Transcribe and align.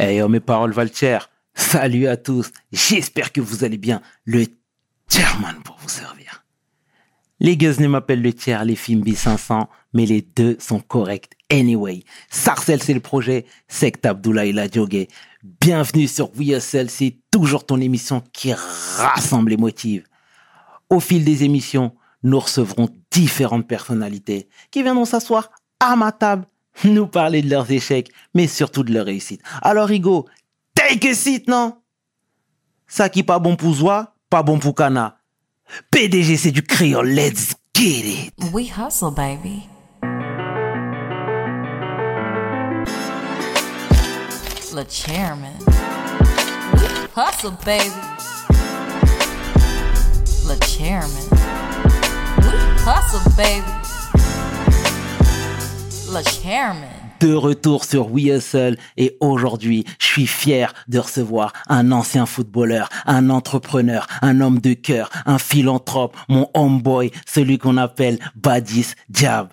Hey, 0.00 0.22
oh, 0.22 0.28
mes 0.28 0.38
paroles 0.38 0.70
valent 0.70 0.92
Salut 1.54 2.06
à 2.06 2.16
tous. 2.16 2.52
J'espère 2.70 3.32
que 3.32 3.40
vous 3.40 3.64
allez 3.64 3.78
bien. 3.78 4.00
Le 4.24 4.46
chairman 5.10 5.56
pour 5.64 5.76
vous 5.80 5.88
servir. 5.88 6.44
Les 7.40 7.56
ne 7.56 7.88
m'appellent 7.88 8.22
le 8.22 8.32
tiers, 8.32 8.64
les 8.64 8.76
films 8.76 9.02
B500, 9.02 9.66
mais 9.94 10.06
les 10.06 10.22
deux 10.22 10.56
sont 10.60 10.78
corrects 10.78 11.32
anyway. 11.50 12.04
Sarcel, 12.30 12.80
c'est 12.80 12.94
le 12.94 13.00
projet. 13.00 13.44
Sect 13.66 14.06
Abdoulaye 14.06 14.52
la 14.52 14.68
Djogé. 14.68 15.08
Bienvenue 15.42 16.06
sur 16.06 16.30
WeSL, 16.32 16.90
c'est 16.90 17.16
toujours 17.32 17.66
ton 17.66 17.80
émission 17.80 18.22
qui 18.32 18.52
rassemble 18.52 19.50
les 19.50 19.56
motifs. 19.56 20.04
Au 20.90 21.00
fil 21.00 21.24
des 21.24 21.42
émissions, 21.42 21.92
nous 22.22 22.38
recevrons 22.38 22.88
différentes 23.10 23.66
personnalités 23.66 24.48
qui 24.70 24.84
viendront 24.84 25.06
s'asseoir 25.06 25.50
à 25.80 25.96
ma 25.96 26.12
table 26.12 26.46
nous 26.84 27.06
parler 27.06 27.42
de 27.42 27.50
leurs 27.50 27.70
échecs, 27.70 28.10
mais 28.34 28.46
surtout 28.46 28.82
de 28.82 28.92
leurs 28.92 29.06
réussites. 29.06 29.42
Alors, 29.62 29.88
Rigo, 29.88 30.26
take 30.74 31.08
a 31.08 31.14
seat, 31.14 31.48
non? 31.48 31.76
Ça 32.86 33.08
qui 33.08 33.22
pas 33.22 33.38
bon 33.38 33.56
pour 33.56 33.74
Zoua, 33.74 34.14
pas 34.30 34.42
bon 34.42 34.58
pour 34.58 34.74
Cana. 34.74 35.18
PDG, 35.90 36.36
c'est 36.36 36.50
du 36.50 36.62
créole, 36.62 37.08
let's 37.10 37.54
get 37.74 37.82
it. 37.82 38.34
We 38.52 38.70
hustle, 38.70 39.10
baby. 39.14 39.68
Le 44.74 44.84
chairman. 44.88 45.58
hustle, 47.16 47.52
baby. 47.64 47.90
Le 50.46 50.56
chairman. 50.66 51.28
hustle, 52.86 53.36
baby. 53.36 53.77
De 57.20 57.34
retour 57.34 57.84
sur 57.84 58.10
We 58.10 58.24
Hustle 58.26 58.78
et 58.96 59.18
aujourd'hui, 59.20 59.84
je 59.98 60.06
suis 60.06 60.26
fier 60.26 60.72
de 60.88 60.98
recevoir 60.98 61.52
un 61.68 61.92
ancien 61.92 62.24
footballeur, 62.24 62.88
un 63.04 63.28
entrepreneur, 63.28 64.06
un 64.22 64.40
homme 64.40 64.58
de 64.58 64.72
cœur, 64.72 65.10
un 65.26 65.38
philanthrope, 65.38 66.16
mon 66.28 66.48
homeboy, 66.54 67.10
celui 67.26 67.58
qu'on 67.58 67.76
appelle 67.76 68.18
Badis 68.36 68.94
Diab. 69.10 69.48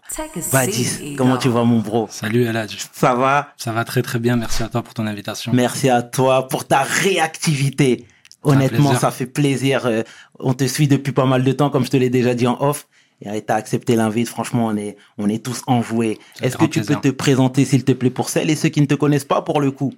Badis, 0.53 1.15
comment 1.17 1.37
tu 1.37 1.49
vas 1.49 1.65
mon 1.65 1.79
bro? 1.79 2.07
Salut 2.09 2.45
Eladj. 2.45 2.77
Ça 2.93 3.15
va? 3.15 3.49
Ça 3.57 3.73
va 3.73 3.83
très 3.83 4.01
très 4.01 4.19
bien, 4.19 4.37
merci 4.37 4.63
à 4.63 4.69
toi 4.69 4.81
pour 4.81 4.93
ton 4.93 5.07
invitation. 5.07 5.51
Merci 5.53 5.89
à 5.89 6.03
toi 6.03 6.47
pour 6.47 6.65
ta 6.65 6.83
réactivité. 6.83 8.07
Honnêtement, 8.43 8.93
ça 8.93 9.11
fait 9.11 9.25
plaisir. 9.25 9.85
Euh, 9.87 10.03
on 10.39 10.53
te 10.53 10.65
suit 10.65 10.87
depuis 10.87 11.11
pas 11.11 11.25
mal 11.25 11.43
de 11.43 11.51
temps, 11.51 11.69
comme 11.69 11.83
je 11.83 11.89
te 11.89 11.97
l'ai 11.97 12.09
déjà 12.09 12.33
dit 12.33 12.47
en 12.47 12.61
off 12.61 12.87
et 13.21 13.41
t'as 13.41 13.55
accepté 13.55 13.95
l'invite. 13.95 14.27
Franchement, 14.27 14.67
on 14.67 14.77
est, 14.77 14.97
on 15.17 15.29
est 15.29 15.43
tous 15.43 15.61
enjoués. 15.67 16.19
Est-ce 16.41 16.57
que 16.57 16.65
tu 16.65 16.81
peux 16.81 16.95
te 16.95 17.09
présenter, 17.09 17.65
s'il 17.65 17.83
te 17.83 17.91
plaît, 17.91 18.09
pour 18.09 18.29
celles 18.29 18.49
et 18.49 18.55
ceux 18.55 18.69
qui 18.69 18.81
ne 18.81 18.85
te 18.85 18.95
connaissent 18.95 19.25
pas 19.25 19.41
pour 19.41 19.61
le 19.61 19.71
coup? 19.71 19.93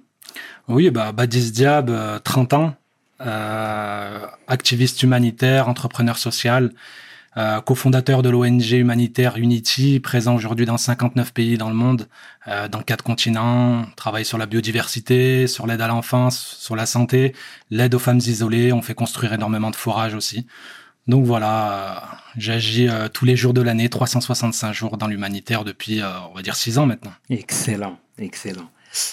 Oui, 0.68 0.90
bah, 0.90 1.12
Badis 1.12 1.50
Diab, 1.50 1.90
30 2.22 2.52
euh, 2.52 2.56
ans, 2.56 2.74
euh, 3.20 4.26
activiste 4.46 5.02
humanitaire, 5.02 5.68
entrepreneur 5.68 6.16
social, 6.18 6.70
euh, 7.36 7.60
cofondateur 7.60 8.22
de 8.22 8.30
l'ONG 8.30 8.72
humanitaire 8.72 9.36
Unity, 9.36 10.00
présent 10.00 10.34
aujourd'hui 10.34 10.66
dans 10.66 10.76
59 10.76 11.32
pays 11.32 11.58
dans 11.58 11.68
le 11.68 11.74
monde, 11.74 12.08
euh, 12.48 12.68
dans 12.68 12.82
quatre 12.82 13.04
continents, 13.04 13.84
travaille 13.96 14.24
sur 14.24 14.38
la 14.38 14.46
biodiversité, 14.46 15.46
sur 15.46 15.66
l'aide 15.66 15.80
à 15.80 15.88
l'enfance, 15.88 16.56
sur 16.58 16.74
la 16.74 16.86
santé, 16.86 17.34
l'aide 17.70 17.94
aux 17.94 17.98
femmes 17.98 18.18
isolées, 18.18 18.72
on 18.72 18.82
fait 18.82 18.94
construire 18.94 19.32
énormément 19.32 19.70
de 19.70 19.76
forages 19.76 20.14
aussi. 20.14 20.46
Donc 21.06 21.24
voilà, 21.24 22.02
j'agis 22.40 22.88
euh, 22.88 23.08
tous 23.08 23.24
les 23.24 23.36
jours 23.36 23.54
de 23.54 23.60
l'année, 23.60 23.88
365 23.88 24.72
jours 24.72 24.96
dans 24.96 25.06
l'humanitaire 25.06 25.64
depuis, 25.64 26.00
euh, 26.00 26.08
on 26.30 26.34
va 26.34 26.42
dire, 26.42 26.56
6 26.56 26.78
ans 26.78 26.86
maintenant. 26.86 27.12
Excellent, 27.30 27.98
excellent. 28.18 28.70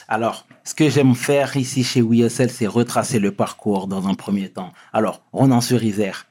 Alors, 0.07 0.47
ce 0.63 0.73
que 0.73 0.89
j'aime 0.89 1.15
faire 1.15 1.57
ici 1.57 1.83
chez 1.83 2.01
WeSL, 2.01 2.49
c'est 2.49 2.67
retracer 2.67 3.19
le 3.19 3.31
parcours 3.31 3.87
dans 3.87 4.07
un 4.07 4.13
premier 4.13 4.49
temps. 4.49 4.71
Alors, 4.93 5.21
on 5.33 5.51
en 5.51 5.61
sur 5.61 5.83
Isère. 5.83 6.27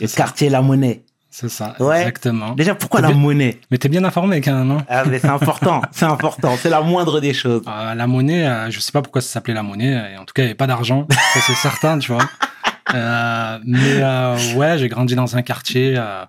Le 0.00 0.08
quartier 0.08 0.48
La 0.48 0.62
Monnaie. 0.62 1.02
C'est 1.28 1.50
ça, 1.50 1.74
exactement. 1.78 2.54
Déjà, 2.54 2.74
pourquoi 2.74 3.02
la 3.02 3.10
monnaie? 3.10 3.60
Mais 3.70 3.76
t'es 3.76 3.90
bien 3.90 4.02
informé 4.04 4.40
quand 4.40 4.54
même, 4.54 4.70
hein 4.70 4.86
ah, 4.88 5.04
mais 5.04 5.18
c'est 5.18 5.28
important, 5.28 5.82
c'est 5.92 6.06
important, 6.06 6.56
c'est 6.56 6.70
la 6.70 6.80
moindre 6.80 7.20
des 7.20 7.34
choses. 7.34 7.62
la 7.66 8.06
monnaie, 8.06 8.70
je 8.70 8.80
sais 8.80 8.90
pas 8.90 9.02
pourquoi 9.02 9.20
ça 9.20 9.28
s'appelait 9.28 9.52
la 9.52 9.62
monnaie, 9.62 10.12
et 10.14 10.16
en 10.16 10.24
tout 10.24 10.32
cas, 10.32 10.42
il 10.42 10.46
n'y 10.46 10.50
avait 10.50 10.54
pas 10.54 10.66
d'argent, 10.66 11.06
ça 11.10 11.40
c'est 11.46 11.54
certain, 11.56 11.98
tu 11.98 12.10
vois. 12.10 12.24
Euh, 12.94 13.58
mais 13.64 14.02
euh, 14.02 14.54
ouais, 14.54 14.78
j'ai 14.78 14.88
grandi 14.88 15.14
dans 15.14 15.36
un 15.36 15.42
quartier 15.42 15.94
euh, 15.96 16.24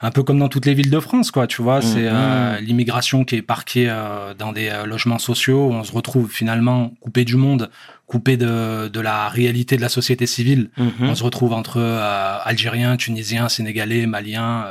un 0.00 0.10
peu 0.10 0.22
comme 0.22 0.38
dans 0.38 0.48
toutes 0.48 0.66
les 0.66 0.74
villes 0.74 0.90
de 0.90 1.00
France, 1.00 1.30
quoi. 1.30 1.46
Tu 1.46 1.62
vois, 1.62 1.82
c'est 1.82 2.08
euh, 2.08 2.58
mhm. 2.58 2.64
l'immigration 2.64 3.24
qui 3.24 3.36
est 3.36 3.42
parquée 3.42 3.88
euh, 3.88 4.34
dans 4.34 4.52
des 4.52 4.70
logements 4.86 5.18
sociaux. 5.18 5.68
Où 5.68 5.72
on 5.72 5.84
se 5.84 5.92
retrouve 5.92 6.30
finalement 6.30 6.92
coupé 7.00 7.24
du 7.24 7.36
monde, 7.36 7.70
coupé 8.06 8.36
de, 8.36 8.88
de 8.88 9.00
la 9.00 9.28
réalité 9.28 9.76
de 9.76 9.82
la 9.82 9.88
société 9.88 10.26
civile. 10.26 10.70
Mhm. 10.76 10.92
On 11.08 11.14
se 11.14 11.22
retrouve 11.22 11.52
entre 11.52 11.80
Algériens, 12.44 12.96
Tunisiens, 12.96 13.48
Sénégalais, 13.48 14.06
Maliens, 14.06 14.66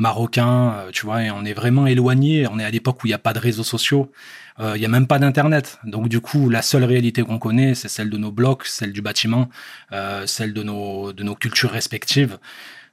Marocains. 0.00 0.86
tu 0.92 1.06
vois, 1.06 1.22
et 1.22 1.30
on 1.30 1.44
est 1.44 1.52
vraiment 1.52 1.86
éloigné. 1.86 2.46
On 2.50 2.58
est 2.58 2.64
à 2.64 2.70
l'époque 2.70 3.04
où 3.04 3.06
il 3.06 3.10
n'y 3.10 3.14
a 3.14 3.18
pas 3.18 3.32
de 3.32 3.38
réseaux 3.38 3.64
sociaux. 3.64 4.10
Il 4.58 4.64
euh, 4.64 4.78
n'y 4.78 4.84
a 4.84 4.88
même 4.88 5.06
pas 5.06 5.18
d'internet. 5.18 5.78
Donc 5.84 6.08
du 6.08 6.20
coup, 6.20 6.50
la 6.50 6.60
seule 6.60 6.84
réalité 6.84 7.22
qu'on 7.22 7.38
connaît, 7.38 7.74
c'est 7.74 7.88
celle 7.88 8.10
de 8.10 8.18
nos 8.18 8.30
blocs, 8.30 8.66
celle 8.66 8.92
du 8.92 9.00
bâtiment, 9.00 9.48
euh, 9.92 10.26
celle 10.26 10.52
de 10.52 10.62
nos 10.62 11.12
de 11.12 11.22
nos 11.22 11.34
cultures 11.34 11.70
respectives. 11.70 12.38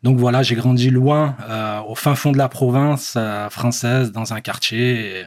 Donc 0.03 0.17
voilà, 0.17 0.43
j'ai 0.43 0.55
grandi 0.55 0.89
loin, 0.89 1.35
euh, 1.49 1.81
au 1.81 1.95
fin 1.95 2.15
fond 2.15 2.31
de 2.31 2.37
la 2.37 2.47
province 2.47 3.15
euh, 3.17 3.49
française, 3.49 4.11
dans 4.11 4.33
un 4.33 4.39
quartier. 4.39 5.21
Et, 5.21 5.25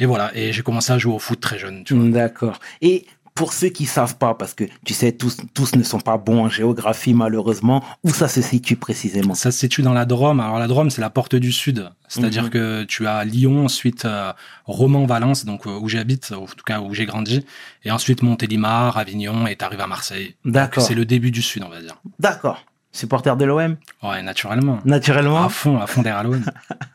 et 0.00 0.06
voilà, 0.06 0.32
et 0.34 0.52
j'ai 0.52 0.62
commencé 0.62 0.92
à 0.92 0.98
jouer 0.98 1.14
au 1.14 1.18
foot 1.18 1.40
très 1.40 1.58
jeune. 1.58 1.84
D'accord. 2.10 2.58
Et 2.82 3.06
pour 3.34 3.52
ceux 3.52 3.68
qui 3.68 3.86
savent 3.86 4.16
pas, 4.16 4.34
parce 4.34 4.54
que 4.54 4.64
tu 4.84 4.94
sais, 4.94 5.10
tous, 5.10 5.38
tous 5.54 5.74
ne 5.74 5.82
sont 5.82 5.98
pas 5.98 6.18
bons 6.18 6.44
en 6.44 6.48
géographie 6.48 7.14
malheureusement, 7.14 7.84
où 8.04 8.10
ça 8.10 8.28
se 8.28 8.40
situe 8.40 8.76
précisément? 8.76 9.34
Ça 9.34 9.50
se 9.50 9.58
situe 9.58 9.82
dans 9.82 9.92
la 9.92 10.04
Drôme. 10.04 10.38
Alors 10.38 10.60
la 10.60 10.68
Drôme, 10.68 10.90
c'est 10.90 11.00
la 11.00 11.10
porte 11.10 11.34
du 11.34 11.50
Sud, 11.50 11.90
c'est-à-dire 12.06 12.44
mhm. 12.44 12.50
que 12.50 12.84
tu 12.84 13.06
as 13.08 13.24
Lyon, 13.24 13.64
ensuite 13.64 14.04
euh, 14.04 14.32
Romans-Valence, 14.66 15.44
donc 15.44 15.66
euh, 15.66 15.76
où 15.78 15.88
j'habite, 15.88 16.32
en 16.32 16.46
tout 16.46 16.64
cas 16.64 16.80
où 16.80 16.94
j'ai 16.94 17.06
grandi, 17.06 17.44
et 17.84 17.90
ensuite 17.90 18.22
Montélimar, 18.22 18.96
Avignon, 18.98 19.48
et 19.48 19.56
t'arrives 19.56 19.80
à 19.80 19.88
Marseille. 19.88 20.36
D'accord. 20.44 20.84
C'est 20.84 20.94
le 20.94 21.04
début 21.04 21.32
du 21.32 21.42
Sud, 21.42 21.64
on 21.64 21.70
va 21.70 21.80
dire. 21.80 22.00
D'accord. 22.20 22.64
Supporter 22.92 23.36
de 23.36 23.44
l'OM 23.44 23.76
Ouais, 24.04 24.22
naturellement. 24.22 24.78
Naturellement? 24.84 25.44
À 25.44 25.48
fond, 25.48 25.80
à 25.80 25.88
fond 25.88 26.02
derrière 26.02 26.22
l'OM. 26.22 26.44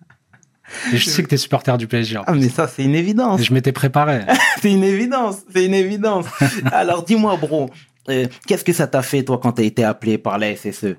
Et 0.94 0.98
je 0.98 1.10
sais 1.10 1.24
que 1.24 1.28
tu 1.28 1.36
es 1.36 1.38
supporter 1.38 1.78
du 1.78 1.88
PSG. 1.88 2.20
Ah, 2.26 2.34
mais 2.34 2.50
ça, 2.50 2.68
c'est 2.68 2.84
une 2.84 2.96
évidence. 2.96 3.42
je 3.44 3.54
m'étais 3.54 3.72
préparé. 3.72 4.22
c'est 4.62 4.72
une 4.72 4.84
évidence, 4.84 5.38
c'est 5.54 5.66
une 5.66 5.74
évidence. 5.74 6.26
Alors, 6.72 7.04
dis-moi, 7.04 7.38
bro, 7.38 7.70
euh, 8.10 8.28
qu'est-ce 8.48 8.64
que 8.64 8.74
ça 8.74 8.88
t'a 8.88 9.02
fait, 9.02 9.24
toi, 9.24 9.40
quand 9.42 9.54
t'as 9.54 9.64
été 9.64 9.84
appelé 9.84 10.18
par 10.18 10.38
la 10.38 10.56
SSE 10.56 10.96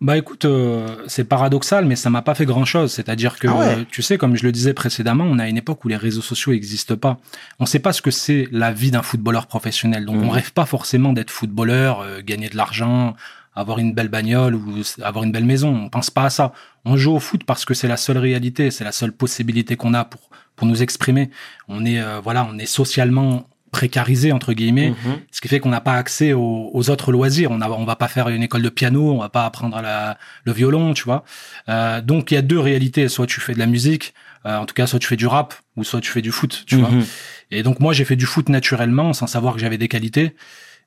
bah 0.00 0.16
écoute, 0.16 0.44
euh, 0.44 0.86
c'est 1.08 1.24
paradoxal, 1.24 1.84
mais 1.84 1.96
ça 1.96 2.08
m'a 2.08 2.22
pas 2.22 2.36
fait 2.36 2.44
grand 2.44 2.64
chose. 2.64 2.92
C'est-à-dire 2.92 3.36
que, 3.38 3.48
ah 3.48 3.84
tu 3.90 4.00
sais, 4.00 4.16
comme 4.16 4.36
je 4.36 4.44
le 4.44 4.52
disais 4.52 4.72
précédemment, 4.72 5.24
on 5.24 5.40
a 5.40 5.48
une 5.48 5.56
époque 5.56 5.84
où 5.84 5.88
les 5.88 5.96
réseaux 5.96 6.22
sociaux 6.22 6.52
n'existent 6.52 6.96
pas. 6.96 7.18
On 7.58 7.66
sait 7.66 7.80
pas 7.80 7.92
ce 7.92 8.00
que 8.00 8.12
c'est 8.12 8.46
la 8.52 8.70
vie 8.70 8.92
d'un 8.92 9.02
footballeur 9.02 9.48
professionnel. 9.48 10.04
Donc, 10.04 10.16
on 10.16 10.26
mmh. 10.26 10.30
rêve 10.30 10.52
pas 10.52 10.66
forcément 10.66 11.12
d'être 11.12 11.30
footballeur, 11.30 12.00
euh, 12.00 12.20
gagner 12.24 12.48
de 12.48 12.56
l'argent, 12.56 13.16
avoir 13.60 13.78
une 13.78 13.92
belle 13.92 14.08
bagnole 14.08 14.54
ou 14.54 14.82
avoir 15.02 15.24
une 15.24 15.32
belle 15.32 15.44
maison. 15.44 15.74
On 15.74 15.88
pense 15.88 16.10
pas 16.10 16.24
à 16.24 16.30
ça. 16.30 16.52
On 16.84 16.96
joue 16.96 17.12
au 17.12 17.20
foot 17.20 17.44
parce 17.44 17.64
que 17.64 17.74
c'est 17.74 17.88
la 17.88 17.96
seule 17.96 18.18
réalité, 18.18 18.70
c'est 18.70 18.84
la 18.84 18.92
seule 18.92 19.12
possibilité 19.12 19.76
qu'on 19.76 19.94
a 19.94 20.04
pour 20.04 20.30
pour 20.58 20.66
nous 20.66 20.82
exprimer. 20.82 21.30
On 21.68 21.84
est 21.84 22.00
euh, 22.00 22.20
voilà, 22.20 22.46
on 22.50 22.58
est 22.58 22.66
socialement 22.66 23.48
précarisé 23.70 24.32
entre 24.32 24.52
guillemets, 24.54 24.90
mhm. 24.90 25.20
ce 25.30 25.40
qui 25.40 25.48
fait 25.48 25.60
qu'on 25.60 25.68
n'a 25.68 25.80
pas 25.80 25.94
accès 25.94 26.32
aux, 26.32 26.90
autres 26.90 27.12
loisirs. 27.12 27.50
On 27.50 27.60
a, 27.60 27.68
on 27.68 27.84
va 27.84 27.96
pas 27.96 28.08
faire 28.08 28.28
une 28.28 28.42
école 28.42 28.62
de 28.62 28.68
piano, 28.68 29.12
on 29.12 29.18
va 29.18 29.28
pas 29.28 29.44
apprendre 29.44 29.80
la, 29.80 30.18
le 30.44 30.52
violon, 30.52 30.94
tu 30.94 31.04
vois. 31.04 31.24
Euh, 31.68 32.00
donc 32.00 32.30
il 32.30 32.34
y 32.34 32.38
a 32.38 32.42
deux 32.42 32.58
réalités. 32.58 33.08
Soit 33.08 33.26
tu 33.26 33.40
fais 33.40 33.54
de 33.54 33.58
la 33.58 33.66
musique, 33.66 34.14
euh, 34.46 34.56
en 34.56 34.66
tout 34.66 34.74
cas, 34.74 34.86
soit 34.86 34.98
tu 34.98 35.06
fais 35.06 35.16
du 35.16 35.26
rap, 35.26 35.54
ou 35.76 35.84
soit 35.84 36.00
tu 36.00 36.10
fais 36.10 36.22
du 36.22 36.32
foot, 36.32 36.64
tu 36.66 36.76
vois. 36.76 36.90
Mhm. 36.90 37.04
Et 37.50 37.62
donc 37.62 37.80
moi 37.80 37.92
j'ai 37.92 38.04
fait 38.04 38.16
du 38.16 38.26
foot 38.26 38.48
naturellement, 38.48 39.12
sans 39.12 39.26
savoir 39.26 39.54
que 39.54 39.60
j'avais 39.60 39.78
des 39.78 39.88
qualités. 39.88 40.34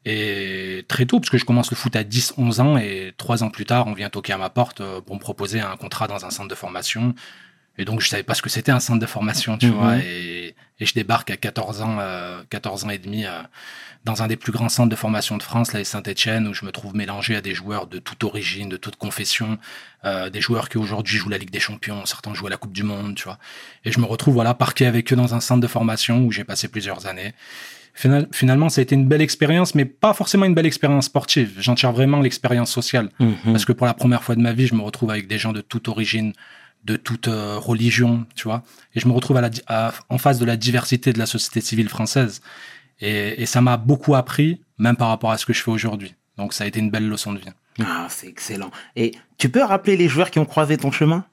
Et 0.05 0.83
très 0.87 1.05
tôt, 1.05 1.19
parce 1.19 1.29
que 1.29 1.37
je 1.37 1.45
commence 1.45 1.69
le 1.69 1.77
foot 1.77 1.95
à 1.95 2.03
10, 2.03 2.33
11 2.37 2.59
ans, 2.59 2.77
et 2.77 3.13
trois 3.17 3.43
ans 3.43 3.49
plus 3.49 3.65
tard, 3.65 3.87
on 3.87 3.93
vient 3.93 4.09
toquer 4.09 4.33
à 4.33 4.37
ma 4.37 4.49
porte 4.49 4.81
euh, 4.81 4.99
pour 4.99 5.15
me 5.15 5.19
proposer 5.19 5.59
un 5.59 5.77
contrat 5.77 6.07
dans 6.07 6.25
un 6.25 6.31
centre 6.31 6.49
de 6.49 6.55
formation. 6.55 7.13
Et 7.77 7.85
donc, 7.85 8.01
je 8.01 8.07
savais 8.09 8.23
pas 8.23 8.33
ce 8.33 8.41
que 8.41 8.49
c'était 8.49 8.71
un 8.71 8.79
centre 8.79 8.99
de 8.99 9.05
formation, 9.05 9.57
tu 9.57 9.69
vois. 9.69 9.97
Et, 9.97 10.55
et, 10.79 10.85
je 10.85 10.93
débarque 10.93 11.31
à 11.31 11.37
14 11.37 11.81
ans, 11.81 11.97
euh, 11.99 12.43
14 12.49 12.85
ans 12.85 12.89
et 12.89 12.97
demi, 12.97 13.25
euh, 13.25 13.41
dans 14.03 14.23
un 14.23 14.27
des 14.27 14.35
plus 14.35 14.51
grands 14.51 14.67
centres 14.67 14.89
de 14.89 14.95
formation 14.95 15.37
de 15.37 15.43
France, 15.43 15.71
là, 15.71 15.83
Saint-Etienne, 15.83 16.47
où 16.47 16.53
je 16.53 16.65
me 16.65 16.71
trouve 16.71 16.95
mélangé 16.95 17.35
à 17.35 17.41
des 17.41 17.53
joueurs 17.53 17.87
de 17.87 17.99
toute 17.99 18.23
origine, 18.23 18.67
de 18.67 18.77
toute 18.77 18.97
confession, 18.97 19.57
euh, 20.03 20.29
des 20.29 20.41
joueurs 20.41 20.67
qui 20.67 20.77
aujourd'hui 20.77 21.17
jouent 21.17 21.29
la 21.29 21.37
Ligue 21.37 21.51
des 21.51 21.59
Champions, 21.59 22.05
certains 22.05 22.33
jouent 22.33 22.47
à 22.47 22.49
la 22.49 22.57
Coupe 22.57 22.73
du 22.73 22.83
Monde, 22.83 23.15
tu 23.15 23.23
vois. 23.23 23.39
Et 23.85 23.91
je 23.91 23.99
me 23.99 24.05
retrouve, 24.05 24.33
voilà, 24.33 24.53
parqué 24.53 24.85
avec 24.85 25.11
eux 25.13 25.15
dans 25.15 25.33
un 25.33 25.39
centre 25.39 25.61
de 25.61 25.67
formation 25.67 26.25
où 26.25 26.31
j'ai 26.31 26.43
passé 26.43 26.67
plusieurs 26.67 27.07
années 27.07 27.33
finalement, 28.31 28.69
ça 28.69 28.81
a 28.81 28.83
été 28.83 28.95
une 28.95 29.07
belle 29.07 29.21
expérience, 29.21 29.75
mais 29.75 29.85
pas 29.85 30.13
forcément 30.13 30.45
une 30.45 30.53
belle 30.53 30.65
expérience 30.65 31.05
sportive. 31.05 31.53
J'en 31.59 31.75
tire 31.75 31.91
vraiment 31.91 32.19
l'expérience 32.19 32.71
sociale. 32.71 33.09
Mhm. 33.19 33.35
Parce 33.45 33.65
que 33.65 33.73
pour 33.73 33.85
la 33.87 33.93
première 33.93 34.23
fois 34.23 34.35
de 34.35 34.41
ma 34.41 34.53
vie, 34.53 34.67
je 34.67 34.75
me 34.75 34.81
retrouve 34.81 35.11
avec 35.11 35.27
des 35.27 35.37
gens 35.37 35.53
de 35.53 35.61
toute 35.61 35.87
origine, 35.87 36.33
de 36.83 36.95
toute 36.95 37.27
euh, 37.27 37.57
religion, 37.57 38.25
tu 38.35 38.43
vois. 38.43 38.63
Et 38.95 38.99
je 38.99 39.07
me 39.07 39.13
retrouve 39.13 39.37
à 39.37 39.41
la, 39.41 39.93
en 40.09 40.17
face 40.17 40.39
de 40.39 40.45
la 40.45 40.57
diversité 40.57 41.13
de 41.13 41.19
la 41.19 41.25
société 41.25 41.61
civile 41.61 41.89
française. 41.89 42.41
Et, 42.99 43.41
et 43.41 43.45
ça 43.45 43.61
m'a 43.61 43.77
beaucoup 43.77 44.15
appris, 44.15 44.61
même 44.77 44.95
par 44.95 45.09
rapport 45.09 45.31
à 45.31 45.37
ce 45.37 45.45
que 45.45 45.53
je 45.53 45.61
fais 45.61 45.71
aujourd'hui. 45.71 46.15
Donc 46.37 46.53
ça 46.53 46.63
a 46.63 46.67
été 46.67 46.79
une 46.79 46.89
belle 46.89 47.07
leçon 47.07 47.33
de 47.33 47.39
vie. 47.39 47.45
Ah, 47.79 48.07
c'est 48.09 48.27
excellent. 48.27 48.71
Et 48.95 49.13
tu 49.37 49.49
peux 49.49 49.63
rappeler 49.63 49.95
les 49.97 50.07
joueurs 50.07 50.31
qui 50.31 50.39
ont 50.39 50.45
croisé 50.45 50.77
ton 50.77 50.91
chemin? 50.91 51.25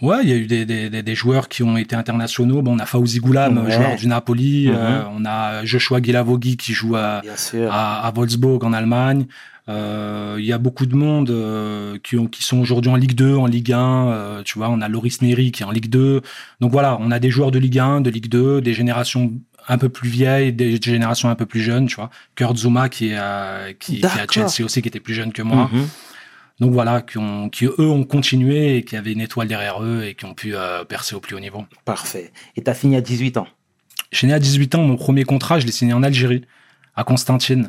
Ouais, 0.00 0.18
il 0.22 0.28
y 0.28 0.32
a 0.32 0.36
eu 0.36 0.46
des, 0.46 0.64
des, 0.64 1.02
des, 1.02 1.14
joueurs 1.14 1.48
qui 1.48 1.62
ont 1.64 1.76
été 1.76 1.96
internationaux. 1.96 2.62
Bon, 2.62 2.76
on 2.76 2.78
a 2.78 2.86
Fauzi 2.86 3.18
Goulam, 3.18 3.68
joueur 3.68 3.96
du 3.96 4.06
Napoli. 4.06 4.68
Mhm. 4.68 4.74
euh, 4.76 5.02
on 5.16 5.24
a 5.24 5.64
Joshua 5.64 6.00
Guilavogui 6.00 6.56
qui 6.56 6.72
joue 6.72 6.94
à, 6.94 7.22
à, 7.70 8.06
à, 8.06 8.10
Wolfsburg 8.12 8.64
en 8.64 8.72
Allemagne. 8.72 9.26
Euh, 9.68 10.36
il 10.38 10.46
y 10.46 10.52
a 10.52 10.58
beaucoup 10.58 10.86
de 10.86 10.94
monde 10.94 11.30
euh, 11.30 11.98
qui, 12.02 12.16
ont, 12.16 12.26
qui 12.26 12.42
sont 12.42 12.58
aujourd'hui 12.58 12.90
en 12.90 12.96
Ligue 12.96 13.14
2, 13.14 13.36
en 13.36 13.46
Ligue 13.46 13.72
1. 13.72 14.08
Euh, 14.08 14.42
tu 14.42 14.58
vois, 14.58 14.70
on 14.70 14.80
a 14.80 14.88
Loris 14.88 15.20
Neri 15.20 15.52
qui 15.52 15.62
est 15.62 15.66
en 15.66 15.70
Ligue 15.70 15.90
2. 15.90 16.22
Donc 16.60 16.72
voilà, 16.72 16.96
on 17.00 17.10
a 17.10 17.18
des 17.18 17.30
joueurs 17.30 17.50
de 17.50 17.58
Ligue 17.58 17.78
1, 17.78 18.00
de 18.00 18.10
Ligue 18.10 18.28
2, 18.28 18.60
des 18.60 18.72
générations 18.72 19.32
un 19.70 19.76
peu 19.76 19.90
plus 19.90 20.08
vieilles, 20.08 20.52
des 20.52 20.80
générations 20.80 21.28
un 21.28 21.34
peu 21.34 21.44
plus 21.44 21.60
jeunes. 21.60 21.86
Tu 21.86 21.96
vois, 21.96 22.08
Kurt 22.34 22.56
Zuma 22.56 22.88
qui 22.88 23.10
est 23.10 23.16
à, 23.16 23.74
qui, 23.78 24.00
qui, 24.00 24.06
est 24.06 24.06
à 24.06 24.26
Chelsea 24.30 24.64
aussi, 24.64 24.80
qui 24.80 24.88
était 24.88 25.00
plus 25.00 25.14
jeune 25.14 25.32
que 25.32 25.42
moi. 25.42 25.68
Mhm. 25.70 25.86
Donc 26.60 26.72
voilà, 26.72 27.02
qui, 27.02 27.18
ont, 27.18 27.48
qui 27.48 27.66
eux 27.66 27.74
ont 27.78 28.04
continué 28.04 28.76
et 28.76 28.84
qui 28.84 28.96
avaient 28.96 29.12
une 29.12 29.20
étoile 29.20 29.46
derrière 29.46 29.82
eux 29.82 30.02
et 30.04 30.14
qui 30.14 30.24
ont 30.24 30.34
pu 30.34 30.54
percer 30.88 31.14
au 31.14 31.20
plus 31.20 31.36
haut 31.36 31.40
niveau. 31.40 31.64
Parfait. 31.84 32.32
Et 32.56 32.62
tu 32.62 32.70
as 32.70 32.74
fini 32.74 32.96
à 32.96 33.00
18 33.00 33.36
ans? 33.36 33.46
J'ai 34.10 34.26
né 34.26 34.32
à 34.32 34.38
18 34.38 34.74
ans. 34.74 34.82
Mon 34.82 34.96
premier 34.96 35.24
contrat, 35.24 35.60
je 35.60 35.66
l'ai 35.66 35.72
signé 35.72 35.92
en 35.92 36.02
Algérie, 36.02 36.44
à 36.96 37.04
Constantine. 37.04 37.68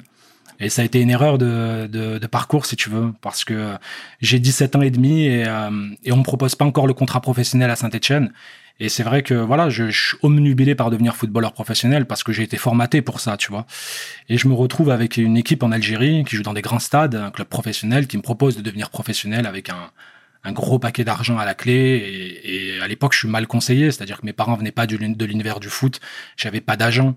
Et 0.59 0.69
ça 0.69 0.81
a 0.81 0.85
été 0.85 1.01
une 1.01 1.09
erreur 1.09 1.37
de, 1.37 1.87
de, 1.87 2.17
de 2.17 2.27
parcours, 2.27 2.65
si 2.65 2.75
tu 2.75 2.89
veux, 2.89 3.13
parce 3.21 3.45
que 3.45 3.75
j'ai 4.21 4.39
17 4.39 4.75
ans 4.75 4.81
et 4.81 4.91
demi 4.91 5.25
et, 5.25 5.45
euh, 5.47 5.69
et 6.03 6.11
on 6.11 6.17
me 6.17 6.23
propose 6.23 6.55
pas 6.55 6.65
encore 6.65 6.87
le 6.87 6.93
contrat 6.93 7.21
professionnel 7.21 7.69
à 7.71 7.75
Saint-Etienne. 7.75 8.31
Et 8.79 8.87
c'est 8.87 9.03
vrai 9.03 9.23
que 9.23 9.33
voilà, 9.33 9.69
je, 9.69 9.89
suis 9.89 10.17
omnubilé 10.21 10.73
par 10.73 10.89
devenir 10.89 11.15
footballeur 11.15 11.51
professionnel 11.51 12.05
parce 12.05 12.23
que 12.23 12.31
j'ai 12.31 12.43
été 12.43 12.57
formaté 12.57 13.01
pour 13.01 13.19
ça, 13.19 13.35
tu 13.35 13.51
vois. 13.51 13.65
Et 14.29 14.37
je 14.37 14.47
me 14.47 14.53
retrouve 14.53 14.89
avec 14.89 15.17
une 15.17 15.35
équipe 15.35 15.63
en 15.63 15.71
Algérie 15.71 16.23
qui 16.23 16.37
joue 16.37 16.43
dans 16.43 16.53
des 16.53 16.61
grands 16.61 16.79
stades, 16.79 17.15
un 17.15 17.31
club 17.31 17.47
professionnel 17.47 18.07
qui 18.07 18.15
me 18.15 18.21
propose 18.21 18.55
de 18.55 18.61
devenir 18.61 18.89
professionnel 18.89 19.45
avec 19.47 19.69
un, 19.69 19.91
un 20.45 20.51
gros 20.53 20.79
paquet 20.79 21.03
d'argent 21.03 21.37
à 21.37 21.45
la 21.45 21.55
clé. 21.55 21.73
Et, 21.73 22.75
et 22.75 22.81
à 22.81 22.87
l'époque, 22.87 23.13
je 23.13 23.19
suis 23.19 23.27
mal 23.27 23.47
conseillé, 23.47 23.91
c'est-à-dire 23.91 24.21
que 24.21 24.25
mes 24.25 24.33
parents 24.33 24.55
venaient 24.55 24.71
pas 24.71 24.87
de 24.87 24.95
l'univers 24.95 25.59
du 25.59 25.67
foot, 25.67 25.99
j'avais 26.37 26.61
pas 26.61 26.77
d'agent. 26.77 27.15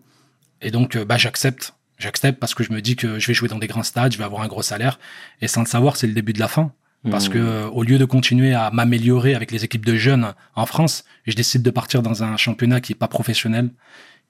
Et 0.63 0.73
donc, 0.73 0.99
bah, 0.99 1.17
j'accepte 1.17 1.75
J'accepte 2.03 2.41
parce 2.41 2.55
que 2.55 2.65
je 2.65 2.73
me 2.73 2.83
dis 2.83 2.97
que 2.97 3.21
je 3.21 3.27
vais 3.29 3.35
jouer 3.35 3.49
dans 3.49 3.59
des 3.59 3.69
grands 3.69 3.85
stades, 3.85 4.13
je 4.13 4.19
vais 4.19 4.25
avoir 4.25 4.43
un 4.43 4.49
gros 4.49 4.63
salaire. 4.63 4.99
Et 5.41 5.47
sans 5.47 5.61
le 5.61 5.67
savoir, 5.67 5.97
c'est 5.97 6.09
le 6.09 6.15
début 6.15 6.33
de 6.33 6.41
la 6.41 6.49
fin. 6.49 6.73
Parce 7.11 7.29
mmh. 7.29 7.33
que 7.33 7.39
euh, 7.39 7.69
au 7.69 7.83
lieu 7.83 7.99
de 7.99 8.05
continuer 8.05 8.55
à 8.55 8.71
m'améliorer 8.71 9.35
avec 9.35 9.51
les 9.51 9.65
équipes 9.65 9.85
de 9.85 9.97
jeunes 9.97 10.35
en 10.55 10.67
France, 10.67 11.05
je 11.27 11.35
décide 11.35 11.63
de 11.63 11.71
partir 11.71 12.03
dans 12.03 12.23
un 12.23 12.37
championnat 12.37 12.81
qui 12.81 12.93
est 12.93 12.97
pas 12.97 13.09
professionnel, 13.09 13.71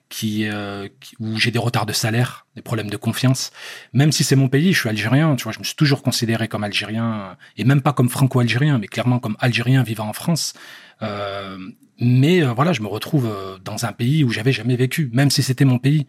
qui, 0.08 0.46
euh, 0.46 0.88
où 1.20 1.38
j'ai 1.38 1.50
des 1.50 1.58
retards 1.58 1.86
de 1.86 1.92
salaire, 1.92 2.46
des 2.56 2.62
problèmes 2.62 2.88
de 2.88 2.96
confiance. 2.96 3.50
Même 3.92 4.12
si 4.12 4.24
c'est 4.24 4.36
mon 4.36 4.48
pays, 4.48 4.72
je 4.72 4.80
suis 4.80 4.88
algérien, 4.88 5.36
tu 5.36 5.44
vois, 5.44 5.52
je 5.52 5.58
me 5.58 5.64
suis 5.64 5.76
toujours 5.76 6.02
considéré 6.02 6.48
comme 6.48 6.64
algérien 6.64 7.36
et 7.58 7.64
même 7.64 7.82
pas 7.82 7.92
comme 7.92 8.08
franco-algérien, 8.08 8.78
mais 8.78 8.88
clairement 8.88 9.18
comme 9.18 9.36
algérien 9.40 9.82
vivant 9.82 10.08
en 10.08 10.14
France. 10.14 10.54
Euh, 11.02 11.58
mais 11.98 12.42
euh, 12.42 12.52
voilà, 12.52 12.72
je 12.72 12.82
me 12.82 12.88
retrouve 12.88 13.26
euh, 13.26 13.58
dans 13.64 13.84
un 13.84 13.92
pays 13.92 14.24
où 14.24 14.30
j'avais 14.30 14.52
jamais 14.52 14.76
vécu, 14.76 15.08
même 15.12 15.30
si 15.30 15.42
c'était 15.42 15.64
mon 15.64 15.78
pays. 15.78 16.06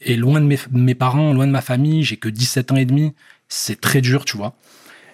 Et 0.00 0.16
loin 0.16 0.40
de 0.40 0.46
mes, 0.46 0.58
mes 0.72 0.94
parents, 0.94 1.32
loin 1.32 1.46
de 1.46 1.52
ma 1.52 1.60
famille, 1.60 2.02
j'ai 2.02 2.16
que 2.16 2.28
17 2.28 2.72
ans 2.72 2.76
et 2.76 2.84
demi. 2.84 3.12
C'est 3.48 3.80
très 3.80 4.00
dur, 4.00 4.24
tu 4.24 4.36
vois. 4.36 4.56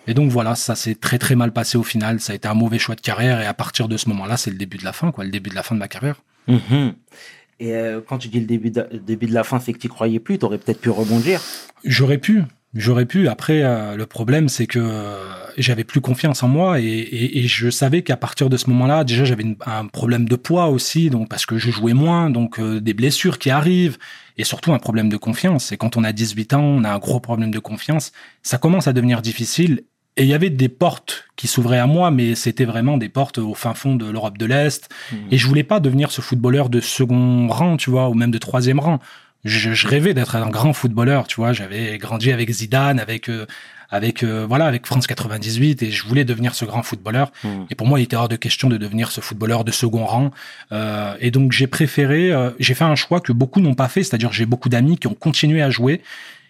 Et 0.06 0.14
donc 0.14 0.30
voilà, 0.30 0.54
ça 0.54 0.74
s'est 0.74 0.94
très 0.94 1.18
très 1.18 1.36
mal 1.36 1.52
passé 1.52 1.78
au 1.78 1.82
final. 1.82 2.20
Ça 2.20 2.32
a 2.32 2.36
été 2.36 2.48
un 2.48 2.54
mauvais 2.54 2.78
choix 2.78 2.94
de 2.94 3.00
carrière. 3.00 3.40
Et 3.40 3.46
à 3.46 3.54
partir 3.54 3.88
de 3.88 3.96
ce 3.96 4.08
moment-là, 4.08 4.36
c'est 4.36 4.50
le 4.50 4.56
début 4.56 4.78
de 4.78 4.84
la 4.84 4.92
fin, 4.92 5.12
quoi, 5.12 5.24
le 5.24 5.30
début 5.30 5.50
de 5.50 5.54
la 5.54 5.62
fin 5.62 5.74
de 5.74 5.80
ma 5.80 5.88
carrière. 5.88 6.22
Mhm. 6.48 6.94
Et 7.60 7.74
euh, 7.74 8.00
quand 8.04 8.18
tu 8.18 8.28
dis 8.28 8.40
le 8.40 8.46
début 8.46 8.70
de, 8.70 8.88
début 8.92 9.26
de 9.26 9.34
la 9.34 9.44
fin, 9.44 9.60
c'est 9.60 9.72
que 9.72 9.78
tu 9.78 9.88
croyais 9.88 10.18
plus. 10.18 10.38
Tu 10.38 10.44
aurais 10.44 10.58
peut-être 10.58 10.80
pu 10.80 10.90
rebondir. 10.90 11.40
J'aurais 11.84 12.18
pu. 12.18 12.42
J'aurais 12.74 13.04
pu. 13.04 13.28
Après, 13.28 13.62
euh, 13.62 13.96
le 13.96 14.06
problème, 14.06 14.48
c'est 14.48 14.66
que 14.66 14.78
euh, 14.78 15.18
j'avais 15.58 15.84
plus 15.84 16.00
confiance 16.00 16.42
en 16.42 16.48
moi 16.48 16.80
et, 16.80 16.84
et, 16.84 17.40
et 17.40 17.46
je 17.46 17.68
savais 17.68 18.00
qu'à 18.02 18.16
partir 18.16 18.48
de 18.48 18.56
ce 18.56 18.70
moment-là, 18.70 19.04
déjà, 19.04 19.24
j'avais 19.24 19.44
un 19.66 19.86
problème 19.86 20.26
de 20.26 20.36
poids 20.36 20.68
aussi, 20.68 21.10
donc 21.10 21.28
parce 21.28 21.44
que 21.44 21.58
je 21.58 21.70
jouais 21.70 21.92
moins, 21.92 22.30
donc 22.30 22.58
euh, 22.58 22.80
des 22.80 22.94
blessures 22.94 23.38
qui 23.38 23.50
arrivent 23.50 23.98
et 24.38 24.44
surtout 24.44 24.72
un 24.72 24.78
problème 24.78 25.10
de 25.10 25.18
confiance. 25.18 25.70
Et 25.72 25.76
quand 25.76 25.98
on 25.98 26.04
a 26.04 26.12
18 26.12 26.54
ans, 26.54 26.62
on 26.62 26.84
a 26.84 26.90
un 26.90 26.98
gros 26.98 27.20
problème 27.20 27.50
de 27.50 27.58
confiance. 27.58 28.12
Ça 28.42 28.56
commence 28.56 28.88
à 28.88 28.94
devenir 28.94 29.20
difficile. 29.20 29.82
Et 30.16 30.24
il 30.24 30.28
y 30.28 30.34
avait 30.34 30.50
des 30.50 30.68
portes 30.68 31.24
qui 31.36 31.46
s'ouvraient 31.48 31.78
à 31.78 31.86
moi, 31.86 32.10
mais 32.10 32.34
c'était 32.34 32.66
vraiment 32.66 32.98
des 32.98 33.08
portes 33.08 33.38
au 33.38 33.54
fin 33.54 33.72
fond 33.72 33.96
de 33.96 34.10
l'Europe 34.10 34.36
de 34.36 34.44
l'Est. 34.44 34.90
Mmh. 35.10 35.16
Et 35.30 35.38
je 35.38 35.46
voulais 35.46 35.62
pas 35.62 35.80
devenir 35.80 36.10
ce 36.10 36.20
footballeur 36.20 36.68
de 36.68 36.80
second 36.80 37.48
rang, 37.48 37.78
tu 37.78 37.90
vois, 37.90 38.08
ou 38.10 38.14
même 38.14 38.30
de 38.30 38.38
troisième 38.38 38.78
rang 38.78 38.98
je, 39.44 39.72
je 39.72 39.88
rêvais 39.88 40.14
d'être 40.14 40.36
un 40.36 40.48
grand 40.48 40.72
footballeur, 40.72 41.26
tu 41.26 41.36
vois. 41.36 41.52
J'avais 41.52 41.98
grandi 41.98 42.32
avec 42.32 42.50
Zidane, 42.50 43.00
avec 43.00 43.28
euh, 43.28 43.46
avec 43.92 44.22
euh, 44.22 44.46
voilà, 44.48 44.66
avec 44.66 44.86
France 44.86 45.06
98, 45.06 45.82
et 45.82 45.90
je 45.90 46.04
voulais 46.06 46.24
devenir 46.24 46.54
ce 46.54 46.64
grand 46.64 46.82
footballeur. 46.82 47.30
Hmm. 47.44 47.64
Et 47.68 47.74
pour 47.74 47.86
moi, 47.86 48.00
il 48.00 48.04
était 48.04 48.16
hors 48.16 48.28
de 48.28 48.36
question 48.36 48.68
de 48.68 48.78
devenir 48.78 49.12
ce 49.12 49.20
footballeur 49.20 49.64
de 49.64 49.70
second 49.70 50.06
rang. 50.06 50.30
Euh, 50.72 51.14
et 51.20 51.30
donc 51.30 51.52
j'ai 51.52 51.66
préféré, 51.66 52.32
euh, 52.32 52.50
j'ai 52.58 52.72
fait 52.72 52.84
un 52.84 52.94
choix 52.94 53.20
que 53.20 53.32
beaucoup 53.32 53.60
n'ont 53.60 53.74
pas 53.74 53.88
fait, 53.88 54.02
c'est-à-dire 54.02 54.32
j'ai 54.32 54.46
beaucoup 54.46 54.70
d'amis 54.70 54.96
qui 54.96 55.08
ont 55.08 55.14
continué 55.14 55.60
à 55.60 55.68
jouer 55.68 56.00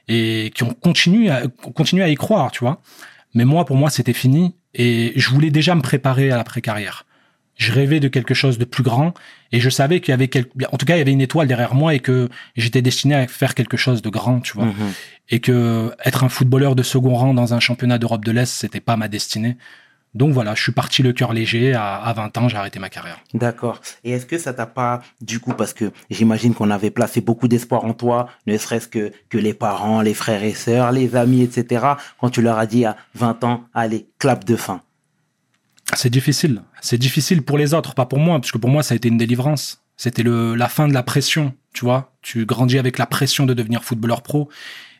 et 0.06 0.52
qui 0.54 0.62
ont 0.62 0.72
continué 0.72 1.30
à 1.30 1.42
continué 1.74 2.04
à 2.04 2.08
y 2.08 2.14
croire, 2.14 2.52
tu 2.52 2.60
vois. 2.60 2.80
Mais 3.34 3.44
moi, 3.44 3.64
pour 3.64 3.76
moi, 3.76 3.90
c'était 3.90 4.12
fini, 4.12 4.54
et 4.74 5.12
je 5.16 5.28
voulais 5.30 5.50
déjà 5.50 5.74
me 5.74 5.82
préparer 5.82 6.30
à 6.30 6.36
l'après 6.36 6.60
carrière 6.60 7.06
je 7.56 7.72
rêvais 7.72 8.00
de 8.00 8.08
quelque 8.08 8.34
chose 8.34 8.58
de 8.58 8.64
plus 8.64 8.82
grand 8.82 9.14
et 9.52 9.60
je 9.60 9.70
savais 9.70 10.00
qu'il 10.00 10.12
y 10.12 10.14
avait 10.14 10.28
quelque, 10.28 10.50
en 10.70 10.76
tout 10.76 10.86
cas 10.86 10.96
il 10.96 10.98
y 10.98 11.02
avait 11.02 11.12
une 11.12 11.20
étoile 11.20 11.46
derrière 11.46 11.74
moi 11.74 11.94
et 11.94 12.00
que 12.00 12.28
j'étais 12.56 12.82
destiné 12.82 13.14
à 13.14 13.26
faire 13.26 13.54
quelque 13.54 13.76
chose 13.76 14.02
de 14.02 14.08
grand 14.10 14.40
tu 14.40 14.54
vois 14.54 14.66
mhm. 14.66 14.92
et 15.30 15.40
que 15.40 15.92
être 16.04 16.24
un 16.24 16.28
footballeur 16.28 16.74
de 16.74 16.82
second 16.82 17.14
rang 17.14 17.34
dans 17.34 17.54
un 17.54 17.60
championnat 17.60 17.98
d'Europe 17.98 18.24
de 18.24 18.32
l'Est 18.32 18.52
c'était 18.52 18.80
pas 18.80 18.96
ma 18.96 19.08
destinée 19.08 19.56
donc 20.14 20.32
voilà, 20.32 20.54
je 20.54 20.62
suis 20.62 20.72
parti 20.72 21.02
le 21.02 21.12
cœur 21.12 21.32
léger. 21.32 21.72
À, 21.72 21.96
à 21.96 22.12
20 22.12 22.36
ans, 22.38 22.48
j'ai 22.48 22.56
arrêté 22.56 22.78
ma 22.78 22.90
carrière. 22.90 23.20
D'accord. 23.32 23.80
Et 24.04 24.10
est-ce 24.10 24.26
que 24.26 24.38
ça 24.38 24.52
t'a 24.52 24.66
pas, 24.66 25.02
du 25.20 25.40
coup, 25.40 25.54
parce 25.54 25.72
que 25.72 25.90
j'imagine 26.10 26.54
qu'on 26.54 26.70
avait 26.70 26.90
placé 26.90 27.20
beaucoup 27.20 27.48
d'espoir 27.48 27.84
en 27.84 27.94
toi, 27.94 28.28
ne 28.46 28.56
serait-ce 28.58 28.88
que, 28.88 29.12
que 29.30 29.38
les 29.38 29.54
parents, 29.54 30.02
les 30.02 30.14
frères 30.14 30.44
et 30.44 30.54
sœurs, 30.54 30.92
les 30.92 31.16
amis, 31.16 31.42
etc., 31.42 31.86
quand 32.20 32.30
tu 32.30 32.42
leur 32.42 32.58
as 32.58 32.66
dit 32.66 32.84
à 32.84 32.96
20 33.14 33.44
ans, 33.44 33.64
allez, 33.72 34.06
clap 34.18 34.44
de 34.44 34.56
fin? 34.56 34.82
C'est 35.94 36.10
difficile. 36.10 36.62
C'est 36.80 36.98
difficile 36.98 37.42
pour 37.42 37.58
les 37.58 37.74
autres, 37.74 37.94
pas 37.94 38.06
pour 38.06 38.18
moi, 38.18 38.40
parce 38.40 38.52
que 38.52 38.58
pour 38.58 38.70
moi, 38.70 38.82
ça 38.82 38.94
a 38.94 38.96
été 38.96 39.08
une 39.08 39.18
délivrance. 39.18 39.82
C'était 39.96 40.22
le, 40.22 40.54
la 40.54 40.68
fin 40.68 40.88
de 40.88 40.94
la 40.94 41.02
pression, 41.02 41.54
tu 41.74 41.84
vois. 41.84 42.12
Tu 42.22 42.46
grandis 42.46 42.78
avec 42.78 42.98
la 42.98 43.06
pression 43.06 43.46
de 43.46 43.54
devenir 43.54 43.84
footballeur 43.84 44.22
pro. 44.22 44.48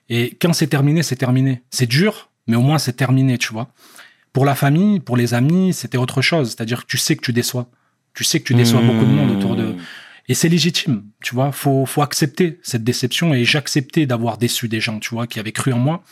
Et 0.09 0.37
quand 0.41 0.53
c'est 0.53 0.67
terminé, 0.67 1.03
c'est 1.03 1.17
terminé. 1.17 1.63
C'est 1.71 1.87
dur, 1.87 2.31
mais 2.47 2.57
au 2.57 2.61
moins 2.61 2.79
c'est 2.79 2.93
terminé, 2.93 3.39
tu 3.39 3.53
vois. 3.53 3.73
Pour 4.33 4.45
la 4.45 4.55
famille, 4.55 5.01
pour 5.01 5.17
les 5.17 5.35
amis, 5.35 5.73
c'était 5.73 5.99
autre 5.99 6.23
chose. 6.23 6.51
C'est-à-dire 6.51 6.83
que 6.83 6.87
tu 6.87 6.99
sais 6.99 7.17
que 7.17 7.23
tu 7.23 7.33
déçois. 7.33 7.69
Tu 8.15 8.25
sais 8.25 8.41
que 8.41 8.45
tu 8.45 8.55
déçois 8.55 8.83
beaucoup 8.83 9.05
de 9.05 9.11
monde 9.11 9.31
autour 9.31 9.57
de. 9.57 9.75
Et 10.29 10.35
c'est 10.35 10.49
légitime, 10.49 11.05
tu 11.23 11.35
vois. 11.35 11.53
Faut, 11.53 11.87
faut 11.87 12.03
accepter 12.03 12.61
cette 12.63 12.85
déception. 12.85 13.35
Et 13.35 13.45
j'acceptais 13.45 14.07
d'avoir 14.07 14.39
déçu 14.39 14.69
des 14.69 14.81
gens, 14.81 14.99
tu 14.99 15.15
vois, 15.15 15.27
qui 15.27 15.41
avaient 15.41 15.53
cru 15.53 15.73
en 15.73 15.79
moi. 15.79 16.03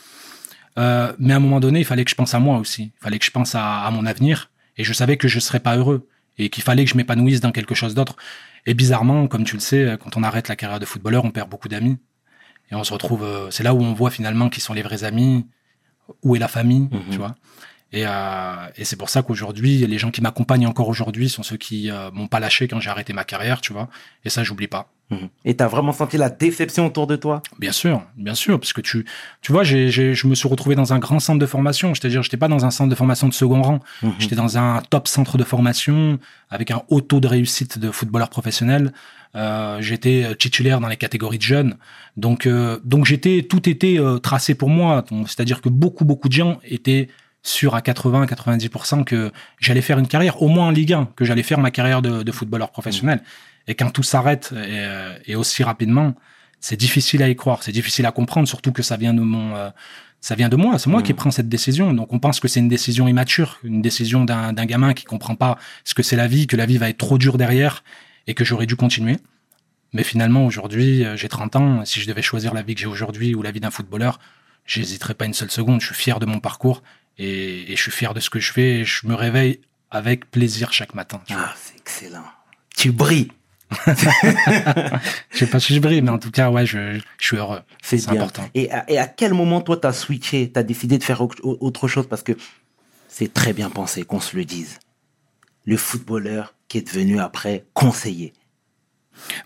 Euh, 0.77 1.13
mais 1.19 1.33
à 1.33 1.37
un 1.37 1.39
moment 1.39 1.59
donné, 1.59 1.79
il 1.79 1.85
fallait 1.85 2.03
que 2.03 2.11
je 2.11 2.15
pense 2.15 2.33
à 2.33 2.39
moi 2.39 2.57
aussi. 2.57 2.91
Il 2.95 3.03
fallait 3.03 3.19
que 3.19 3.25
je 3.25 3.31
pense 3.31 3.55
à, 3.55 3.81
à 3.81 3.91
mon 3.91 4.05
avenir. 4.05 4.50
Et 4.77 4.83
je 4.83 4.93
savais 4.93 5.17
que 5.17 5.27
je 5.27 5.39
serais 5.39 5.59
pas 5.59 5.77
heureux 5.77 6.07
et 6.37 6.49
qu'il 6.49 6.63
fallait 6.63 6.85
que 6.85 6.91
je 6.91 6.97
m'épanouisse 6.97 7.41
dans 7.41 7.51
quelque 7.51 7.75
chose 7.75 7.93
d'autre. 7.93 8.15
Et 8.65 8.73
bizarrement, 8.73 9.27
comme 9.27 9.43
tu 9.43 9.55
le 9.55 9.59
sais, 9.61 9.97
quand 10.01 10.17
on 10.17 10.23
arrête 10.23 10.47
la 10.47 10.55
carrière 10.55 10.79
de 10.79 10.85
footballeur, 10.85 11.25
on 11.25 11.31
perd 11.31 11.49
beaucoup 11.49 11.67
d'amis. 11.67 11.97
Et 12.71 12.75
on 12.75 12.83
se 12.83 12.93
retrouve, 12.93 13.23
euh, 13.23 13.51
c'est 13.51 13.63
là 13.63 13.73
où 13.73 13.81
on 13.81 13.93
voit 13.93 14.11
finalement 14.11 14.49
qui 14.49 14.61
sont 14.61 14.73
les 14.73 14.81
vrais 14.81 15.03
amis, 15.03 15.45
où 16.23 16.35
est 16.35 16.39
la 16.39 16.47
famille, 16.47 16.87
mhm. 16.91 17.01
tu 17.11 17.17
vois. 17.17 17.35
Et, 17.93 18.05
euh, 18.05 18.67
et 18.77 18.85
c'est 18.85 18.95
pour 18.95 19.09
ça 19.09 19.21
qu'aujourd'hui, 19.21 19.85
les 19.85 19.97
gens 19.97 20.11
qui 20.11 20.21
m'accompagnent 20.21 20.67
encore 20.67 20.87
aujourd'hui 20.87 21.27
sont 21.27 21.43
ceux 21.43 21.57
qui 21.57 21.91
euh, 21.91 22.09
m'ont 22.11 22.27
pas 22.27 22.39
lâché 22.39 22.67
quand 22.67 22.79
j'ai 22.79 22.89
arrêté 22.89 23.11
ma 23.11 23.25
carrière, 23.25 23.59
tu 23.59 23.73
vois. 23.73 23.89
Et 24.23 24.29
ça, 24.29 24.43
j'oublie 24.43 24.67
pas. 24.67 24.89
Mhm. 25.09 25.27
Et 25.43 25.55
t'as 25.55 25.67
vraiment 25.67 25.91
senti 25.91 26.15
la 26.15 26.29
déception 26.29 26.85
autour 26.85 27.05
de 27.05 27.17
toi? 27.17 27.41
Bien 27.59 27.73
sûr, 27.73 28.01
bien 28.15 28.33
sûr, 28.33 28.59
parce 28.59 28.71
que 28.71 28.79
tu, 28.79 29.05
tu 29.41 29.51
vois, 29.51 29.63
j'ai, 29.63 29.89
je 29.89 30.27
me 30.27 30.35
suis 30.35 30.47
retrouvé 30.47 30.75
dans 30.75 30.93
un 30.93 30.99
grand 30.99 31.19
centre 31.19 31.39
de 31.39 31.45
formation. 31.45 31.93
C'est-à-dire, 31.93 32.23
j'étais 32.23 32.37
pas 32.37 32.47
dans 32.47 32.63
un 32.63 32.71
centre 32.71 32.89
de 32.89 32.95
formation 32.95 33.27
de 33.27 33.33
second 33.33 33.61
rang. 33.61 33.79
Mhm. 34.03 34.13
J'étais 34.19 34.35
dans 34.37 34.57
un 34.57 34.81
top 34.89 35.09
centre 35.09 35.37
de 35.37 35.43
formation 35.43 36.17
avec 36.49 36.71
un 36.71 36.83
haut 36.87 37.01
taux 37.01 37.19
de 37.19 37.27
réussite 37.27 37.77
de 37.77 37.91
footballeur 37.91 38.29
professionnel. 38.29 38.93
Euh, 39.35 39.81
j'étais 39.81 40.35
titulaire 40.37 40.79
dans 40.79 40.87
les 40.87 40.97
catégories 40.97 41.37
de 41.37 41.43
jeunes. 41.43 41.77
Donc, 42.17 42.45
euh, 42.45 42.79
donc 42.83 43.05
j'étais, 43.05 43.43
tout 43.43 43.69
était 43.69 43.97
euh, 43.99 44.17
tracé 44.17 44.55
pour 44.55 44.69
moi. 44.69 45.05
C'est-à-dire 45.27 45.61
que 45.61 45.69
beaucoup, 45.69 46.05
beaucoup 46.05 46.27
de 46.27 46.33
gens 46.33 46.59
étaient 46.63 47.09
sûrs 47.43 47.75
à 47.75 47.79
80-90% 47.79 49.03
que 49.03 49.31
j'allais 49.59 49.81
faire 49.81 49.99
une 49.99 50.07
carrière, 50.07 50.41
au 50.41 50.47
moins 50.47 50.67
en 50.67 50.71
Ligue 50.71 50.93
1, 50.93 51.09
que 51.15 51.25
j'allais 51.25 51.43
faire 51.43 51.59
ma 51.59 51.71
carrière 51.71 52.01
de, 52.01 52.23
de 52.23 52.31
footballeur 52.31 52.71
professionnel. 52.71 53.17
Mhm. 53.17 53.23
Et 53.67 53.75
quand 53.75 53.91
tout 53.91 54.03
s'arrête 54.03 54.53
et, 54.53 55.31
et, 55.31 55.35
aussi 55.35 55.63
rapidement, 55.63 56.15
c'est 56.59 56.77
difficile 56.77 57.21
à 57.23 57.29
y 57.29 57.35
croire, 57.35 57.63
c'est 57.63 57.71
difficile 57.71 58.05
à 58.05 58.11
comprendre, 58.11 58.47
surtout 58.47 58.71
que 58.71 58.83
ça 58.83 58.97
vient 58.97 59.13
de 59.13 59.21
mon, 59.21 59.55
euh, 59.55 59.69
ça 60.21 60.35
vient 60.35 60.49
de 60.49 60.55
moi, 60.55 60.77
c'est 60.77 60.89
moi 60.89 61.01
qui 61.01 61.13
mmh. 61.13 61.15
prends 61.15 61.31
cette 61.31 61.49
décision. 61.49 61.93
Donc 61.93 62.13
on 62.13 62.19
pense 62.19 62.39
que 62.39 62.47
c'est 62.47 62.59
une 62.59 62.69
décision 62.69 63.07
immature, 63.07 63.59
une 63.63 63.81
décision 63.81 64.23
d'un 64.23 64.53
gamin 64.53 64.93
qui 64.93 65.03
comprend 65.03 65.35
pas 65.35 65.57
ce 65.83 65.95
que 65.95 66.03
c'est 66.03 66.15
la 66.15 66.27
vie, 66.27 66.45
que 66.45 66.55
la 66.55 66.67
vie 66.67 66.77
va 66.77 66.89
être 66.89 66.99
trop 66.99 67.17
dure 67.17 67.37
derrière 67.37 67.83
et 68.27 68.35
que 68.35 68.45
j'aurais 68.45 68.67
dû 68.67 68.75
continuer. 68.75 69.17
Mais 69.93 70.03
finalement, 70.03 70.45
aujourd'hui, 70.45 71.03
euh, 71.03 71.17
j'ai 71.17 71.27
30 71.27 71.55
ans. 71.57 71.85
Si 71.85 71.99
je 71.99 72.07
devais 72.07 72.21
choisir 72.21 72.53
la 72.53 72.61
vie 72.61 72.75
que 72.75 72.81
j'ai 72.81 72.87
aujourd'hui 72.87 73.35
ou 73.35 73.41
la 73.41 73.51
vie 73.51 73.59
d'un 73.59 73.71
footballeur, 73.71 74.19
j'hésiterais 74.65 75.15
pas 75.15 75.25
une 75.25 75.33
seule 75.33 75.51
seconde. 75.51 75.81
Je 75.81 75.87
suis 75.87 75.95
fier 75.95 76.19
de 76.19 76.25
mon 76.27 76.39
parcours 76.39 76.83
et, 77.21 77.75
je 77.75 77.81
suis 77.81 77.91
fier 77.91 78.13
de 78.13 78.19
ce 78.19 78.29
que 78.29 78.39
je 78.39 78.51
fais. 78.51 78.79
Et 78.79 78.85
je 78.85 79.07
me 79.07 79.13
réveille 79.13 79.61
avec 79.89 80.29
plaisir 80.31 80.73
chaque 80.73 80.93
matin. 80.93 81.21
ah, 81.31 81.53
c'est 81.61 81.77
excellent. 81.77 82.25
Tu 82.75 82.91
brilles. 82.91 83.31
je 83.87 85.37
sais 85.37 85.47
pas 85.47 85.59
si 85.59 85.73
je 85.73 85.79
brille, 85.79 86.01
mais 86.01 86.09
en 86.09 86.19
tout 86.19 86.31
cas, 86.31 86.49
ouais, 86.49 86.65
je, 86.65 86.99
je 87.17 87.25
suis 87.25 87.37
heureux. 87.37 87.61
C'est 87.81 88.09
important. 88.09 88.49
Et 88.53 88.69
à, 88.71 88.89
et 88.89 88.97
à, 88.97 89.07
quel 89.07 89.33
moment, 89.33 89.61
toi, 89.61 89.77
tu 89.77 89.87
as 89.87 89.93
switché, 89.93 90.51
tu 90.51 90.59
as 90.59 90.63
décidé 90.63 90.97
de 90.97 91.03
faire 91.03 91.21
autre 91.21 91.87
chose? 91.87 92.07
Parce 92.07 92.23
que 92.23 92.33
c'est 93.07 93.33
très 93.33 93.53
bien 93.53 93.69
pensé 93.69 94.03
qu'on 94.03 94.19
se 94.19 94.35
le 94.35 94.45
dise. 94.45 94.79
Le 95.65 95.77
footballeur 95.77 96.53
qui 96.67 96.79
est 96.79 96.87
devenu 96.87 97.19
après 97.19 97.65
conseiller. 97.73 98.33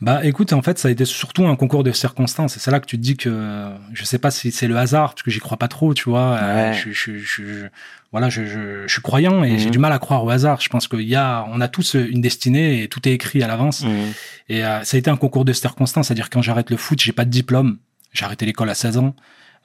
Bah 0.01 0.23
écoute, 0.25 0.53
en 0.53 0.61
fait, 0.61 0.79
ça 0.79 0.87
a 0.87 0.91
été 0.91 1.05
surtout 1.05 1.45
un 1.47 1.55
concours 1.55 1.83
de 1.83 1.91
circonstances. 1.91 2.57
Et 2.57 2.59
c'est 2.59 2.71
là 2.71 2.79
que 2.79 2.85
tu 2.85 2.97
te 2.97 3.01
dis 3.01 3.17
que 3.17 3.71
je 3.93 4.03
sais 4.03 4.19
pas 4.19 4.31
si 4.31 4.51
c'est 4.51 4.67
le 4.67 4.77
hasard, 4.77 5.13
parce 5.13 5.23
que 5.23 5.31
j'y 5.31 5.39
crois 5.39 5.57
pas 5.57 5.67
trop, 5.67 5.93
tu 5.93 6.09
vois. 6.09 6.37
Euh, 6.41 6.73
je, 6.73 6.91
je, 6.91 7.17
je, 7.17 7.67
voilà, 8.11 8.29
je, 8.29 8.45
je, 8.45 8.87
suis 8.87 9.01
croyant 9.01 9.43
et 9.43 9.57
j'ai 9.57 9.65
mhm. 9.65 9.71
du 9.71 9.79
mal 9.79 9.91
à 9.91 9.99
croire 9.99 10.23
au 10.23 10.29
hasard. 10.29 10.61
Je 10.61 10.69
pense 10.69 10.87
qu'il 10.87 11.01
y 11.01 11.15
a, 11.15 11.45
on 11.51 11.59
a 11.61 11.67
tous 11.67 11.95
une 11.95 12.21
destinée 12.21 12.83
et 12.83 12.87
tout 12.87 13.07
est 13.07 13.11
écrit 13.11 13.43
à 13.43 13.47
l'avance. 13.47 13.83
Mhm. 13.83 14.13
Et 14.49 14.63
euh, 14.65 14.83
ça 14.83 14.95
a 14.95 14.99
été 14.99 15.09
un 15.09 15.17
concours 15.17 15.45
de 15.45 15.53
circonstances, 15.53 16.07
c'est-à-dire 16.07 16.29
quand 16.29 16.41
j'arrête 16.41 16.69
le 16.69 16.77
foot, 16.77 17.01
j'ai 17.01 17.13
pas 17.13 17.25
de 17.25 17.31
diplôme. 17.31 17.77
J'ai 18.13 18.25
arrêté 18.25 18.45
l'école 18.45 18.69
à 18.69 18.75
16 18.75 18.97
ans. 18.97 19.15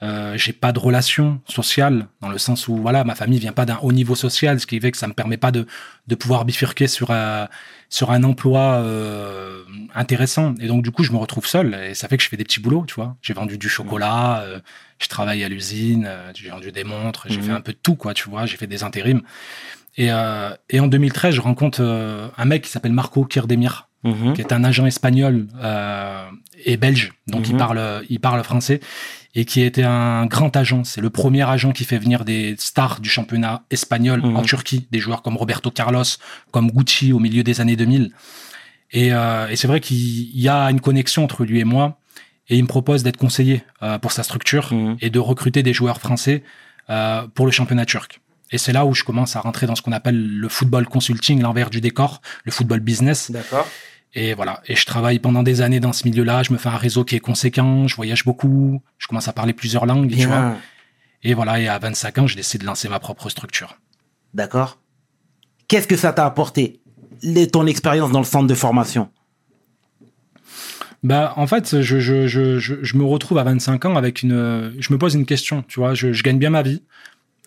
Euh, 0.03 0.35
j'ai 0.35 0.51
pas 0.51 0.71
de 0.71 0.79
relation 0.79 1.39
sociale 1.47 2.07
dans 2.21 2.29
le 2.29 2.39
sens 2.39 2.67
où 2.67 2.75
voilà 2.75 3.03
ma 3.03 3.13
famille 3.13 3.37
vient 3.37 3.51
pas 3.51 3.67
d'un 3.67 3.77
haut 3.83 3.91
niveau 3.91 4.15
social 4.15 4.59
ce 4.59 4.65
qui 4.65 4.79
fait 4.79 4.89
que 4.89 4.97
ça 4.97 5.05
me 5.07 5.13
permet 5.13 5.37
pas 5.37 5.51
de 5.51 5.67
de 6.07 6.15
pouvoir 6.15 6.43
bifurquer 6.43 6.87
sur 6.87 7.11
un 7.11 7.47
sur 7.91 8.09
un 8.09 8.23
emploi 8.23 8.77
euh, 8.77 9.63
intéressant. 9.93 10.55
Et 10.59 10.67
donc 10.67 10.81
du 10.81 10.91
coup 10.91 11.03
je 11.03 11.11
me 11.11 11.17
retrouve 11.17 11.45
seul. 11.45 11.77
Et 11.89 11.93
ça 11.93 12.07
fait 12.07 12.17
que 12.17 12.23
je 12.23 12.29
fais 12.29 12.37
des 12.37 12.45
petits 12.45 12.61
boulots 12.61 12.85
tu 12.87 12.95
vois. 12.95 13.17
J'ai 13.21 13.33
vendu 13.33 13.59
du 13.59 13.69
chocolat 13.69 14.39
euh, 14.39 14.59
je 14.97 15.07
travaille 15.07 15.43
à 15.43 15.49
l'usine 15.49 16.05
euh, 16.07 16.31
j'ai 16.33 16.49
vendu 16.49 16.71
des 16.71 16.83
montres 16.83 17.25
j'ai 17.27 17.41
fait 17.41 17.49
mhm. 17.49 17.57
un 17.57 17.61
peu 17.61 17.73
de 17.73 17.77
tout 17.77 17.95
quoi 17.95 18.15
tu 18.15 18.29
vois. 18.29 18.47
J'ai 18.47 18.57
fait 18.57 18.65
des 18.65 18.83
intérims. 18.83 19.21
Et 19.97 20.07
et 20.69 20.79
en 20.79 20.87
2013 20.87 21.35
je 21.35 21.41
rencontre 21.41 21.81
un 22.37 22.45
mec 22.45 22.63
qui 22.63 22.71
s'appelle 22.71 22.93
Marco 22.93 23.25
Kirdemir 23.25 23.89
mhm. 24.05 24.33
qui 24.33 24.41
est 24.41 24.53
un 24.53 24.63
agent 24.63 24.85
espagnol 24.85 25.47
et 26.63 26.77
belge. 26.77 27.11
Donc 27.27 27.49
il 27.49 27.53
mhm. 27.53 27.59
parle 27.59 28.03
il 28.09 28.21
parle 28.21 28.41
français 28.43 28.79
et 29.33 29.45
qui 29.45 29.61
était 29.61 29.83
un 29.83 30.25
grand 30.25 30.55
agent. 30.55 30.83
C'est 30.83 31.01
le 31.01 31.09
premier 31.09 31.47
agent 31.49 31.71
qui 31.71 31.85
fait 31.85 31.97
venir 31.97 32.25
des 32.25 32.55
stars 32.57 32.99
du 32.99 33.09
championnat 33.09 33.63
espagnol 33.69 34.21
en 34.23 34.39
mhm. 34.39 34.45
Turquie, 34.45 34.87
des 34.91 34.99
joueurs 34.99 35.21
comme 35.21 35.37
Roberto 35.37 35.71
Carlos, 35.71 36.03
comme 36.51 36.69
Gucci 36.69 37.13
au 37.13 37.19
milieu 37.19 37.43
des 37.43 37.61
années 37.61 37.75
2000. 37.75 38.11
Et, 38.91 39.13
euh, 39.13 39.47
et 39.47 39.55
c'est 39.55 39.67
vrai 39.67 39.79
qu'il 39.79 40.37
y 40.37 40.49
a 40.49 40.65
une 40.65 40.81
connexion 40.81 41.23
entre 41.23 41.45
lui 41.45 41.59
et 41.59 41.63
moi. 41.63 41.97
Et 42.49 42.57
il 42.57 42.63
me 42.63 42.67
propose 42.67 43.03
d'être 43.03 43.17
conseiller 43.17 43.63
euh, 43.81 43.97
pour 43.97 44.11
sa 44.11 44.23
structure 44.23 44.73
mhm. 44.73 44.97
et 44.99 45.09
de 45.09 45.19
recruter 45.19 45.63
des 45.63 45.73
joueurs 45.73 45.99
français 45.99 46.43
euh, 46.89 47.25
pour 47.33 47.45
le 47.45 47.51
championnat 47.51 47.85
turc. 47.85 48.19
Et 48.51 48.57
c'est 48.57 48.73
là 48.73 48.85
où 48.85 48.93
je 48.93 49.05
commence 49.05 49.37
à 49.37 49.39
rentrer 49.39 49.65
dans 49.65 49.75
ce 49.75 49.81
qu'on 49.81 49.93
appelle 49.93 50.37
le 50.37 50.49
football 50.49 50.85
consulting, 50.85 51.41
l'envers 51.41 51.69
du 51.69 51.79
décor, 51.79 52.21
le 52.43 52.51
football 52.51 52.81
business. 52.81 53.31
D'accord. 53.31 53.65
Et 54.13 54.33
voilà. 54.33 54.61
Et 54.65 54.75
je 54.75 54.85
travaille 54.85 55.19
pendant 55.19 55.43
des 55.43 55.61
années 55.61 55.79
dans 55.79 55.93
ce 55.93 56.05
milieu-là. 56.05 56.43
Je 56.43 56.51
me 56.51 56.57
fais 56.57 56.69
un 56.69 56.77
réseau 56.77 57.05
qui 57.05 57.15
est 57.15 57.19
conséquent. 57.19 57.87
Je 57.87 57.95
voyage 57.95 58.25
beaucoup. 58.25 58.81
Je 58.97 59.07
commence 59.07 59.27
à 59.27 59.33
parler 59.33 59.53
plusieurs 59.53 59.85
langues. 59.85 60.15
Tu 60.15 60.27
vois. 60.27 60.55
Et 61.23 61.33
voilà. 61.33 61.59
Et 61.59 61.67
à 61.67 61.79
25 61.79 62.17
ans, 62.19 62.27
je 62.27 62.35
décide 62.35 62.61
de 62.61 62.65
lancer 62.65 62.89
ma 62.89 62.99
propre 62.99 63.29
structure. 63.29 63.77
D'accord. 64.33 64.79
Qu'est-ce 65.67 65.87
que 65.87 65.95
ça 65.95 66.11
t'a 66.11 66.25
apporté, 66.25 66.81
ton 67.51 67.65
expérience 67.65 68.11
dans 68.11 68.19
le 68.19 68.25
centre 68.25 68.47
de 68.47 68.53
formation? 68.53 69.09
Bah, 71.03 71.33
en 71.37 71.47
fait, 71.47 71.81
je, 71.81 71.99
je, 71.99 72.27
je, 72.27 72.59
je, 72.59 72.97
me 72.97 73.03
retrouve 73.03 73.37
à 73.37 73.43
25 73.43 73.85
ans 73.85 73.95
avec 73.95 74.21
une. 74.21 74.75
Je 74.77 74.93
me 74.93 74.97
pose 74.97 75.15
une 75.15 75.25
question, 75.25 75.63
tu 75.67 75.79
vois. 75.79 75.93
Je 75.93 76.21
gagne 76.21 76.37
bien 76.37 76.49
ma 76.49 76.61
vie, 76.61 76.83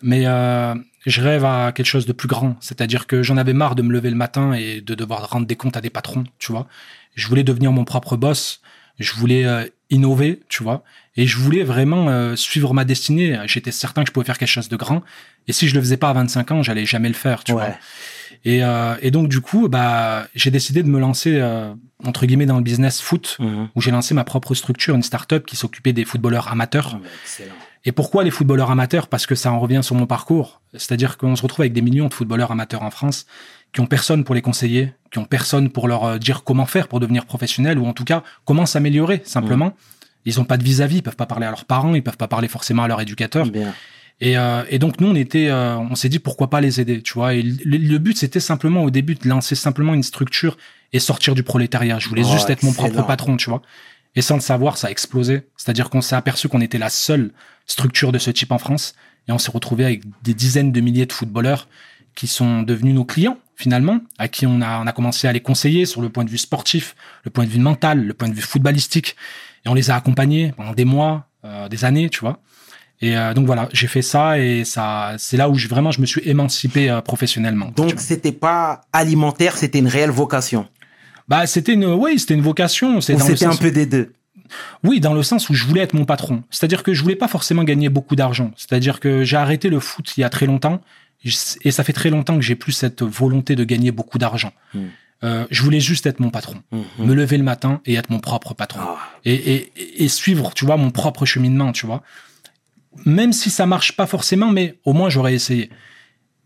mais 0.01 0.25
euh, 0.25 0.75
je 1.05 1.21
rêve 1.21 1.45
à 1.45 1.71
quelque 1.71 1.85
chose 1.85 2.05
de 2.05 2.13
plus 2.13 2.27
grand. 2.27 2.55
C'est-à-dire 2.59 3.07
que 3.07 3.23
j'en 3.23 3.37
avais 3.37 3.53
marre 3.53 3.75
de 3.75 3.81
me 3.81 3.91
lever 3.91 4.09
le 4.09 4.15
matin 4.15 4.53
et 4.53 4.81
de 4.81 4.95
devoir 4.95 5.29
rendre 5.29 5.45
des 5.45 5.55
comptes 5.55 5.77
à 5.77 5.81
des 5.81 5.89
patrons, 5.89 6.23
tu 6.39 6.51
vois. 6.51 6.67
Je 7.15 7.27
voulais 7.27 7.43
devenir 7.43 7.71
mon 7.71 7.85
propre 7.85 8.17
boss. 8.17 8.61
Je 8.97 9.13
voulais 9.13 9.45
euh, 9.45 9.65
innover, 9.89 10.41
tu 10.47 10.63
vois. 10.63 10.83
Et 11.17 11.27
je 11.27 11.37
voulais 11.37 11.63
vraiment 11.63 12.07
euh, 12.07 12.35
suivre 12.35 12.73
ma 12.73 12.85
destinée. 12.85 13.37
J'étais 13.45 13.71
certain 13.71 14.03
que 14.03 14.07
je 14.07 14.13
pouvais 14.13 14.25
faire 14.25 14.37
quelque 14.37 14.49
chose 14.49 14.69
de 14.69 14.75
grand. 14.75 15.03
Et 15.47 15.53
si 15.53 15.67
je 15.67 15.75
le 15.75 15.81
faisais 15.81 15.97
pas 15.97 16.09
à 16.09 16.13
25 16.13 16.51
ans, 16.51 16.63
j'allais 16.63 16.85
jamais 16.85 17.09
le 17.09 17.13
faire, 17.13 17.43
tu 17.43 17.51
vois. 17.51 17.69
Et, 18.45 18.63
euh, 18.63 18.95
et, 19.01 19.11
donc 19.11 19.27
du 19.27 19.41
coup, 19.41 19.67
bah, 19.67 20.27
j'ai 20.35 20.51
décidé 20.51 20.83
de 20.83 20.87
me 20.87 20.99
lancer 20.99 21.41
entre 22.03 22.25
guillemets 22.25 22.45
dans 22.45 22.57
le 22.57 22.63
business 22.63 23.01
foot, 23.01 23.37
mhm. 23.39 23.69
où 23.75 23.81
j'ai 23.81 23.91
lancé 23.91 24.13
ma 24.13 24.23
propre 24.23 24.53
structure, 24.53 24.95
une 24.95 25.03
start-up 25.03 25.45
qui 25.45 25.55
s'occupait 25.55 25.93
des 25.93 26.05
footballeurs 26.05 26.49
amateurs. 26.49 26.99
Oh, 27.01 27.05
et 27.85 27.91
pourquoi 27.91 28.23
les 28.23 28.31
footballeurs 28.31 28.71
amateurs? 28.71 29.07
Parce 29.07 29.25
que 29.27 29.35
ça 29.35 29.51
en 29.51 29.59
revient 29.59 29.81
sur 29.83 29.95
mon 29.95 30.07
parcours. 30.07 30.61
C'est-à-dire 30.73 31.17
qu'on 31.17 31.35
se 31.35 31.43
retrouve 31.43 31.61
avec 31.61 31.73
des 31.73 31.81
millions 31.81 32.07
de 32.07 32.13
footballeurs 32.13 32.51
amateurs 32.51 32.81
en 32.81 32.89
France 32.89 33.25
qui 33.73 33.81
ont 33.81 33.85
personne 33.85 34.23
pour 34.23 34.33
les 34.33 34.41
conseiller, 34.41 34.93
qui 35.11 35.19
ont 35.19 35.25
personne 35.25 35.69
pour 35.69 35.87
leur 35.87 36.03
euh, 36.05 36.17
dire 36.17 36.43
comment 36.43 36.65
faire 36.65 36.87
pour 36.87 36.99
devenir 36.99 37.25
professionnel 37.25 37.77
ou 37.77 37.85
en 37.85 37.93
tout 37.93 38.05
cas 38.05 38.23
comment 38.43 38.65
s'améliorer 38.65 39.21
simplement. 39.25 39.67
Mmh. 39.67 39.73
Ils 40.25 40.39
ont 40.39 40.45
pas 40.45 40.57
de 40.57 40.63
vis-à-vis, 40.63 40.97
ils 40.97 41.03
peuvent 41.03 41.15
pas 41.15 41.27
parler 41.27 41.45
à 41.45 41.51
leurs 41.51 41.65
parents, 41.65 41.93
ils 41.93 42.01
peuvent 42.01 42.17
pas 42.17 42.27
parler 42.27 42.47
forcément 42.47 42.83
à 42.83 42.87
leur 42.87 42.99
éducateur. 43.01 43.45
Et, 44.21 44.37
euh, 44.37 44.63
et, 44.69 44.79
donc 44.79 45.01
nous 45.01 45.09
on 45.09 45.15
était, 45.15 45.49
euh, 45.49 45.77
on 45.77 45.93
s'est 45.95 46.07
dit 46.07 46.19
pourquoi 46.19 46.49
pas 46.49 46.61
les 46.61 46.79
aider, 46.79 47.01
tu 47.01 47.13
vois. 47.13 47.33
Et 47.33 47.41
le, 47.43 47.97
but 47.97 48.17
c'était 48.17 48.39
simplement 48.39 48.83
au 48.83 48.89
début 48.89 49.15
de 49.15 49.27
lancer 49.27 49.55
simplement 49.55 49.93
une 49.93 50.03
structure 50.03 50.57
et 50.93 50.99
sortir 50.99 51.35
du 51.35 51.43
prolétariat. 51.43 51.99
Je 51.99 52.07
voulais 52.07 52.23
juste 52.23 52.49
être 52.49 52.63
mon 52.63 52.71
propre 52.71 53.05
patron, 53.05 53.35
tu 53.35 53.49
vois. 53.49 53.61
Et 54.15 54.21
sans 54.21 54.35
le 54.35 54.41
savoir, 54.41 54.77
ça 54.77 54.87
a 54.87 54.91
explosé. 54.91 55.43
C'est-à-dire 55.57 55.89
qu'on 55.89 56.01
s'est 56.01 56.15
aperçu 56.15 56.47
qu'on 56.47 56.61
était 56.61 56.77
la 56.77 56.89
seule 56.89 57.31
structure 57.67 58.11
de 58.11 58.17
ce 58.17 58.31
type 58.31 58.51
en 58.51 58.57
France. 58.57 58.95
Et 59.27 59.31
on 59.31 59.37
s'est 59.37 59.51
retrouvé 59.51 59.85
avec 59.85 60.03
des 60.23 60.33
dizaines 60.33 60.71
de 60.71 60.81
milliers 60.81 61.05
de 61.05 61.13
footballeurs 61.13 61.67
qui 62.13 62.27
sont 62.27 62.61
devenus 62.61 62.95
nos 62.95 63.03
clients, 63.03 63.37
finalement, 63.55 63.99
à 64.17 64.27
qui 64.27 64.45
on 64.45 64.61
a, 64.61 64.79
on 64.81 64.87
a 64.87 64.91
commencé 64.93 65.27
à 65.27 65.33
les 65.33 65.41
conseiller 65.41 65.85
sur 65.85 66.01
le 66.01 66.09
point 66.09 66.23
de 66.23 66.29
vue 66.29 66.37
sportif, 66.37 66.95
le 67.23 67.31
point 67.31 67.43
de 67.43 67.49
vue 67.49 67.59
mental, 67.59 68.05
le 68.05 68.13
point 68.13 68.29
de 68.29 68.33
vue 68.33 68.41
footballistique. 68.41 69.15
Et 69.65 69.69
on 69.69 69.73
les 69.73 69.91
a 69.91 69.95
accompagnés 69.95 70.53
pendant 70.55 70.73
des 70.73 70.85
mois, 70.85 71.27
euh, 71.43 71.67
des 71.67 71.83
années, 71.83 72.09
tu 72.09 72.21
vois. 72.21 72.39
Et 73.01 73.17
euh, 73.17 73.33
donc 73.33 73.45
voilà, 73.45 73.67
j'ai 73.73 73.87
fait 73.87 74.01
ça 74.01 74.39
et 74.39 74.63
ça, 74.63 75.15
c'est 75.17 75.35
là 75.35 75.49
où 75.49 75.55
je, 75.55 75.67
vraiment 75.67 75.91
je 75.91 75.99
me 75.99 76.05
suis 76.05 76.21
émancipé 76.23 76.89
euh, 76.89 77.01
professionnellement. 77.01 77.71
Donc 77.75 77.95
c'était 77.97 78.31
pas 78.31 78.81
alimentaire, 78.93 79.57
c'était 79.57 79.79
une 79.79 79.87
réelle 79.87 80.11
vocation. 80.11 80.67
Bah, 81.27 81.47
c'était 81.47 81.73
une, 81.73 81.85
oui, 81.85 82.19
c'était 82.19 82.35
une 82.35 82.41
vocation. 82.41 83.01
C'était 83.01 83.45
un 83.45 83.55
peu 83.55 83.71
des 83.71 83.85
deux. 83.85 84.13
Oui, 84.83 84.99
dans 84.99 85.13
le 85.13 85.23
sens 85.23 85.49
où 85.49 85.53
je 85.53 85.65
voulais 85.65 85.81
être 85.81 85.93
mon 85.93 86.05
patron. 86.05 86.43
C'est-à-dire 86.49 86.83
que 86.83 86.93
je 86.93 87.01
voulais 87.01 87.15
pas 87.15 87.27
forcément 87.27 87.63
gagner 87.63 87.89
beaucoup 87.89 88.15
d'argent. 88.15 88.51
C'est-à-dire 88.55 88.99
que 88.99 89.23
j'ai 89.23 89.37
arrêté 89.37 89.69
le 89.69 89.79
foot 89.79 90.17
il 90.17 90.21
y 90.21 90.23
a 90.23 90.29
très 90.29 90.45
longtemps 90.45 90.81
et 91.63 91.71
ça 91.71 91.83
fait 91.83 91.93
très 91.93 92.09
longtemps 92.11 92.35
que 92.35 92.41
j'ai 92.43 92.55
plus 92.55 92.71
cette 92.71 93.01
volonté 93.01 93.55
de 93.55 93.63
gagner 93.63 93.91
beaucoup 93.91 94.19
d'argent. 94.19 94.53
Hmm. 94.73 94.85
Euh, 95.23 95.45
je 95.49 95.63
voulais 95.63 95.79
juste 95.79 96.05
être 96.05 96.19
mon 96.19 96.29
patron, 96.29 96.61
hmm. 96.71 96.83
me 96.99 97.15
lever 97.15 97.37
le 97.37 97.43
matin 97.43 97.81
et 97.85 97.95
être 97.95 98.11
mon 98.11 98.19
propre 98.19 98.53
patron 98.53 98.81
ah. 98.81 98.97
et, 99.23 99.33
et, 99.33 100.03
et, 100.03 100.07
suivre, 100.07 100.53
tu 100.53 100.65
vois, 100.65 100.77
mon 100.77 100.91
propre 100.91 101.25
cheminement, 101.25 101.71
tu 101.71 101.87
vois. 101.87 102.03
Même 103.05 103.33
si 103.33 103.49
ça 103.49 103.65
marche 103.65 103.93
pas 103.93 104.05
forcément, 104.05 104.51
mais 104.51 104.77
au 104.83 104.93
moins 104.93 105.09
j'aurais 105.09 105.33
essayé. 105.33 105.71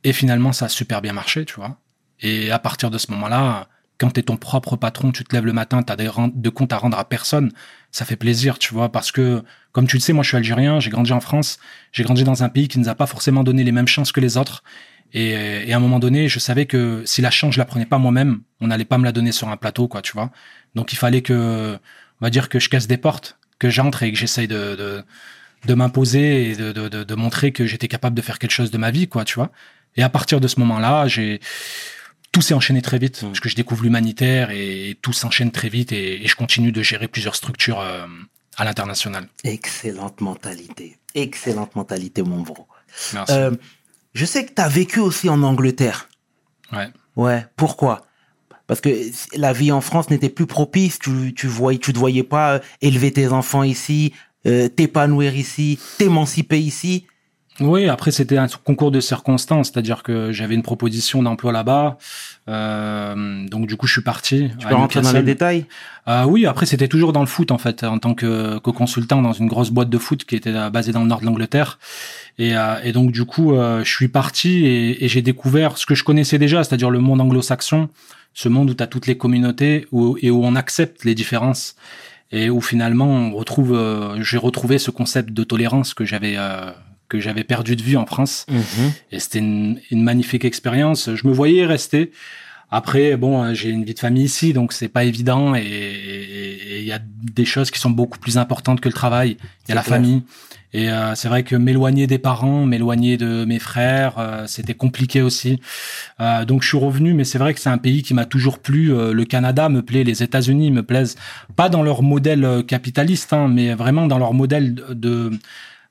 Et 0.04 0.14
finalement, 0.14 0.54
ça 0.54 0.66
a 0.66 0.70
super 0.70 1.02
bien 1.02 1.14
marché, 1.14 1.44
tu 1.44 1.56
vois. 1.56 1.78
Et 2.22 2.52
à 2.52 2.60
partir 2.60 2.90
de 2.90 2.98
ce 2.98 3.12
moment-là, 3.12 3.68
quand 4.00 4.12
tu 4.12 4.22
es 4.22 4.24
ton 4.24 4.38
propre 4.38 4.78
patron, 4.78 5.12
tu 5.12 5.24
te 5.24 5.36
lèves 5.36 5.46
le 5.46 5.54
matin, 5.54 5.84
tu 5.84 5.92
as 5.92 5.96
des 5.96 6.10
de 6.34 6.50
comptes 6.50 6.74
à 6.74 6.78
rendre 6.78 6.98
à 6.98 7.08
personne, 7.08 7.52
ça 7.92 8.06
fait 8.06 8.16
plaisir, 8.16 8.58
tu 8.58 8.74
vois, 8.74 8.92
parce 8.92 9.12
que, 9.12 9.44
comme 9.74 9.88
tu 9.88 9.98
le 9.98 10.02
sais, 10.02 10.14
moi 10.14 10.24
je 10.24 10.30
suis 10.30 10.38
algérien, 10.38 10.80
j'ai 10.80 10.90
grandi 10.90 11.12
en 11.12 11.20
France, 11.20 11.60
j'ai 11.92 12.04
grandi 12.04 12.24
dans 12.24 12.42
un 12.44 12.50
pays 12.50 12.68
qui 12.68 12.80
ne 12.80 12.86
nous 12.86 12.90
a 12.90 12.96
pas 12.96 13.08
forcément 13.08 13.44
donné 13.44 13.64
les 13.64 13.74
mêmes 13.74 13.88
chances 13.88 14.12
que 14.12 14.22
les 14.22 14.38
autres. 14.38 14.64
Et, 15.12 15.74
à 15.74 15.76
un 15.76 15.80
moment 15.80 16.00
donné, 16.00 16.28
je 16.28 16.40
savais 16.40 16.66
que 16.66 17.04
si 17.06 17.22
la 17.22 17.32
chance, 17.32 17.56
je 17.56 17.60
la 17.60 17.66
prenais 17.66 17.86
pas 17.86 17.98
moi-même, 17.98 18.42
on 18.62 18.68
n'allait 18.68 18.86
pas 18.86 18.98
me 18.98 19.06
la 19.06 19.12
donner 19.12 19.32
sur 19.32 19.50
un 19.50 19.58
plateau, 19.58 19.88
quoi, 19.88 20.02
tu 20.02 20.14
vois. 20.14 20.32
Donc 20.76 20.94
il 20.94 20.98
fallait 20.98 21.22
que, 21.22 21.78
on 22.22 22.26
va 22.26 22.30
dire 22.30 22.48
que 22.48 22.60
je 22.60 22.70
casse 22.70 22.88
des 22.88 22.98
portes, 22.98 23.38
que 23.58 23.70
j'entre 23.70 24.04
et 24.04 24.12
que 24.12 24.18
j'essaye 24.18 24.48
de, 24.48 24.76
de, 24.76 25.04
de 25.66 25.74
m'imposer 25.74 26.52
et 26.52 26.56
de, 26.56 26.72
de, 26.72 27.04
de, 27.04 27.16
montrer 27.16 27.52
que 27.52 27.66
j'étais 27.66 27.88
capable 27.88 28.16
de 28.16 28.22
faire 28.22 28.40
quelque 28.40 28.52
chose 28.52 28.72
de 28.72 28.78
ma 28.78 28.92
vie, 28.92 29.08
quoi, 29.08 29.26
tu 29.26 29.36
vois. 29.36 29.52
Et 29.98 30.04
à 30.04 30.10
partir 30.10 30.40
de 30.40 30.48
ce 30.48 30.60
moment-là, 30.60 31.08
j'ai, 31.08 31.42
tout 32.32 32.42
s'est 32.42 32.54
enchaîné 32.54 32.82
très 32.82 33.00
vite, 33.00 33.24
mm. 33.24 33.28
parce 33.28 33.40
que 33.40 33.50
je 33.50 33.56
découvre 33.56 33.84
l'humanitaire 33.84 34.52
et 34.52 34.98
tout 35.02 35.14
s'enchaîne 35.14 35.52
très 35.52 35.70
vite 35.70 35.92
et, 35.92 36.26
je 36.26 36.36
continue 36.36 36.72
de 36.72 36.82
gérer 36.82 37.08
plusieurs 37.08 37.36
structures 37.36 37.80
euh, 37.80 38.06
à 38.58 38.66
l'international. 38.66 39.28
Excellente 39.44 40.22
mentalité. 40.22 40.98
Excellente 41.16 41.76
mentalité, 41.76 42.22
mon 42.22 42.42
bro. 42.42 42.68
Merci. 43.14 43.34
Euh, 43.34 43.52
je 44.14 44.26
sais 44.26 44.46
que 44.46 44.54
tu 44.54 44.62
as 44.62 44.68
vécu 44.68 45.00
aussi 45.00 45.30
en 45.30 45.42
Angleterre. 45.44 46.10
Ouais. 46.72 46.90
Ouais. 47.16 47.46
Pourquoi? 47.56 48.06
Parce 48.68 48.82
que 48.82 48.90
la 49.36 49.54
vie 49.54 49.72
en 49.72 49.82
France 49.82 50.12
n'était 50.12 50.30
plus 50.30 50.46
propice. 50.46 51.00
Tu, 51.00 51.34
tu, 51.34 51.48
voyais, 51.48 51.80
tu 51.80 51.94
te 51.94 51.98
voyais 51.98 52.24
pas 52.24 52.54
euh, 52.56 52.60
élever 52.82 53.12
tes 53.12 53.30
enfants 53.30 53.64
ici, 53.64 54.14
t'épanouir 54.44 55.36
ici, 55.36 55.80
t'émanciper 55.98 56.60
ici. 56.60 57.06
Oui, 57.62 57.90
après 57.90 58.12
c'était 58.12 58.38
un 58.38 58.48
concours 58.48 58.92
de 58.92 59.00
circonstances, 59.00 59.72
c'est-à-dire 59.72 60.04
que 60.04 60.32
j'avais 60.32 60.56
une 60.56 60.64
proposition 60.64 61.22
d'emploi 61.22 61.52
là-bas, 61.52 61.98
euh, 62.48 63.48
donc 63.48 63.68
du 63.68 63.76
coup 63.76 63.86
je 63.86 63.94
suis 63.94 64.02
parti. 64.02 64.50
Tu 64.58 64.68
peux 64.68 64.76
rentrer 64.76 65.02
dans 65.02 65.12
les 65.12 65.24
détails? 65.24 65.66
Euh, 66.08 66.24
Oui, 66.24 66.46
après 66.46 66.66
c'était 66.66 66.88
toujours 66.88 67.12
dans 67.12 67.20
le 67.20 67.28
foot 67.28 67.52
en 67.52 67.58
fait, 67.58 67.84
en 67.84 68.00
tant 68.00 68.14
que, 68.14 68.58
consultant 68.60 69.22
dans 69.22 69.34
une 69.34 69.48
grosse 69.48 69.72
boîte 69.72 69.90
de 69.90 69.98
foot 69.98 70.24
qui 70.24 70.36
était 70.36 70.70
basée 70.70 70.92
dans 70.92 71.02
le 71.02 71.08
nord 71.08 71.20
de 71.20 71.26
l'Angleterre, 71.26 71.80
et, 72.38 72.56
euh, 72.56 72.76
et, 72.84 72.94
donc 72.94 73.12
du 73.12 73.26
coup 73.26 73.54
je 73.54 73.90
suis 73.90 74.08
parti 74.08 74.66
et, 74.66 75.04
et 75.04 75.08
j'ai 75.08 75.22
découvert 75.22 75.78
ce 75.78 75.86
que 75.86 75.96
je 75.96 76.04
connaissais 76.04 76.38
déjà, 76.38 76.64
c'est-à-dire 76.64 76.90
le 76.90 77.00
monde 77.00 77.20
anglo-saxon, 77.20 77.90
ce 78.34 78.48
monde 78.48 78.70
où 78.70 78.74
tu 78.74 78.84
as 78.84 78.88
toutes 78.88 79.08
les 79.08 79.18
communautés 79.18 79.86
où, 79.92 80.18
et 80.22 80.32
où 80.32 80.46
on 80.46 80.56
accepte 80.56 81.04
les 81.04 81.16
différences. 81.16 81.76
Et 82.32 82.52
où 82.52 82.62
finalement 82.62 83.08
on 83.08 83.34
retrouve, 83.34 83.76
j'ai 84.22 84.38
retrouvé 84.38 84.78
ce 84.78 84.92
concept 84.92 85.34
de 85.34 85.44
tolérance 85.44 85.96
que 85.96 86.06
j'avais 86.06 86.38
que 87.10 87.20
j'avais 87.20 87.44
perdu 87.44 87.76
de 87.76 87.82
vue 87.82 87.98
en 87.98 88.06
France. 88.06 88.46
Mhm. 88.50 88.92
Et 89.12 89.20
c'était 89.20 89.40
une, 89.40 89.80
une, 89.92 90.04
magnifique 90.04 90.46
expérience. 90.46 91.14
Je 91.14 91.28
me 91.28 91.34
voyais 91.34 91.66
rester. 91.66 92.12
Après, 92.72 93.18
bon, 93.18 93.54
j'ai 93.54 93.70
une 93.70 93.84
vie 93.84 93.96
de 93.96 94.00
famille 94.00 94.26
ici, 94.26 94.54
donc 94.54 94.74
c'est 94.74 94.90
pas 94.90 95.04
évident. 95.04 95.56
Et 95.56 96.80
il 96.80 96.86
y 96.86 96.92
a 96.92 97.00
des 97.02 97.46
choses 97.46 97.72
qui 97.72 97.80
sont 97.80 97.90
beaucoup 97.90 98.20
plus 98.20 98.38
importantes 98.38 98.80
que 98.80 98.88
le 98.88 98.94
travail. 98.94 99.38
Il 99.66 99.70
y 99.70 99.72
a 99.72 99.76
la 99.76 99.84
famille. 99.84 100.22
Et 100.72 100.92
euh, 100.92 101.16
c'est 101.16 101.28
vrai 101.28 101.44
que 101.44 101.56
m'éloigner 101.56 102.06
des 102.06 102.20
parents, 102.20 102.66
m'éloigner 102.66 103.18
de 103.18 103.44
mes 103.44 103.58
frères, 103.58 104.20
euh, 104.20 104.46
c'était 104.46 104.76
compliqué 104.76 105.22
aussi. 105.22 105.60
Euh, 106.20 106.46
donc 106.46 106.62
je 106.62 106.68
suis 106.68 106.78
revenu, 106.78 107.14
mais 107.14 107.24
c'est 107.24 107.40
vrai 107.40 107.56
que 107.56 107.60
c'est 107.60 107.72
un 107.72 107.80
pays 107.80 108.04
qui 108.04 108.14
m'a 108.14 108.26
toujours 108.26 108.60
plu. 108.60 108.94
Euh, 108.94 109.12
le 109.12 109.26
Canada 109.26 109.68
me 109.70 109.82
plaît, 109.82 110.04
les 110.04 110.22
États-Unis 110.22 110.70
me 110.70 110.84
plaisent, 110.84 111.16
pas 111.56 111.70
dans 111.70 111.82
leur 111.82 112.04
modèle 112.04 112.64
capitaliste, 112.68 113.34
hein, 113.34 113.48
mais 113.48 113.74
vraiment 113.74 114.06
dans 114.06 114.20
leur 114.20 114.34
modèle 114.36 114.76
de 114.92 115.32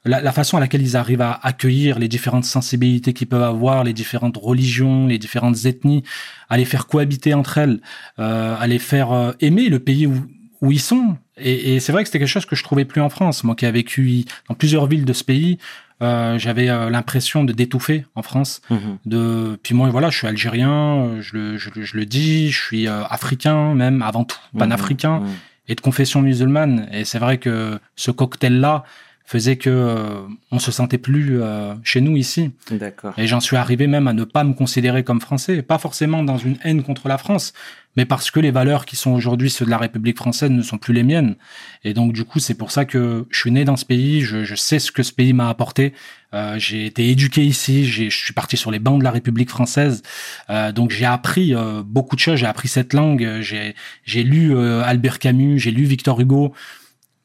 la, 0.05 0.33
façon 0.33 0.57
à 0.57 0.61
laquelle 0.61 0.83
ils 0.83 0.97
arrivent 0.97 1.23
à 1.23 1.39
accueillir 1.43 1.99
les 1.99 2.09
différentes 2.09 2.45
sensibilités 2.45 3.13
qu'ils 3.13 3.27
peuvent 3.27 3.43
avoir, 3.43 3.85
les 3.85 3.93
différentes 3.93 4.37
religions, 4.37 5.07
les 5.07 5.19
différentes 5.19 5.65
ethnies, 5.65 6.03
à 6.49 6.57
les 6.57 6.65
faire 6.65 6.87
cohabiter 6.87 7.35
entre 7.35 7.59
elles, 7.59 7.81
euh, 8.19 8.57
à 8.59 8.67
les 8.67 8.79
faire 8.79 9.13
euh, 9.13 9.33
aimer 9.41 9.69
le 9.69 9.79
pays 9.79 10.07
où, 10.07 10.15
où 10.61 10.73
ils 10.73 10.81
sont. 10.81 11.17
Et, 11.37 11.75
et 11.75 11.81
c'est 11.81 11.93
vrai 11.93 12.03
que 12.03 12.09
c'était 12.09 12.19
quelque 12.19 12.29
chose 12.29 12.47
que 12.47 12.57
je 12.57 12.65
trouvais 12.65 12.85
plus 12.85 13.01
en 13.01 13.09
France. 13.09 13.45
Moi 13.45 13.55
qui 13.55 13.67
ai 13.67 13.71
vécu 13.71 14.25
dans 14.49 14.55
plusieurs 14.55 14.87
villes 14.87 15.05
de 15.05 15.13
ce 15.13 15.25
pays, 15.25 15.59
euh, 16.01 16.39
j'avais 16.39 16.69
euh, 16.69 16.91
l'impression 16.91 17.45
de 17.45 17.53
d'étouffer 17.53 18.07
en 18.15 18.23
France. 18.23 18.61
Mhm. 18.71 18.99
De 19.07 19.59
puis 19.63 19.75
moi 19.75 19.89
voilà, 19.91 20.11
je 20.11 20.19
suis 20.19 20.27
algérien, 20.27 21.21
je 21.21 21.37
le, 21.37 21.59
je, 21.59 21.71
je 21.75 21.97
le 21.97 22.07
dis, 22.07 22.51
je 22.51 22.63
suis 22.63 22.89
euh, 22.89 23.05
africain 23.05 23.75
même 23.75 24.03
avant 24.03 24.25
tout, 24.25 24.39
mhm. 24.53 24.61
panafricain 24.61 25.21
mhm. 25.21 25.29
et 25.67 25.75
de 25.75 25.81
confession 25.81 26.23
musulmane. 26.23 26.89
Et 26.93 27.05
c'est 27.05 27.19
vrai 27.19 27.39
que 27.39 27.81
ce 27.97 28.11
cocktail 28.11 28.61
là 28.61 28.85
faisait 29.29 29.57
que 29.57 29.69
euh, 29.69 30.23
on 30.51 30.59
se 30.59 30.73
sentait 30.73 30.97
plus 30.97 31.43
euh, 31.43 31.75
chez 31.85 32.01
nous 32.01 32.17
ici. 32.17 32.51
D'accord. 32.71 33.13
Et 33.19 33.27
j'en 33.27 33.41
suis 33.41 33.57
arrivé 33.57 33.87
même 33.87 34.09
à 34.09 34.15
ne 34.15 34.25
pas 34.25 34.43
me 34.43 34.55
considérer 34.55 35.05
comme 35.05 35.21
français, 35.21 35.61
pas 35.61 35.77
forcément 35.77 36.23
dans 36.23 36.39
une 36.39 36.57
haine 36.65 36.83
contre 36.83 37.09
la 37.09 37.19
France, 37.19 37.53
mais 37.95 38.07
parce 38.07 38.31
que 38.31 38.41
les 38.41 38.51
valeurs 38.51 38.87
qui 38.87 38.97
sont 38.97 39.11
aujourd'hui 39.11 39.51
ceux 39.51 39.67
de 39.67 39.71
la 39.71 39.77
République 39.77 40.17
française 40.17 40.51
ne 40.51 40.63
sont 40.63 40.79
plus 40.79 40.95
les 40.95 41.03
miennes. 41.03 41.37
Et 41.85 41.93
donc 41.93 42.15
du 42.15 42.25
coup, 42.25 42.39
c'est 42.39 42.55
pour 42.55 42.71
ça 42.71 42.87
que 42.87 43.27
je 43.29 43.39
suis 43.39 43.51
né 43.51 43.67
dans 43.67 43.77
ce 43.77 43.85
pays, 43.85 44.23
je, 44.23 44.45
je 44.45 44.55
sais 44.55 44.79
ce 44.79 44.91
que 44.91 45.03
ce 45.03 45.13
pays 45.13 45.35
m'a 45.35 45.51
apporté. 45.51 45.93
Euh, 46.33 46.59
j'ai 46.59 46.87
été 46.87 47.11
éduqué 47.11 47.45
ici, 47.45 47.85
je 47.85 48.09
suis 48.09 48.33
parti 48.33 48.57
sur 48.57 48.71
les 48.71 48.79
bancs 48.79 48.99
de 48.99 49.05
la 49.05 49.11
République 49.11 49.51
française, 49.51 50.03
euh, 50.49 50.73
donc 50.73 50.91
j'ai 50.91 51.05
appris 51.05 51.55
euh, 51.55 51.83
beaucoup 51.85 52.17
de 52.17 52.21
choses. 52.21 52.37
J'ai 52.37 52.47
appris 52.47 52.69
cette 52.69 52.95
langue, 52.95 53.41
j'ai 53.41 53.75
j'ai 54.05 54.23
lu 54.23 54.59
Albert 54.59 55.19
Camus, 55.19 55.59
j'ai 55.59 55.71
lu 55.71 55.85
Victor 55.85 56.19
Hugo. 56.19 56.55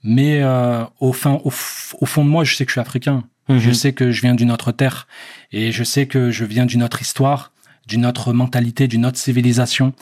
Mais 0.03 0.41
euh, 0.41 0.83
au, 0.99 1.13
fin, 1.13 1.39
au, 1.43 1.49
fond 1.49 2.25
de 2.25 2.29
moi, 2.29 2.43
je 2.43 2.55
sais 2.55 2.65
que 2.65 2.69
je 2.69 2.73
suis 2.73 2.81
africain. 2.81 3.23
Mhm. 3.49 3.59
Je 3.59 3.71
sais 3.71 3.93
que 3.93 4.11
je 4.11 4.21
viens 4.21 4.35
d'une 4.35 4.51
autre 4.51 4.71
terre. 4.71 5.07
Et 5.51 5.71
je 5.71 5.83
sais 5.83 6.07
que 6.07 6.31
je 6.31 6.45
viens 6.45 6.65
d'une 6.65 6.83
autre 6.83 7.01
histoire, 7.01 7.51
d'une 7.87 8.05
autre 8.05 8.33
mentalité, 8.33 8.87
d'une 8.87 9.05
autre 9.05 9.17
civilisation. 9.17 9.93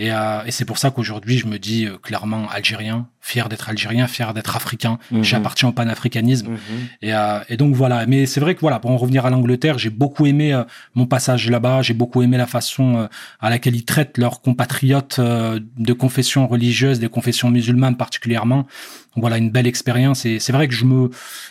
Et, 0.00 0.10
euh, 0.10 0.42
et 0.46 0.50
c'est 0.50 0.64
pour 0.64 0.78
ça 0.78 0.90
qu'aujourd'hui, 0.90 1.36
je 1.36 1.46
me 1.46 1.58
dis 1.58 1.84
euh, 1.84 1.98
clairement 1.98 2.48
algérien, 2.48 3.06
fier 3.20 3.50
d'être 3.50 3.68
algérien, 3.68 4.06
fier 4.06 4.32
d'être 4.32 4.56
africain. 4.56 4.98
Mhm. 5.10 5.22
J'appartiens 5.22 5.68
au 5.68 5.72
panafricanisme. 5.72 6.52
Mhm. 6.52 6.58
Et, 7.02 7.12
euh, 7.12 7.40
et, 7.50 7.58
donc 7.58 7.74
voilà. 7.74 8.06
Mais 8.06 8.24
c'est 8.24 8.40
vrai 8.40 8.54
que 8.54 8.60
voilà, 8.60 8.78
pour 8.80 8.90
en 8.92 8.96
revenir 8.96 9.26
à 9.26 9.30
l'Angleterre, 9.30 9.76
j'ai 9.76 9.90
beaucoup 9.90 10.24
aimé 10.24 10.54
euh, 10.54 10.64
mon 10.94 11.04
passage 11.04 11.50
là-bas. 11.50 11.82
J'ai 11.82 11.92
beaucoup 11.92 12.22
aimé 12.22 12.38
la 12.38 12.46
façon 12.46 13.10
à 13.40 13.50
laquelle 13.50 13.76
ils 13.76 13.84
traitent 13.84 14.16
leurs 14.16 14.40
compatriotes 14.40 15.20
de 15.20 15.92
confession 15.92 16.48
religieuse, 16.48 16.98
des 16.98 17.10
confessions 17.10 17.50
musulmanes 17.50 17.98
particulièrement. 17.98 18.66
Donc 19.14 19.22
voilà, 19.22 19.36
une 19.36 19.50
belle 19.50 19.66
expérience. 19.66 20.24
Et 20.24 20.38
c'est 20.38 20.54
vrai 20.54 20.66
que 20.66 20.74
je 20.74 20.86
me, 20.86 21.10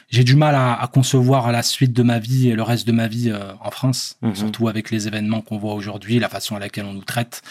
j'ai 0.10 0.24
du 0.24 0.36
mal 0.36 0.56
à, 0.56 0.74
à, 0.74 0.88
concevoir 0.88 1.52
la 1.52 1.62
suite 1.62 1.94
de 1.94 2.02
ma 2.02 2.18
vie 2.18 2.50
et 2.50 2.56
le 2.56 2.64
reste 2.64 2.88
de 2.88 2.94
ma 2.94 3.08
vie 3.08 3.32
en 3.62 3.70
France, 3.70 4.18
mhm. 4.24 4.34
surtout 4.34 4.70
avec 4.70 4.90
les 4.90 5.08
événements 5.08 5.42
qu'on 5.42 5.60
voit 5.60 5.76
aujourd'hui, 5.76 6.18
la 6.18 6.30
façon 6.30 6.56
à 6.56 6.60
laquelle 6.60 6.86
on 6.86 6.94
nous 6.94 7.04
traite 7.04 7.44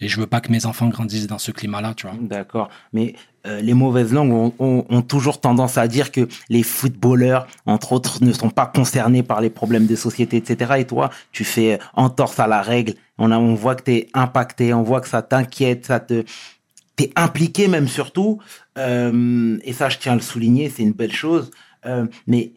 et 0.00 0.08
je 0.08 0.20
veux 0.20 0.26
pas 0.26 0.40
que 0.40 0.52
mes 0.52 0.66
enfants 0.66 0.88
grandissent 0.88 1.26
dans 1.26 1.38
ce 1.38 1.50
climat-là, 1.50 1.94
tu 1.94 2.06
vois. 2.06 2.16
D'accord. 2.20 2.68
Mais 2.92 3.14
euh, 3.46 3.60
les 3.60 3.74
mauvaises 3.74 4.12
langues 4.12 4.32
ont, 4.32 4.54
ont, 4.58 4.84
ont, 4.88 5.02
toujours 5.02 5.40
tendance 5.40 5.76
à 5.78 5.88
dire 5.88 6.12
que 6.12 6.28
les 6.48 6.62
footballeurs, 6.62 7.46
entre 7.66 7.92
autres, 7.92 8.22
ne 8.22 8.32
sont 8.32 8.50
pas 8.50 8.66
concernés 8.66 9.22
par 9.22 9.40
les 9.40 9.50
problèmes 9.50 9.86
de 9.86 9.96
société, 9.96 10.36
etc. 10.36 10.74
Et 10.78 10.84
toi, 10.84 11.10
tu 11.32 11.44
fais 11.44 11.78
entorse 11.94 12.38
à 12.38 12.46
la 12.46 12.62
règle. 12.62 12.94
On, 13.18 13.30
a, 13.32 13.38
on 13.38 13.54
voit 13.54 13.74
que 13.74 13.84
tu 13.84 13.92
es 13.92 14.08
impacté, 14.14 14.72
on 14.72 14.82
voit 14.82 15.00
que 15.00 15.08
ça 15.08 15.22
t'inquiète, 15.22 15.86
ça 15.86 16.00
te 16.00 16.24
t'es 16.98 17.12
impliqué 17.16 17.68
même 17.68 17.88
surtout. 17.88 18.40
Euh, 18.76 19.58
et 19.64 19.72
ça, 19.72 19.88
je 19.88 19.98
tiens 19.98 20.12
à 20.12 20.16
le 20.16 20.20
souligner, 20.20 20.68
c'est 20.68 20.82
une 20.82 20.92
belle 20.92 21.12
chose. 21.12 21.50
Euh, 21.86 22.06
mais 22.26 22.52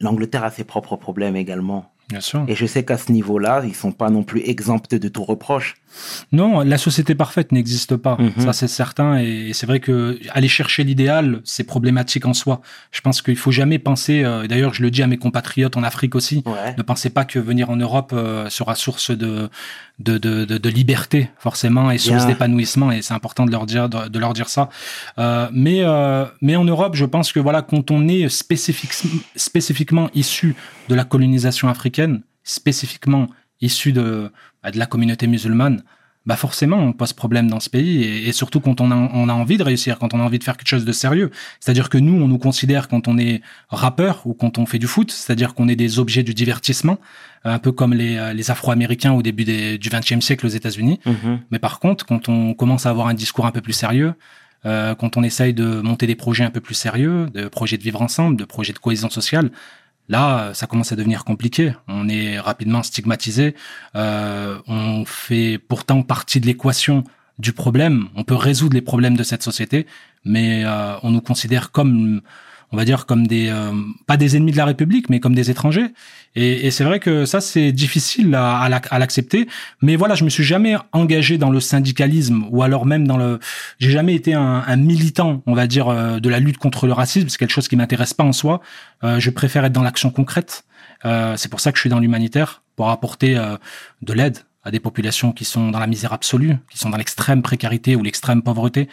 l'Angleterre 0.00 0.44
a 0.44 0.50
ses 0.50 0.64
propres 0.64 0.96
problèmes 0.96 1.36
également. 1.36 1.92
Bien 2.08 2.20
sûr. 2.20 2.44
Et 2.48 2.54
je 2.54 2.66
sais 2.66 2.84
qu'à 2.84 2.98
ce 2.98 3.12
niveau-là, 3.12 3.62
ils 3.64 3.74
sont 3.74 3.92
pas 3.92 4.10
non 4.10 4.22
plus 4.22 4.40
exemptés 4.48 4.98
de 4.98 5.08
tout 5.08 5.24
reproche. 5.24 5.79
Non, 6.32 6.60
la 6.60 6.78
société 6.78 7.14
parfaite 7.14 7.52
n'existe 7.52 7.96
pas. 7.96 8.16
Mhm. 8.18 8.44
Ça, 8.44 8.52
c'est 8.52 8.68
certain. 8.68 9.18
Et 9.18 9.52
c'est 9.52 9.66
vrai 9.66 9.80
que 9.80 10.18
aller 10.30 10.48
chercher 10.48 10.84
l'idéal, 10.84 11.40
c'est 11.44 11.64
problématique 11.64 12.26
en 12.26 12.34
soi. 12.34 12.60
Je 12.90 13.00
pense 13.00 13.22
qu'il 13.22 13.36
faut 13.36 13.50
jamais 13.50 13.78
penser, 13.78 14.22
euh, 14.24 14.46
d'ailleurs, 14.46 14.74
je 14.74 14.82
le 14.82 14.90
dis 14.90 15.02
à 15.02 15.06
mes 15.06 15.16
compatriotes 15.16 15.76
en 15.76 15.82
Afrique 15.82 16.14
aussi, 16.14 16.42
ne 16.76 16.82
pensez 16.82 17.10
pas 17.10 17.24
que 17.24 17.38
venir 17.38 17.70
en 17.70 17.76
Europe 17.76 18.12
euh, 18.14 18.48
sera 18.48 18.74
source 18.74 19.10
de, 19.10 19.48
de, 19.98 20.18
de, 20.18 20.44
de, 20.44 20.68
liberté, 20.68 21.30
forcément, 21.38 21.90
et 21.90 21.98
source 21.98 22.26
d'épanouissement. 22.26 22.92
Et 22.92 23.02
c'est 23.02 23.14
important 23.14 23.46
de 23.46 23.50
leur 23.50 23.66
dire, 23.66 23.88
de, 23.88 24.18
leur 24.18 24.32
dire 24.32 24.48
ça. 24.48 24.68
Euh, 25.18 25.48
mais, 25.52 25.82
mais 26.40 26.56
en 26.56 26.64
Europe, 26.64 26.94
je 26.96 27.04
pense 27.04 27.32
que 27.32 27.40
voilà, 27.40 27.62
quand 27.62 27.90
on 27.90 28.08
est 28.08 28.28
spécifique, 28.28 28.92
spécifiquement 29.36 30.10
issu 30.14 30.54
de 30.88 30.94
la 30.94 31.04
colonisation 31.04 31.68
africaine, 31.68 32.22
spécifiquement 32.44 33.26
issus 33.60 33.92
de, 33.92 34.30
bah, 34.62 34.70
de 34.70 34.78
la 34.78 34.86
communauté 34.86 35.26
musulmane, 35.26 35.82
bah 36.26 36.36
forcément 36.36 36.76
on 36.76 36.92
pose 36.92 37.14
problème 37.14 37.48
dans 37.48 37.60
ce 37.60 37.70
pays 37.70 38.04
et, 38.04 38.32
surtout 38.32 38.60
quand 38.60 38.82
on 38.82 38.90
a, 38.90 38.94
on 38.94 39.28
a 39.30 39.32
envie 39.32 39.56
de 39.56 39.62
réussir, 39.62 39.98
quand 39.98 40.12
on 40.12 40.20
a 40.20 40.22
envie 40.22 40.38
de 40.38 40.44
faire 40.44 40.58
quelque 40.58 40.68
chose 40.68 40.84
de 40.84 40.92
sérieux. 40.92 41.30
C'est-à-dire 41.60 41.88
que 41.88 41.96
nous, 41.96 42.12
on 42.22 42.28
nous 42.28 42.38
considère 42.38 42.88
quand 42.88 43.08
on 43.08 43.16
est 43.16 43.40
rappeur 43.68 44.26
ou 44.26 44.34
quand 44.34 44.58
on 44.58 44.66
fait 44.66 44.78
du 44.78 44.86
foot, 44.86 45.10
c'est-à-dire 45.10 45.54
qu'on 45.54 45.66
est 45.66 45.76
des 45.76 45.98
objets 45.98 46.22
du 46.22 46.34
divertissement, 46.34 46.98
un 47.44 47.58
peu 47.58 47.72
comme 47.72 47.94
les, 47.94 48.34
les 48.34 48.50
Afro-Américains 48.50 49.12
au 49.12 49.22
début 49.22 49.44
des, 49.44 49.78
du 49.78 49.88
XXe 49.88 50.20
siècle 50.20 50.44
aux 50.44 50.50
États-Unis. 50.50 51.00
Mm-hmm. 51.06 51.38
Mais 51.52 51.58
par 51.58 51.80
contre, 51.80 52.04
quand 52.04 52.28
on 52.28 52.52
commence 52.52 52.84
à 52.84 52.90
avoir 52.90 53.06
un 53.06 53.14
discours 53.14 53.46
un 53.46 53.50
peu 53.50 53.62
plus 53.62 53.72
sérieux, 53.72 54.12
euh, 54.66 54.94
quand 54.94 55.16
on 55.16 55.22
essaye 55.22 55.54
de 55.54 55.80
monter 55.80 56.06
des 56.06 56.16
projets 56.16 56.44
un 56.44 56.50
peu 56.50 56.60
plus 56.60 56.74
sérieux, 56.74 57.28
de 57.32 57.48
projets 57.48 57.78
de 57.78 57.82
vivre 57.82 58.02
ensemble, 58.02 58.36
de 58.36 58.44
projets 58.44 58.72
de 58.72 58.78
cohésion 58.78 59.08
sociale, 59.08 59.50
Là, 60.10 60.52
ça 60.54 60.66
commence 60.66 60.90
à 60.90 60.96
devenir 60.96 61.24
compliqué. 61.24 61.72
On 61.86 62.08
est 62.08 62.40
rapidement 62.40 62.82
stigmatisé. 62.82 63.54
Euh, 63.94 64.58
on 64.66 65.04
fait 65.06 65.58
pourtant 65.58 66.02
partie 66.02 66.40
de 66.40 66.46
l'équation 66.46 67.04
du 67.38 67.52
problème. 67.52 68.08
On 68.16 68.24
peut 68.24 68.34
résoudre 68.34 68.74
les 68.74 68.82
problèmes 68.82 69.16
de 69.16 69.22
cette 69.22 69.44
société, 69.44 69.86
mais 70.24 70.64
euh, 70.64 70.96
on 71.04 71.10
nous 71.10 71.20
considère 71.20 71.70
comme 71.70 72.22
on 72.72 72.76
va 72.76 72.84
dire 72.84 73.06
comme 73.06 73.26
des 73.26 73.48
euh, 73.48 73.72
pas 74.06 74.16
des 74.16 74.36
ennemis 74.36 74.52
de 74.52 74.56
la 74.56 74.64
République, 74.64 75.08
mais 75.10 75.20
comme 75.20 75.34
des 75.34 75.50
étrangers. 75.50 75.88
Et, 76.36 76.66
et 76.66 76.70
c'est 76.70 76.84
vrai 76.84 77.00
que 77.00 77.24
ça 77.24 77.40
c'est 77.40 77.72
difficile 77.72 78.34
à, 78.34 78.58
à 78.60 78.98
l'accepter. 78.98 79.48
Mais 79.82 79.96
voilà, 79.96 80.14
je 80.14 80.24
me 80.24 80.30
suis 80.30 80.44
jamais 80.44 80.76
engagé 80.92 81.38
dans 81.38 81.50
le 81.50 81.60
syndicalisme 81.60 82.44
ou 82.50 82.62
alors 82.62 82.86
même 82.86 83.06
dans 83.06 83.16
le. 83.16 83.40
J'ai 83.78 83.90
jamais 83.90 84.14
été 84.14 84.34
un, 84.34 84.62
un, 84.66 84.76
militant, 84.76 85.42
on 85.46 85.54
va 85.54 85.66
dire, 85.66 85.88
euh, 85.88 86.20
de 86.20 86.28
la 86.28 86.38
lutte 86.38 86.58
contre 86.58 86.86
le 86.86 86.92
racisme. 86.92 87.28
C'est 87.28 87.38
quelque 87.38 87.50
chose 87.50 87.68
qui 87.68 87.76
m'intéresse 87.76 88.14
pas 88.14 88.24
en 88.24 88.32
soi. 88.32 88.60
Euh, 89.02 89.18
je 89.18 89.30
préfère 89.30 89.64
être 89.64 89.72
dans 89.72 89.82
l'action 89.82 90.10
concrète. 90.10 90.64
Euh, 91.04 91.36
c'est 91.36 91.48
pour 91.48 91.60
ça 91.60 91.72
que 91.72 91.78
je 91.78 91.80
suis 91.80 91.90
dans 91.90 91.98
l'humanitaire 92.00 92.62
pour 92.76 92.90
apporter 92.90 93.34
de 94.00 94.12
l'aide 94.14 94.38
à 94.62 94.70
des 94.70 94.80
populations 94.80 95.32
qui 95.32 95.44
sont 95.44 95.70
dans 95.70 95.78
la 95.78 95.86
misère 95.86 96.14
absolue, 96.14 96.56
qui 96.70 96.78
sont 96.78 96.88
dans 96.88 96.96
l'extrême 96.96 97.42
précarité 97.42 97.94
ou 97.94 98.02
l'extrême 98.02 98.42
pauvreté. 98.42 98.88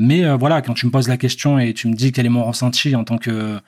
Mais 0.00 0.24
euh, 0.24 0.36
voilà, 0.36 0.62
quand 0.62 0.74
tu 0.74 0.86
me 0.86 0.92
poses 0.92 1.08
la 1.08 1.16
question 1.16 1.58
et 1.58 1.74
tu 1.74 1.88
me 1.88 1.94
dis 1.94 2.12
quel 2.12 2.24
est 2.24 2.30
mon 2.30 2.44
ressenti 2.44 2.94
en 2.94 3.02
tant 3.04 3.18
que 3.18 3.58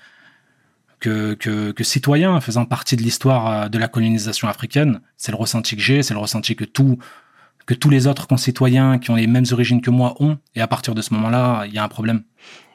que, 1.00 1.34
que, 1.34 1.72
que 1.72 1.82
citoyen 1.82 2.40
faisant 2.40 2.66
partie 2.66 2.94
de 2.94 3.02
l'histoire 3.02 3.46
euh, 3.46 3.68
de 3.68 3.78
la 3.78 3.88
colonisation 3.88 4.46
africaine, 4.46 5.00
c'est 5.16 5.32
le 5.32 5.36
ressenti 5.36 5.74
que 5.74 5.82
j'ai, 5.82 6.02
c'est 6.02 6.14
le 6.14 6.20
ressenti 6.20 6.54
que 6.54 6.64
tout 6.64 6.98
que 7.66 7.74
tous 7.74 7.90
les 7.90 8.06
autres 8.06 8.28
concitoyens 8.28 8.98
qui 8.98 9.10
ont 9.10 9.16
les 9.16 9.26
mêmes 9.26 9.44
origines 9.50 9.80
que 9.80 9.90
moi 9.90 10.14
ont. 10.20 10.38
Et 10.54 10.60
à 10.60 10.68
partir 10.68 10.94
de 10.94 11.02
ce 11.02 11.12
moment-là, 11.14 11.64
il 11.66 11.74
y 11.74 11.78
a 11.78 11.84
un 11.84 11.88
problème. 11.88 12.22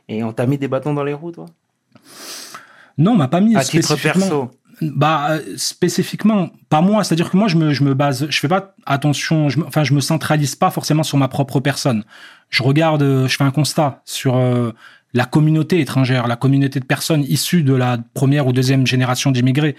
Et 0.09 0.21
on 0.23 0.33
t'a 0.33 0.45
mis 0.47 0.57
des 0.57 0.67
bâtons 0.67 0.93
dans 0.93 1.03
les 1.03 1.13
roues, 1.13 1.31
toi? 1.31 1.45
Non, 2.97 3.11
on 3.11 3.15
m'a 3.15 3.29
pas 3.29 3.39
mis 3.39 3.55
à 3.55 3.61
spécifiquement. 3.61 4.51
bah 4.81 5.37
spécifiquement 5.55 6.49
pas 6.67 6.81
moi 6.81 7.05
c'est-à-dire 7.05 7.31
que 7.31 7.37
moi 7.37 7.47
je 7.47 7.55
me 7.55 7.73
je 7.73 7.85
me 7.85 7.93
base 7.93 8.27
je 8.29 8.39
fais 8.41 8.49
pas 8.49 8.75
attention 8.85 9.47
je 9.47 9.59
me, 9.59 9.65
enfin 9.65 9.85
je 9.85 9.93
me 9.93 10.01
centralise 10.01 10.55
pas 10.55 10.69
forcément 10.69 11.03
sur 11.03 11.17
ma 11.17 11.29
propre 11.29 11.61
personne 11.61 12.03
je 12.49 12.63
regarde 12.63 13.27
je 13.27 13.35
fais 13.35 13.43
un 13.43 13.51
constat 13.51 14.01
sur 14.05 14.37
euh, 14.37 14.71
la 15.13 15.25
communauté 15.25 15.79
étrangère 15.79 16.27
la 16.27 16.35
communauté 16.35 16.79
de 16.79 16.85
personnes 16.85 17.23
issues 17.23 17.63
de 17.63 17.73
la 17.73 17.97
première 18.13 18.47
ou 18.47 18.53
deuxième 18.53 18.85
génération 18.85 19.31
d'immigrés 19.31 19.75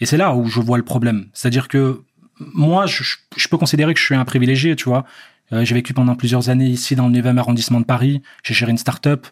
et 0.00 0.06
c'est 0.06 0.16
là 0.16 0.34
où 0.34 0.46
je 0.46 0.60
vois 0.60 0.78
le 0.78 0.84
problème 0.84 1.26
c'est-à-dire 1.32 1.68
que 1.68 2.02
moi 2.38 2.86
je, 2.86 3.02
je, 3.36 3.48
peux 3.48 3.58
considérer 3.58 3.94
que 3.94 4.00
je 4.00 4.04
suis 4.04 4.14
un 4.14 4.24
privilégié 4.24 4.76
tu 4.76 4.88
vois 4.88 5.04
euh, 5.52 5.64
j'ai 5.64 5.74
vécu 5.74 5.94
pendant 5.94 6.16
plusieurs 6.16 6.50
années 6.50 6.66
ici 6.66 6.96
dans 6.96 7.08
le 7.08 7.18
9e 7.20 7.38
arrondissement 7.38 7.80
de 7.80 7.86
Paris 7.86 8.22
j'ai 8.42 8.54
géré 8.54 8.70
une 8.70 8.78
start-up 8.78 9.26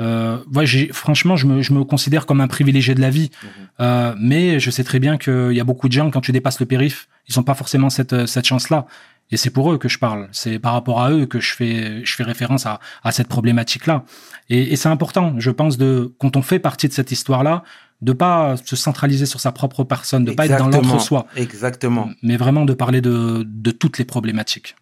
euh, 0.00 0.38
ouais, 0.54 0.66
j'ai, 0.66 0.88
franchement, 0.92 1.36
je 1.36 1.46
me, 1.46 1.62
je 1.62 1.72
me 1.72 1.84
considère 1.84 2.26
comme 2.26 2.40
un 2.40 2.48
privilégié 2.48 2.94
de 2.94 3.00
la 3.00 3.10
vie. 3.10 3.30
Mhm. 3.42 3.48
Euh, 3.80 4.14
mais 4.18 4.60
je 4.60 4.70
sais 4.70 4.84
très 4.84 4.98
bien 4.98 5.18
qu'il 5.18 5.52
y 5.52 5.60
a 5.60 5.64
beaucoup 5.64 5.88
de 5.88 5.92
gens, 5.92 6.10
quand 6.10 6.20
tu 6.20 6.32
dépasses 6.32 6.60
le 6.60 6.66
périph, 6.66 7.08
ils 7.28 7.36
n'ont 7.36 7.42
pas 7.42 7.54
forcément 7.54 7.90
cette, 7.90 8.26
cette 8.26 8.46
chance-là. 8.46 8.86
Et 9.30 9.36
c'est 9.36 9.50
pour 9.50 9.70
eux 9.72 9.78
que 9.78 9.88
je 9.88 9.98
parle. 9.98 10.28
C'est 10.32 10.58
par 10.58 10.72
rapport 10.72 11.02
à 11.02 11.10
eux 11.10 11.26
que 11.26 11.40
je 11.40 11.54
fais, 11.54 12.04
je 12.04 12.14
fais 12.14 12.22
référence 12.22 12.64
à, 12.66 12.80
à 13.02 13.12
cette 13.12 13.28
problématique-là. 13.28 14.04
Et, 14.48 14.72
et 14.72 14.76
c'est 14.76 14.88
important, 14.88 15.34
je 15.38 15.50
pense, 15.50 15.76
de 15.76 16.14
quand 16.18 16.36
on 16.36 16.42
fait 16.42 16.58
partie 16.58 16.88
de 16.88 16.92
cette 16.94 17.12
histoire-là, 17.12 17.62
de 18.00 18.12
pas 18.12 18.56
se 18.64 18.76
centraliser 18.76 19.26
sur 19.26 19.40
sa 19.40 19.52
propre 19.52 19.84
personne, 19.84 20.24
de 20.24 20.30
Exactement. 20.30 20.70
pas 20.70 20.76
être 20.76 20.82
dans 20.82 20.88
l'entre-soi. 20.88 21.26
Exactement. 21.36 22.08
Mais 22.22 22.36
vraiment 22.36 22.64
de 22.64 22.72
parler 22.72 23.00
de, 23.00 23.44
de 23.46 23.70
toutes 23.70 23.98
les 23.98 24.04
problématiques. 24.04 24.76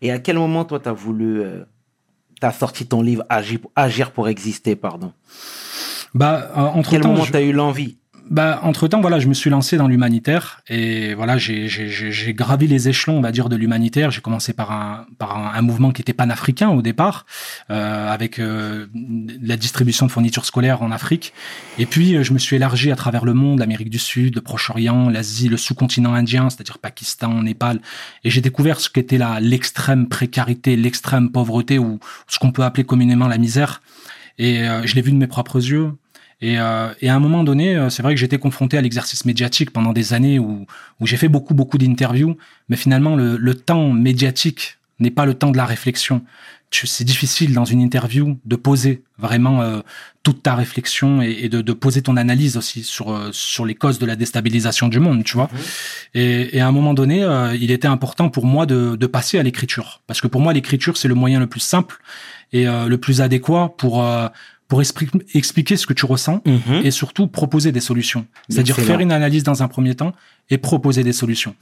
Et 0.00 0.10
à 0.10 0.18
quel 0.18 0.36
moment, 0.36 0.64
toi, 0.64 0.80
tu 0.80 0.88
as 0.88 0.92
voulu 0.92 1.42
euh, 1.42 1.64
tu 2.40 2.46
as 2.46 2.52
sorti 2.52 2.86
ton 2.86 3.02
livre 3.02 3.24
Agir, 3.28 3.58
Agir 3.76 4.10
pour 4.12 4.28
exister, 4.28 4.74
pardon? 4.74 5.12
Bah, 6.14 6.50
euh, 6.56 6.60
entre 6.60 6.90
Quel 6.90 7.02
temps, 7.02 7.12
moment 7.12 7.24
je... 7.24 7.30
tu 7.30 7.36
as 7.36 7.42
eu 7.42 7.52
l'envie? 7.52 7.98
Bah, 8.30 8.60
entre 8.62 8.88
temps, 8.88 9.00
voilà, 9.00 9.18
je 9.18 9.28
me 9.28 9.34
suis 9.34 9.50
lancé 9.50 9.76
dans 9.76 9.88
l'humanitaire 9.88 10.62
et 10.68 11.14
voilà, 11.14 11.38
j'ai 11.38 12.34
gravi 12.34 12.66
les 12.66 12.88
échelons, 12.88 13.18
on 13.18 13.20
va 13.20 13.32
dire, 13.32 13.48
de 13.48 13.56
l'humanitaire. 13.56 14.10
J'ai 14.10 14.20
commencé 14.20 14.52
par 14.52 14.70
un 14.72 15.06
par 15.18 15.36
un, 15.36 15.62
mouvement 15.62 15.92
qui 15.92 16.02
était 16.02 16.12
panafricain 16.12 16.70
au 16.70 16.82
départ, 16.82 17.26
euh, 17.70 18.10
avec 18.10 18.38
euh, 18.38 18.86
la 19.42 19.56
distribution 19.56 20.06
de 20.06 20.10
fournitures 20.10 20.44
scolaires 20.44 20.82
en 20.82 20.90
Afrique. 20.90 21.32
Et 21.78 21.86
puis, 21.86 22.16
euh, 22.16 22.22
je 22.22 22.32
me 22.32 22.38
suis 22.38 22.56
élargi 22.56 22.90
à 22.90 22.96
travers 22.96 23.24
le 23.24 23.34
monde, 23.34 23.58
l'Amérique 23.58 23.90
du 23.90 23.98
Sud, 23.98 24.34
le 24.34 24.40
Proche-Orient, 24.40 25.08
l'Asie, 25.08 25.48
le 25.48 25.56
sous-continent 25.56 26.14
indien, 26.14 26.50
c'est-à-dire 26.50 26.78
Pakistan, 26.78 27.42
Népal. 27.42 27.80
Et 28.24 28.30
j'ai 28.30 28.40
découvert 28.40 28.80
ce 28.80 28.88
qu'était 28.88 29.18
la 29.18 29.40
l'extrême 29.40 30.08
précarité, 30.08 30.76
l'extrême 30.76 31.30
pauvreté 31.30 31.78
ou 31.78 31.98
ce 32.28 32.38
qu'on 32.38 32.52
peut 32.52 32.62
appeler 32.62 32.84
communément 32.84 33.28
la 33.28 33.38
misère. 33.38 33.82
Et 34.38 34.68
euh, 34.68 34.82
je 34.84 34.94
l'ai 34.94 35.02
vu 35.02 35.12
de 35.12 35.16
mes 35.16 35.26
propres 35.26 35.56
yeux. 35.56 35.92
Et, 36.42 36.58
euh, 36.58 36.92
et, 37.00 37.08
à 37.08 37.14
un 37.14 37.20
moment 37.20 37.44
donné, 37.44 37.76
euh, 37.76 37.88
c'est 37.88 38.02
vrai 38.02 38.14
que 38.14 38.20
j'étais 38.20 38.38
confronté 38.38 38.76
à 38.76 38.82
l'exercice 38.82 39.24
médiatique 39.24 39.70
pendant 39.70 39.92
des 39.92 40.12
années 40.12 40.38
où, 40.38 40.66
où 41.00 41.06
j'ai 41.06 41.16
fait 41.16 41.28
beaucoup, 41.28 41.54
beaucoup 41.54 41.78
d'interviews, 41.78 42.36
mais 42.68 42.76
finalement, 42.76 43.16
le, 43.16 43.36
le 43.36 43.54
temps 43.54 43.90
médiatique 43.90 44.78
n'est 44.98 45.10
pas 45.10 45.24
le 45.24 45.34
temps 45.34 45.50
de 45.50 45.56
la 45.56 45.66
réflexion. 45.66 46.22
C'est 46.70 47.04
difficile 47.04 47.52
dans 47.52 47.66
une 47.66 47.80
interview 47.80 48.38
de 48.46 48.56
poser 48.56 49.02
vraiment 49.18 49.60
euh, 49.60 49.80
toute 50.22 50.42
ta 50.42 50.54
réflexion 50.54 51.20
et, 51.20 51.30
et 51.42 51.48
de, 51.50 51.60
de, 51.60 51.72
poser 51.74 52.00
ton 52.00 52.16
analyse 52.16 52.56
aussi 52.56 52.82
sur 52.82 53.12
euh, 53.12 53.28
sur 53.32 53.66
les 53.66 53.74
causes 53.74 53.98
de 53.98 54.06
la 54.06 54.16
déstabilisation 54.16 54.88
du 54.88 54.98
monde, 54.98 55.22
tu 55.22 55.34
vois. 55.34 55.50
Mmh. 55.52 55.58
Et, 56.14 56.56
et, 56.56 56.60
à 56.60 56.66
un 56.66 56.72
moment 56.72 56.94
donné, 56.94 57.22
euh, 57.22 57.54
il 57.54 57.70
était 57.70 57.88
important 57.88 58.30
pour 58.30 58.46
moi 58.46 58.64
de, 58.64 58.96
de 58.96 59.06
passer 59.06 59.38
à 59.38 59.42
l'écriture 59.42 60.00
parce 60.06 60.22
que 60.22 60.28
pour 60.28 60.40
moi, 60.40 60.54
l'écriture 60.54 60.96
c'est 60.96 61.08
le 61.08 61.14
moyen 61.14 61.40
le 61.40 61.46
plus 61.46 61.60
simple 61.60 61.98
et 62.52 62.66
euh, 62.66 62.86
le 62.86 62.96
plus 62.96 63.20
adéquat 63.20 63.74
pour 63.76 64.02
pour 64.72 64.80
expliquer 64.80 65.76
ce 65.76 65.86
que 65.86 65.92
tu 65.92 66.06
ressens 66.06 66.40
mmh. 66.46 66.72
et 66.82 66.90
surtout 66.90 67.28
proposer 67.28 67.72
des 67.72 67.80
solutions. 67.80 68.26
C'est-à-dire 68.48 68.74
faire 68.74 69.00
une 69.00 69.12
analyse 69.12 69.42
dans 69.42 69.62
un 69.62 69.68
premier 69.68 69.94
temps 69.94 70.14
et 70.48 70.56
proposer 70.56 71.02
des 71.02 71.12
solutions. 71.12 71.54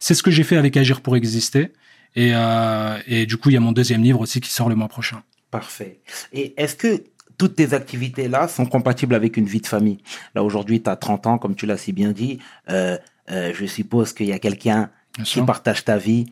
C'est 0.00 0.14
ce 0.14 0.22
que 0.24 0.32
j'ai 0.32 0.42
fait 0.42 0.56
avec 0.56 0.76
Agir 0.76 1.00
pour 1.00 1.14
exister. 1.16 1.72
Et, 2.16 2.32
euh, 2.34 2.98
et 3.06 3.24
du 3.24 3.36
coup, 3.36 3.50
il 3.50 3.52
y 3.52 3.56
a 3.56 3.60
mon 3.60 3.70
deuxième 3.70 4.02
livre 4.02 4.18
aussi 4.18 4.40
qui 4.40 4.50
sort 4.50 4.68
le 4.68 4.74
mois 4.74 4.88
prochain. 4.88 5.22
Parfait. 5.52 6.00
Et 6.32 6.60
est-ce 6.60 6.74
que 6.74 7.04
toutes 7.38 7.54
tes 7.54 7.72
activités-là 7.72 8.48
sont 8.48 8.66
compatibles 8.66 9.14
avec 9.14 9.36
une 9.36 9.46
vie 9.46 9.60
de 9.60 9.68
famille? 9.68 9.98
Là, 10.34 10.42
aujourd'hui, 10.42 10.82
tu 10.82 10.90
as 10.90 10.96
30 10.96 11.28
ans, 11.28 11.38
comme 11.38 11.54
tu 11.54 11.66
l'as 11.66 11.76
si 11.76 11.92
bien 11.92 12.10
dit. 12.10 12.40
Euh, 12.68 12.98
euh, 13.30 13.52
je 13.54 13.64
suppose 13.66 14.12
qu'il 14.12 14.26
y 14.26 14.32
a 14.32 14.40
quelqu'un 14.40 14.90
qui 15.22 15.40
partage 15.42 15.84
ta 15.84 15.98
vie. 15.98 16.26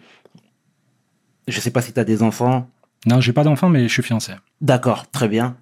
Je 1.47 1.61
sais 1.61 1.71
pas 1.71 1.81
si 1.81 1.93
tu 1.93 2.01
as 2.01 2.05
des 2.05 2.25
enfants. 2.25 2.69
Non, 3.07 3.21
j'ai 3.21 3.33
pas 3.33 3.45
d'enfants, 3.45 3.69
mais 3.69 3.87
je 3.87 3.93
suis 3.93 4.03
fiancé. 4.03 4.33
D'accord, 4.61 5.09
très 5.13 5.29
bien 5.29 5.57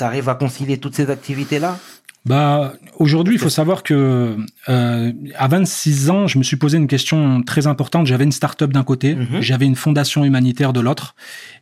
tu 0.00 0.04
arrives 0.04 0.28
à 0.28 0.34
concilier 0.34 0.78
toutes 0.78 0.94
ces 0.94 1.10
activités-là? 1.10 1.78
Bah, 2.26 2.74
aujourd'hui, 2.98 3.34
il 3.36 3.38
faut 3.38 3.48
savoir 3.48 3.82
que 3.82 4.36
euh, 4.68 5.12
à 5.36 5.48
26 5.48 6.10
ans, 6.10 6.26
je 6.26 6.38
me 6.38 6.42
suis 6.42 6.56
posé 6.56 6.76
une 6.76 6.86
question 6.86 7.42
très 7.42 7.66
importante. 7.66 8.06
J'avais 8.06 8.24
une 8.24 8.32
start-up 8.32 8.70
d'un 8.72 8.84
côté, 8.84 9.14
mm 9.14 9.24
-hmm. 9.24 9.40
j'avais 9.40 9.66
une 9.66 9.76
fondation 9.76 10.24
humanitaire 10.24 10.72
de 10.72 10.80
l'autre, 10.80 11.14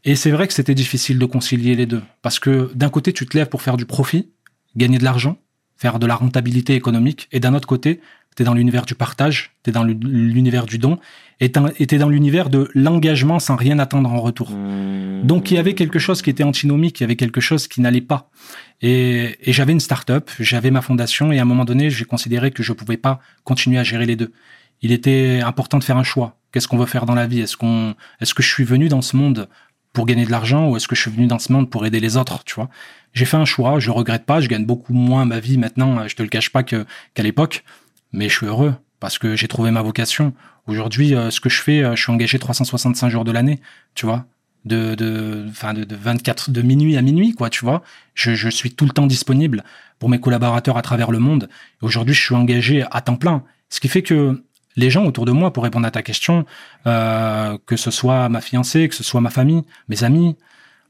et 0.05 0.16
c'est 0.16 0.33
vrai 0.33 0.46
que 0.48 0.55
c'était 0.55 0.74
difficile 0.74 1.18
de 1.18 1.27
concilier 1.27 1.74
les 1.77 1.87
deux 1.87 2.03
parce 2.22 2.38
que 2.44 2.55
d'un 2.74 2.90
côté, 2.96 3.12
tu 3.12 3.24
te 3.27 3.37
lèves 3.37 3.51
pour 3.55 3.62
faire 3.62 3.77
du 3.77 3.87
profit, 3.87 4.22
gagner 4.77 4.98
de 4.98 5.05
l'argent, 5.05 5.35
faire 5.79 5.99
de 5.99 6.07
la 6.07 6.17
rentabilité 6.17 6.75
économique, 6.75 7.29
et 7.33 7.41
d'un 7.41 7.55
autre 7.55 7.69
côté, 7.69 8.01
tu 8.37 8.43
es 8.43 8.45
dans 8.45 8.55
l'univers 8.55 8.85
du 8.85 8.95
partage, 8.95 9.53
tu 9.64 9.71
es 9.71 9.73
dans 9.73 9.85
l'univers 9.85 10.67
du 10.67 10.79
don, 10.79 10.99
et 11.41 11.51
tu 11.51 11.95
es 11.95 11.99
dans 11.99 12.09
l'univers 12.09 12.51
de 12.51 12.69
l'engagement 12.75 13.38
sans 13.38 13.57
rien 13.57 13.79
attendre 13.79 14.12
en 14.12 14.21
retour. 14.21 14.51
Mmh. 14.51 15.23
Donc 15.25 15.51
il 15.51 15.55
y 15.55 15.59
avait 15.59 15.75
quelque 15.75 15.99
chose 15.99 16.21
qui 16.21 16.31
était 16.31 16.45
antinomique, 16.45 17.01
il 17.01 17.05
y 17.05 17.05
avait 17.05 17.17
quelque 17.17 17.41
chose 17.41 17.69
qui 17.69 17.81
n'allait 17.81 18.01
pas. 18.01 18.31
Et, 18.83 19.37
et 19.49 19.53
j'avais 19.53 19.73
une 19.73 19.81
start-up, 19.81 20.31
j'avais 20.41 20.71
ma 20.71 20.83
fondation, 20.83 21.33
et 21.33 21.38
à 21.38 21.43
un 21.43 21.45
moment 21.45 21.64
donné, 21.64 21.91
j'ai 21.91 22.05
considéré 22.05 22.51
que 22.51 22.62
je 22.62 22.73
pouvais 22.73 22.97
pas 22.97 23.21
continuer 23.45 23.79
à 23.79 23.85
gérer 23.85 24.07
les 24.07 24.17
deux. 24.17 24.33
Il 24.83 24.93
était 24.93 25.41
important 25.45 25.79
de 25.79 25.85
faire 25.85 25.97
un 25.97 26.05
choix. 26.05 26.37
Qu'est-ce 26.53 26.69
qu'on 26.69 26.79
veut 26.79 26.87
faire 26.87 27.07
dans 27.07 27.14
la 27.14 27.27
vie? 27.27 27.41
Est-ce 27.41 27.57
qu'on, 27.57 27.95
est-ce 28.21 28.35
que 28.35 28.43
je 28.43 28.49
suis 28.49 28.64
venu 28.64 28.88
dans 28.88 29.03
ce 29.03 29.17
monde 29.17 29.49
pour 29.99 30.07
gagner 30.07 30.27
de 30.27 30.31
l'argent 30.31 30.71
ou 30.71 30.77
est-ce 30.77 30.87
que 30.87 30.95
je 30.95 31.01
suis 31.01 31.11
venu 31.11 31.27
dans 31.27 31.41
ce 31.41 31.51
monde 31.51 31.69
pour 31.69 31.85
aider 31.85 31.99
les 31.99 32.17
autres, 32.17 32.45
tu 32.45 32.55
vois 32.55 32.71
J'ai 33.15 33.25
fait 33.25 33.37
un 33.37 33.45
choix, 33.45 33.81
je 33.81 33.91
regrette 33.91 34.25
pas, 34.27 34.41
je 34.41 34.47
gagne 34.47 34.65
beaucoup 34.65 34.93
moins 34.93 35.25
ma 35.25 35.41
vie 35.41 35.59
maintenant, 35.59 36.07
je 36.07 36.15
te 36.15 36.23
le 36.23 36.29
cache 36.29 36.51
pas 36.51 36.63
qu'à 36.63 36.85
l'époque, 37.17 37.65
mais 38.13 38.29
je 38.29 38.37
suis 38.37 38.47
heureux 38.47 38.75
parce 39.01 39.19
que 39.19 39.35
j'ai 39.35 39.49
trouvé 39.49 39.73
ma 39.73 39.83
vocation. 39.83 40.35
Aujourd'hui, 40.69 41.17
euh, 41.17 41.33
ce 41.33 41.41
que 41.41 41.49
je 41.49 41.61
fais, 41.61 41.83
euh, 41.83 41.97
je 41.97 42.03
suis 42.05 42.13
engagé 42.13 42.39
365 42.39 43.09
jours 43.09 43.25
de 43.25 43.33
l'année, 43.33 43.59
tu 43.97 44.07
vois, 44.07 44.27
de 44.67 44.95
de 44.95 45.47
enfin 45.51 45.75
de, 45.75 45.83
de 45.83 45.97
24 45.97 46.53
de 46.53 46.63
minuit 46.63 46.97
à 46.97 47.03
minuit 47.03 47.35
quoi, 47.35 47.51
tu 47.51 47.65
vois. 47.65 47.83
Je 48.15 48.49
suis 48.51 48.71
tout 48.71 48.85
le 48.85 48.93
temps 48.93 49.09
disponible 49.09 49.65
pour 49.99 50.09
mes 50.11 50.21
collaborateurs 50.21 50.77
à 50.77 50.83
travers 50.83 51.11
le 51.11 51.19
monde. 51.19 51.49
Aujourd'hui, 51.83 52.15
je 52.15 52.25
suis 52.25 52.37
engagé 52.37 52.85
à 52.93 53.01
temps 53.01 53.17
plein, 53.17 53.43
ce 53.69 53.81
qui 53.81 53.89
fait 53.89 54.03
que 54.03 54.45
les 54.79 54.91
gens 54.91 55.05
autour 55.05 55.25
de 55.25 55.33
moi, 55.33 55.53
pour 55.53 55.64
répondre 55.64 55.87
à 55.87 55.91
ta 55.91 56.03
question, 56.03 56.47
euh, 56.87 57.59
que 57.67 57.77
ce 57.77 57.91
soit 57.91 58.29
ma 58.29 58.41
fiancée, 58.41 58.88
que 58.88 58.95
ce 58.95 59.03
soit 59.03 59.21
ma 59.21 59.29
famille, 59.29 59.64
mes 59.88 60.05
amis, 60.05 60.37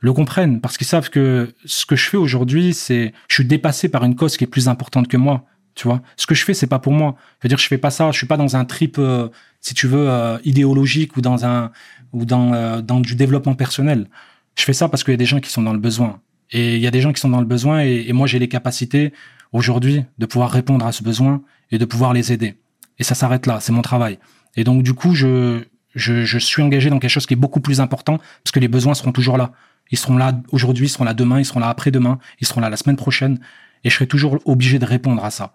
le 0.00 0.12
comprennent 0.12 0.60
parce 0.60 0.76
qu'ils 0.76 0.86
savent 0.86 1.10
que 1.10 1.52
ce 1.64 1.86
que 1.86 1.96
je 1.96 2.08
fais 2.08 2.18
aujourd'hui, 2.18 2.74
c'est 2.74 3.12
je 3.28 3.34
suis 3.34 3.44
dépassé 3.44 3.88
par 3.88 4.04
une 4.04 4.14
cause 4.14 4.36
qui 4.36 4.44
est 4.44 4.48
plus 4.48 4.68
importante 4.68 5.08
que 5.08 5.16
moi. 5.16 5.44
Tu 5.74 5.88
vois, 5.88 6.02
ce 6.16 6.26
que 6.26 6.34
je 6.34 6.44
fais, 6.44 6.54
c'est 6.54 6.66
pas 6.66 6.78
pour 6.78 6.92
moi. 6.92 7.16
Je 7.40 7.44
veux 7.44 7.48
dire, 7.48 7.58
je 7.58 7.66
fais 7.66 7.78
pas 7.78 7.90
ça. 7.90 8.10
Je 8.10 8.18
suis 8.18 8.26
pas 8.26 8.36
dans 8.36 8.56
un 8.56 8.64
trip, 8.64 8.96
euh, 8.98 9.28
si 9.60 9.74
tu 9.74 9.86
veux, 9.86 10.08
euh, 10.08 10.38
idéologique 10.44 11.16
ou 11.16 11.20
dans 11.20 11.44
un 11.44 11.70
ou 12.12 12.24
dans 12.24 12.52
euh, 12.52 12.82
dans 12.82 13.00
du 13.00 13.14
développement 13.14 13.54
personnel. 13.54 14.08
Je 14.56 14.64
fais 14.64 14.72
ça 14.72 14.88
parce 14.88 15.02
qu'il 15.02 15.12
y 15.12 15.14
a 15.14 15.18
des 15.18 15.24
gens 15.24 15.40
qui 15.40 15.50
sont 15.50 15.62
dans 15.62 15.72
le 15.72 15.78
besoin. 15.78 16.20
Et 16.50 16.76
il 16.76 16.82
y 16.82 16.86
a 16.86 16.90
des 16.90 17.00
gens 17.00 17.12
qui 17.12 17.20
sont 17.20 17.28
dans 17.28 17.40
le 17.40 17.46
besoin 17.46 17.82
et, 17.84 18.06
et 18.08 18.12
moi 18.12 18.26
j'ai 18.26 18.38
les 18.38 18.48
capacités 18.48 19.12
aujourd'hui 19.52 20.04
de 20.18 20.26
pouvoir 20.26 20.50
répondre 20.50 20.86
à 20.86 20.92
ce 20.92 21.02
besoin 21.02 21.42
et 21.70 21.78
de 21.78 21.84
pouvoir 21.84 22.12
les 22.12 22.32
aider. 22.32 22.54
Et 22.98 23.04
ça 23.04 23.14
s'arrête 23.14 23.46
là. 23.46 23.60
C'est 23.60 23.72
mon 23.72 23.82
travail. 23.82 24.18
Et 24.56 24.64
donc 24.64 24.82
du 24.82 24.94
coup, 24.94 25.14
je, 25.14 25.64
je 25.94 26.24
je 26.24 26.38
suis 26.38 26.62
engagé 26.62 26.90
dans 26.90 26.98
quelque 26.98 27.10
chose 27.10 27.26
qui 27.26 27.34
est 27.34 27.38
beaucoup 27.38 27.60
plus 27.60 27.80
important 27.80 28.18
parce 28.42 28.52
que 28.52 28.60
les 28.60 28.68
besoins 28.68 28.94
seront 28.94 29.12
toujours 29.12 29.36
là. 29.36 29.52
Ils 29.90 29.98
seront 29.98 30.16
là 30.16 30.32
aujourd'hui, 30.52 30.86
ils 30.86 30.90
seront 30.90 31.04
là 31.04 31.14
demain, 31.14 31.38
ils 31.38 31.44
seront 31.44 31.60
là 31.60 31.68
après-demain, 31.68 32.18
ils 32.40 32.46
seront 32.46 32.60
là 32.60 32.68
la 32.68 32.76
semaine 32.76 32.96
prochaine 32.96 33.40
et 33.84 33.90
je 33.90 33.94
serai 33.94 34.06
toujours 34.06 34.38
obligé 34.44 34.78
de 34.78 34.84
répondre 34.84 35.24
à 35.24 35.30
ça. 35.30 35.54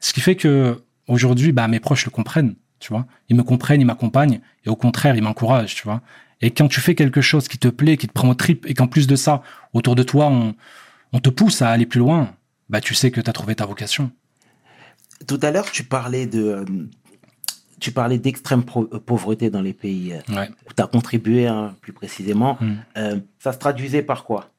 Ce 0.00 0.12
qui 0.12 0.20
fait 0.20 0.36
que 0.36 0.82
aujourd'hui, 1.06 1.52
bah, 1.52 1.68
mes 1.68 1.80
proches 1.80 2.04
le 2.04 2.10
comprennent, 2.10 2.54
tu 2.78 2.92
vois. 2.92 3.06
Ils 3.28 3.36
me 3.36 3.42
comprennent, 3.42 3.80
ils 3.80 3.86
m'accompagnent, 3.86 4.40
et 4.64 4.68
au 4.68 4.76
contraire, 4.76 5.16
ils 5.16 5.22
m'encouragent, 5.22 5.74
tu 5.74 5.82
vois. 5.84 6.02
Et 6.40 6.52
quand 6.52 6.68
tu 6.68 6.80
fais 6.80 6.94
quelque 6.94 7.20
chose 7.20 7.48
qui 7.48 7.58
te 7.58 7.68
plaît, 7.68 7.96
qui 7.96 8.06
te 8.06 8.12
prend 8.12 8.28
au 8.28 8.34
trip, 8.34 8.64
et 8.68 8.74
qu'en 8.74 8.86
plus 8.86 9.06
de 9.06 9.16
ça, 9.16 9.42
autour 9.72 9.96
de 9.96 10.02
toi, 10.02 10.26
on, 10.26 10.54
on 11.12 11.18
te 11.18 11.30
pousse 11.30 11.62
à 11.62 11.70
aller 11.70 11.86
plus 11.86 12.00
loin, 12.00 12.34
bah, 12.68 12.80
tu 12.80 12.94
sais 12.94 13.10
que 13.10 13.20
tu 13.20 13.28
as 13.28 13.32
trouvé 13.32 13.54
ta 13.54 13.66
vocation. 13.66 14.12
Tout 15.26 15.40
à 15.42 15.50
l'heure, 15.50 15.70
tu 15.70 15.84
parlais 15.84 16.26
de, 16.26 16.42
euh, 16.42 16.64
tu 17.80 17.92
parlais 17.92 18.18
d'extrême 18.18 18.64
pauvreté 18.64 19.50
dans 19.50 19.62
les 19.62 19.72
pays 19.72 20.12
euh, 20.12 20.34
ouais. 20.34 20.50
où 20.68 20.72
tu 20.74 20.82
as 20.82 20.86
contribué, 20.86 21.46
hein, 21.46 21.74
plus 21.80 21.92
précisément. 21.92 22.56
Mm. 22.60 22.74
Euh, 22.96 23.16
ça 23.38 23.52
se 23.52 23.58
traduisait 23.58 24.02
par 24.02 24.24
quoi? 24.24 24.50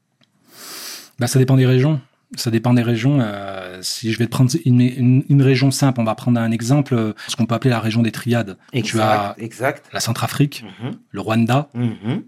Bah, 1.19 1.27
Ça 1.27 1.39
dépend 1.39 1.57
des 1.57 1.65
régions 1.65 1.99
ça 2.35 2.51
dépend 2.51 2.73
des 2.73 2.83
régions. 2.83 3.19
Euh, 3.21 3.79
si 3.81 4.11
je 4.11 4.17
vais 4.19 4.25
te 4.25 4.31
prendre 4.31 4.51
une, 4.65 4.81
une, 4.81 5.23
une, 5.29 5.41
région 5.41 5.71
simple, 5.71 5.99
on 5.99 6.03
va 6.03 6.15
prendre 6.15 6.39
un 6.39 6.51
exemple, 6.51 6.93
euh, 6.93 7.13
ce 7.27 7.35
qu'on 7.35 7.45
peut 7.45 7.55
appeler 7.55 7.71
la 7.71 7.79
région 7.79 8.01
des 8.01 8.11
triades. 8.11 8.57
Exact, 8.73 8.93
tu 8.93 8.99
as 9.01 9.35
exact. 9.43 9.85
la 9.93 9.99
Centrafrique, 9.99 10.63
-hmm. 10.63 10.93
le 11.11 11.21
Rwanda, 11.21 11.69
-hmm. 11.75 12.21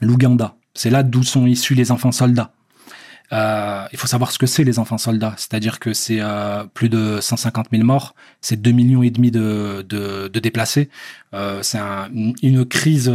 l'Ouganda. 0.00 0.54
C'est 0.74 0.90
là 0.90 1.02
d'où 1.02 1.24
sont 1.24 1.46
issus 1.46 1.74
les 1.74 1.90
enfants 1.90 2.12
soldats. 2.12 2.52
Euh, 3.32 3.84
il 3.92 3.98
faut 3.98 4.06
savoir 4.06 4.30
ce 4.30 4.38
que 4.38 4.46
c'est 4.46 4.64
les 4.64 4.78
enfants 4.78 4.98
soldats, 4.98 5.34
c'est-à-dire 5.36 5.78
que 5.78 5.92
c'est 5.92 6.20
euh, 6.20 6.64
plus 6.64 6.88
de 6.88 7.20
150 7.20 7.66
000 7.70 7.84
morts, 7.84 8.14
c'est 8.40 8.60
2 8.60 8.70
millions 8.70 9.02
et 9.02 9.10
demi 9.10 9.30
de, 9.30 9.84
de, 9.86 10.28
de 10.28 10.40
déplacés, 10.40 10.88
euh, 11.34 11.62
c'est 11.62 11.78
un, 11.78 12.08
une 12.42 12.64
crise 12.64 13.12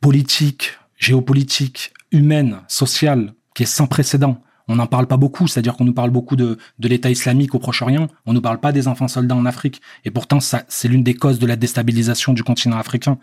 politique, 0.00 0.78
géopolitique, 0.96 1.92
humaine, 2.12 2.60
sociale 2.68 3.34
qui 3.54 3.64
est 3.64 3.66
sans 3.66 3.86
précédent. 3.86 4.42
On 4.68 4.76
n'en 4.76 4.86
parle 4.86 5.08
pas 5.08 5.16
beaucoup, 5.16 5.48
c'est-à-dire 5.48 5.74
qu'on 5.74 5.84
nous 5.84 5.92
parle 5.92 6.10
beaucoup 6.10 6.36
de, 6.36 6.56
de 6.78 6.88
l'État 6.88 7.10
islamique 7.10 7.54
au 7.54 7.58
Proche-Orient, 7.58 8.06
on 8.26 8.32
ne 8.32 8.38
parle 8.38 8.60
pas 8.60 8.70
des 8.70 8.86
enfants 8.86 9.08
soldats 9.08 9.34
en 9.34 9.44
Afrique, 9.44 9.82
et 10.04 10.12
pourtant 10.12 10.38
ça, 10.38 10.62
c'est 10.68 10.86
l'une 10.86 11.02
des 11.02 11.14
causes 11.14 11.40
de 11.40 11.46
la 11.46 11.56
déstabilisation 11.56 12.32
du 12.32 12.44
continent 12.44 12.78
africain. 12.78 13.18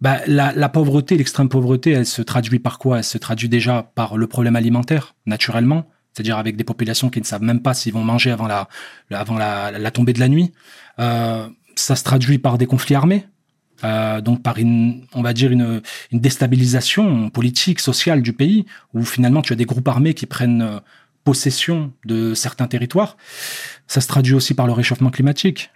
Bah, 0.00 0.20
la, 0.26 0.52
la, 0.52 0.68
pauvreté, 0.68 1.16
l'extrême 1.16 1.48
pauvreté, 1.48 1.90
elle 1.90 2.06
se 2.06 2.22
traduit 2.22 2.58
par 2.58 2.78
quoi? 2.78 2.98
Elle 2.98 3.04
se 3.04 3.18
traduit 3.18 3.48
déjà 3.48 3.90
par 3.94 4.16
le 4.16 4.26
problème 4.26 4.56
alimentaire, 4.56 5.14
naturellement, 5.26 5.88
c'est-à-dire 6.12 6.38
avec 6.38 6.56
des 6.56 6.64
populations 6.64 7.10
qui 7.10 7.20
ne 7.20 7.26
savent 7.26 7.42
même 7.42 7.60
pas 7.60 7.74
s'ils 7.74 7.92
vont 7.92 8.02
manger 8.02 8.30
avant 8.30 8.46
la, 8.46 8.68
avant 9.10 9.36
la, 9.36 9.70
la 9.72 9.90
tombée 9.90 10.14
de 10.14 10.20
la 10.20 10.28
nuit. 10.28 10.52
Euh, 10.98 11.48
ça 11.76 11.96
se 11.96 12.04
traduit 12.04 12.38
par 12.38 12.56
des 12.56 12.66
conflits 12.66 12.94
armés, 12.94 13.26
euh, 13.84 14.20
donc 14.22 14.42
par 14.42 14.58
une, 14.58 15.04
on 15.14 15.22
va 15.22 15.34
dire 15.34 15.52
une, 15.52 15.82
une, 16.12 16.20
déstabilisation 16.20 17.28
politique, 17.28 17.80
sociale 17.80 18.22
du 18.22 18.32
pays, 18.32 18.64
où 18.94 19.04
finalement 19.04 19.42
tu 19.42 19.52
as 19.52 19.56
des 19.56 19.66
groupes 19.66 19.88
armés 19.88 20.14
qui 20.14 20.26
prennent 20.26 20.62
euh, 20.62 20.80
possession 21.24 21.92
de 22.06 22.34
certains 22.34 22.66
territoires. 22.66 23.16
Ça 23.86 24.00
se 24.00 24.08
traduit 24.08 24.34
aussi 24.34 24.54
par 24.54 24.66
le 24.66 24.72
réchauffement 24.72 25.10
climatique 25.10 25.70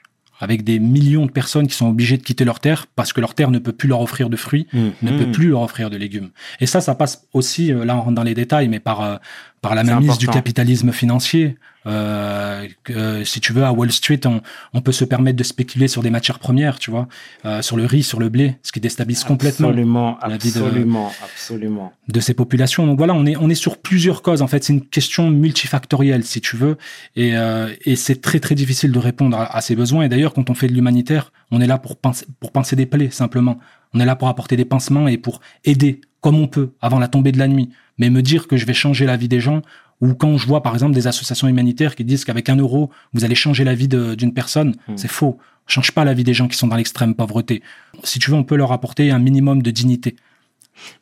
avec 0.45 0.63
des 0.63 0.79
millions 0.79 1.27
de 1.27 1.31
personnes 1.33 1.67
qui 1.67 1.75
sont 1.75 1.89
obligées 1.89 2.17
de 2.17 2.23
quitter 2.23 2.45
leur 2.45 2.61
terre 2.61 2.87
parce 2.95 3.13
que 3.13 3.21
leur 3.21 3.35
terre 3.35 3.51
ne 3.51 3.59
peut 3.59 3.73
plus 3.73 3.89
leur 3.89 4.01
offrir 4.01 4.31
de 4.31 4.37
fruits, 4.37 4.67
ne 4.73 4.91
Mhm. 5.03 5.19
peut 5.19 5.31
plus 5.33 5.49
leur 5.49 5.63
offrir 5.63 5.91
de 5.91 5.97
légumes. 5.97 6.31
Et 6.61 6.67
ça, 6.67 6.81
ça 6.81 6.95
passe 6.95 7.27
aussi, 7.33 7.73
euh, 7.73 7.85
là 7.85 7.97
on 7.97 8.03
rentre 8.03 8.15
dans 8.15 8.23
les 8.23 8.35
détails, 8.35 8.69
mais 8.69 8.79
par 8.81 9.01
euh, 9.03 9.17
par 9.65 9.75
la 9.75 9.83
mainmise 9.83 10.19
du 10.19 10.29
capitalisme 10.29 10.93
financier. 10.93 11.57
Euh, 11.87 12.67
que, 12.83 13.25
si 13.25 13.41
tu 13.43 13.53
veux, 13.53 13.63
à 13.63 13.71
Wall 13.71 13.93
Street, 13.93 14.21
on, 14.25 14.41
on 14.73 14.81
peut 14.81 14.91
se 15.01 15.05
permettre 15.05 15.37
de 15.37 15.45
spéculer 15.45 15.87
sur 15.87 16.03
des 16.03 16.09
matières 16.09 16.39
premières, 16.39 16.79
tu 16.79 16.91
vois, 16.91 17.09
euh, 17.45 17.61
sur 17.61 17.77
le 17.77 17.85
riz, 17.85 18.03
sur 18.03 18.19
le 18.19 18.31
blé, 18.31 18.57
ce 18.63 18.73
qui 18.73 18.81
déstabilise 18.81 19.23
complètement 19.23 19.69
Absolument, 19.69 20.19
la 20.27 20.39
vie 20.39 20.51
de- 20.53 20.63
absolument, 20.63 21.13
absolument. 21.23 21.93
de 22.09 22.21
ces 22.21 22.33
populations. 22.33 22.87
Donc 22.87 22.97
voilà, 22.97 23.13
on 23.13 23.27
est 23.27 23.37
on 23.37 23.51
est 23.51 23.55
sur 23.67 23.77
plusieurs 23.77 24.23
causes. 24.23 24.41
En 24.41 24.47
fait, 24.47 24.65
c'est 24.65 24.73
une 24.73 24.87
question 24.87 25.29
multifactorielle, 25.29 26.25
si 26.25 26.41
tu 26.41 26.57
veux, 26.57 26.79
et 27.17 27.37
euh, 27.37 27.69
et 27.85 27.97
c'est 27.97 28.19
très 28.23 28.41
très 28.41 28.55
difficile 28.55 28.91
de 28.91 28.99
répondre 28.99 29.37
à, 29.37 29.55
à 29.55 29.61
ces 29.61 29.77
besoins. 29.77 30.05
Et 30.05 30.09
d'ailleurs, 30.09 30.33
quand 30.33 30.49
on 30.49 30.55
fait 30.55 30.69
de 30.69 30.73
l'humanitaire, 30.73 31.33
on 31.55 31.61
est 31.61 31.67
là 31.67 31.79
pour 31.79 31.97
penser 31.97 32.77
des 32.77 32.87
plaies 32.87 33.11
simplement. 33.11 33.59
On 33.93 34.01
est 34.01 34.05
là 34.05 34.17
pour 34.17 34.29
apporter 34.29 34.57
des 34.57 34.65
pansements 34.65 35.07
et 35.09 35.19
pour 35.19 35.41
aider 35.65 36.01
comme 36.21 36.37
on 36.37 36.47
peut 36.49 36.71
avant 36.81 36.99
la 36.99 37.09
tombée 37.09 37.33
de 37.33 37.39
la 37.39 37.49
nuit. 37.49 37.69
Mais 37.99 38.11
me 38.11 38.23
dire 38.23 38.49
que 38.49 38.57
je 38.57 38.67
vais 38.67 38.75
changer 38.75 39.07
la 39.07 39.17
vie 39.17 39.29
des 39.29 39.41
gens, 39.41 39.63
ou 40.01 40.15
quand 40.15 40.37
je 40.37 40.47
vois 40.47 40.63
par 40.63 40.73
exemple 40.75 40.95
des 40.95 41.07
associations 41.07 41.47
humanitaires 41.49 41.95
qui 41.95 42.05
disent 42.05 42.25
qu'avec 42.25 42.49
un 42.49 42.57
euro 42.57 42.91
vous 43.13 43.25
allez 43.25 43.35
changer 43.37 43.63
la 43.65 43.75
vie 43.75 43.89
d'une 43.89 44.33
personne, 44.35 44.75
Hmm. 44.89 44.97
c'est 44.97 45.11
faux. 45.11 45.39
On 45.67 45.71
change 45.71 45.93
pas 45.93 46.05
la 46.05 46.13
vie 46.13 46.25
des 46.25 46.35
gens 46.35 46.49
qui 46.49 46.57
sont 46.59 46.67
dans 46.67 46.77
l'extrême 46.77 47.15
pauvreté. 47.15 47.63
Si 48.03 48.19
tu 48.19 48.31
veux, 48.31 48.37
on 48.37 48.45
peut 48.45 48.57
leur 48.57 48.73
apporter 48.73 49.11
un 49.11 49.19
minimum 49.19 49.63
de 49.63 49.71
dignité. 49.71 50.17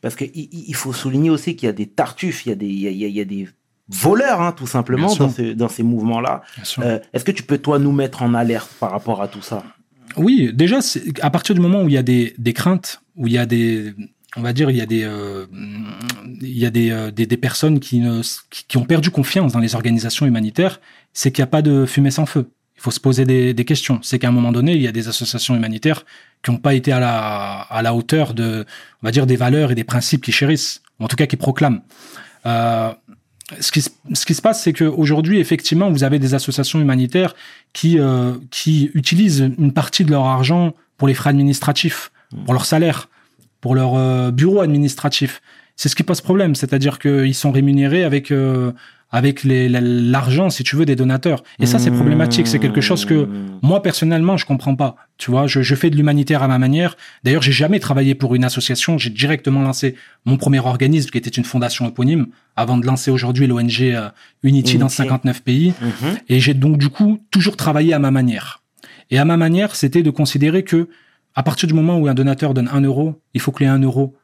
Parce 0.02 0.14
qu'il 0.16 0.30
il 0.34 0.74
faut 0.74 0.92
souligner 0.92 1.30
aussi 1.30 1.56
qu'il 1.56 1.66
y 1.66 1.70
a 1.70 1.72
des 1.72 1.86
tartuffes, 1.86 2.44
il 2.46 2.50
y 2.50 2.52
a 2.52 2.54
des, 2.56 2.66
il 2.66 2.78
y 2.80 2.86
a, 2.86 2.90
il 2.90 2.96
y 2.98 3.04
a- 3.04 3.08
il 3.08 3.16
y 3.16 3.20
a 3.20 3.24
des 3.24 3.48
voleurs, 3.88 4.40
hein, 4.40 4.52
tout 4.52 4.66
simplement, 4.66 5.08
dans, 5.24 5.30
ce- 5.30 5.52
dans 5.54 5.68
ces 5.68 5.82
mouvements-là. 5.82 6.42
Euh, 6.78 6.98
Est-ce 7.12 7.24
que 7.24 7.32
tu 7.32 7.42
peux, 7.42 7.58
toi, 7.58 7.78
nous 7.78 7.90
mettre 7.92 8.22
en 8.22 8.34
alerte 8.34 8.70
par 8.78 8.90
rapport 8.90 9.22
à 9.22 9.28
tout 9.28 9.42
ça? 9.42 9.64
Oui, 10.16 10.50
déjà, 10.52 10.78
à 11.20 11.30
partir 11.30 11.54
du 11.54 11.60
moment 11.60 11.82
où 11.82 11.88
il 11.88 11.94
y 11.94 11.98
a 11.98 12.02
des, 12.02 12.34
des 12.38 12.52
craintes, 12.52 13.02
où 13.16 13.26
il 13.26 13.32
y 13.32 13.38
a 13.38 13.46
des, 13.46 13.94
on 14.36 14.42
va 14.42 14.52
dire, 14.52 14.70
il 14.70 14.76
y 14.76 14.80
a 14.80 14.86
des, 14.86 15.04
euh, 15.04 15.46
il 16.40 16.58
y 16.58 16.66
a 16.66 16.70
des, 16.70 16.90
euh, 16.90 17.10
des, 17.10 17.26
des 17.26 17.36
personnes 17.36 17.80
qui, 17.80 18.00
ne, 18.00 18.22
qui, 18.50 18.64
qui 18.66 18.76
ont 18.76 18.84
perdu 18.84 19.10
confiance 19.10 19.52
dans 19.52 19.58
les 19.58 19.74
organisations 19.74 20.26
humanitaires, 20.26 20.80
c'est 21.12 21.30
qu'il 21.32 21.42
n'y 21.42 21.48
a 21.48 21.50
pas 21.50 21.62
de 21.62 21.86
fumée 21.86 22.10
sans 22.10 22.26
feu. 22.26 22.50
Il 22.76 22.80
faut 22.80 22.90
se 22.90 23.00
poser 23.00 23.24
des, 23.24 23.54
des 23.54 23.64
questions. 23.64 24.00
C'est 24.02 24.18
qu'à 24.18 24.28
un 24.28 24.32
moment 24.32 24.50
donné, 24.52 24.74
il 24.74 24.82
y 24.82 24.88
a 24.88 24.92
des 24.92 25.06
associations 25.08 25.54
humanitaires 25.54 26.04
qui 26.42 26.50
n'ont 26.50 26.58
pas 26.58 26.74
été 26.74 26.90
à 26.90 26.98
la, 26.98 27.60
à 27.60 27.82
la 27.82 27.94
hauteur 27.94 28.34
de, 28.34 28.64
on 29.02 29.06
va 29.06 29.12
dire, 29.12 29.26
des 29.26 29.36
valeurs 29.36 29.70
et 29.70 29.74
des 29.74 29.84
principes 29.84 30.22
qu'ils 30.22 30.34
chérissent, 30.34 30.82
ou 30.98 31.04
en 31.04 31.08
tout 31.08 31.16
cas 31.16 31.26
qu'ils 31.26 31.38
proclament. 31.38 31.82
Euh, 32.44 32.92
ce 33.60 33.72
qui, 33.72 33.82
se- 33.82 33.90
ce 34.14 34.24
qui 34.26 34.34
se 34.34 34.42
passe, 34.42 34.62
c'est 34.62 34.72
qu'aujourd'hui, 34.72 35.38
effectivement, 35.40 35.90
vous 35.90 36.04
avez 36.04 36.18
des 36.18 36.34
associations 36.34 36.80
humanitaires 36.80 37.34
qui, 37.72 37.98
euh, 37.98 38.34
qui 38.50 38.90
utilisent 38.94 39.50
une 39.58 39.72
partie 39.72 40.04
de 40.04 40.10
leur 40.10 40.24
argent 40.26 40.74
pour 40.96 41.08
les 41.08 41.14
frais 41.14 41.30
administratifs, 41.30 42.10
pour 42.44 42.54
leur 42.54 42.64
salaire, 42.64 43.08
pour 43.60 43.74
leur 43.74 43.94
euh, 43.96 44.30
bureau 44.30 44.60
administratif. 44.60 45.42
C'est 45.76 45.88
ce 45.88 45.96
qui 45.96 46.02
pose 46.02 46.20
problème, 46.20 46.54
c'est-à-dire 46.54 46.98
qu'ils 46.98 47.34
sont 47.34 47.50
rémunérés 47.52 48.04
avec 48.04 48.30
euh, 48.30 48.72
avec 49.12 49.44
l'argent, 49.44 50.50
si 50.50 50.64
tu 50.64 50.74
veux, 50.74 50.86
des 50.86 50.96
donateurs. 50.96 51.44
Et 51.60 51.66
ça, 51.66 51.78
c'est 51.78 51.90
problématique. 51.90 52.46
C'est 52.46 52.58
quelque 52.58 52.80
chose 52.80 53.04
que 53.04 53.26
Mmh. 53.32 53.58
moi 53.62 53.82
personnellement, 53.82 54.36
je 54.36 54.46
comprends 54.46 54.74
pas. 54.74 54.96
Tu 55.18 55.30
vois, 55.30 55.46
je, 55.46 55.62
je 55.62 55.74
fais 55.74 55.90
de 55.90 55.96
l'humanitaire 55.96 56.42
à 56.42 56.48
ma 56.48 56.58
manière. 56.58 56.96
D'ailleurs, 57.24 57.42
j'ai 57.42 57.52
jamais 57.52 57.80
travaillé 57.80 58.14
pour 58.14 58.34
une 58.34 58.44
association. 58.44 58.98
J'ai 58.98 59.10
directement 59.10 59.62
lancé 59.62 59.96
mon 60.24 60.36
premier 60.36 60.60
organisme, 60.60 61.10
qui 61.10 61.18
était 61.18 61.30
une 61.30 61.44
fondation 61.44 61.88
éponyme, 61.88 62.26
avant 62.56 62.76
de 62.78 62.86
lancer 62.86 63.10
aujourd'hui 63.10 63.46
l'ONG 63.46 63.82
euh, 63.82 64.08
Unity 64.42 64.78
dans 64.78 64.86
Unity. 64.86 64.96
59 64.96 65.42
pays. 65.42 65.74
Mhm. 65.80 66.16
Et 66.28 66.40
j'ai 66.40 66.54
donc 66.54 66.78
du 66.78 66.88
coup 66.88 67.20
toujours 67.30 67.56
travaillé 67.56 67.94
à 67.94 67.98
ma 67.98 68.10
manière. 68.10 68.62
Et 69.10 69.18
à 69.18 69.24
ma 69.24 69.36
manière, 69.36 69.76
c'était 69.76 70.02
de 70.02 70.10
considérer 70.10 70.64
que 70.64 70.88
à 71.34 71.42
partir 71.42 71.66
du 71.66 71.74
moment 71.74 71.98
où 71.98 72.08
un 72.08 72.14
donateur 72.14 72.54
donne 72.54 72.68
un 72.72 72.80
euro, 72.80 73.20
il 73.34 73.40
faut 73.40 73.52
que 73.52 73.62
les 73.62 73.70
un 73.70 73.78
euro 73.78 74.16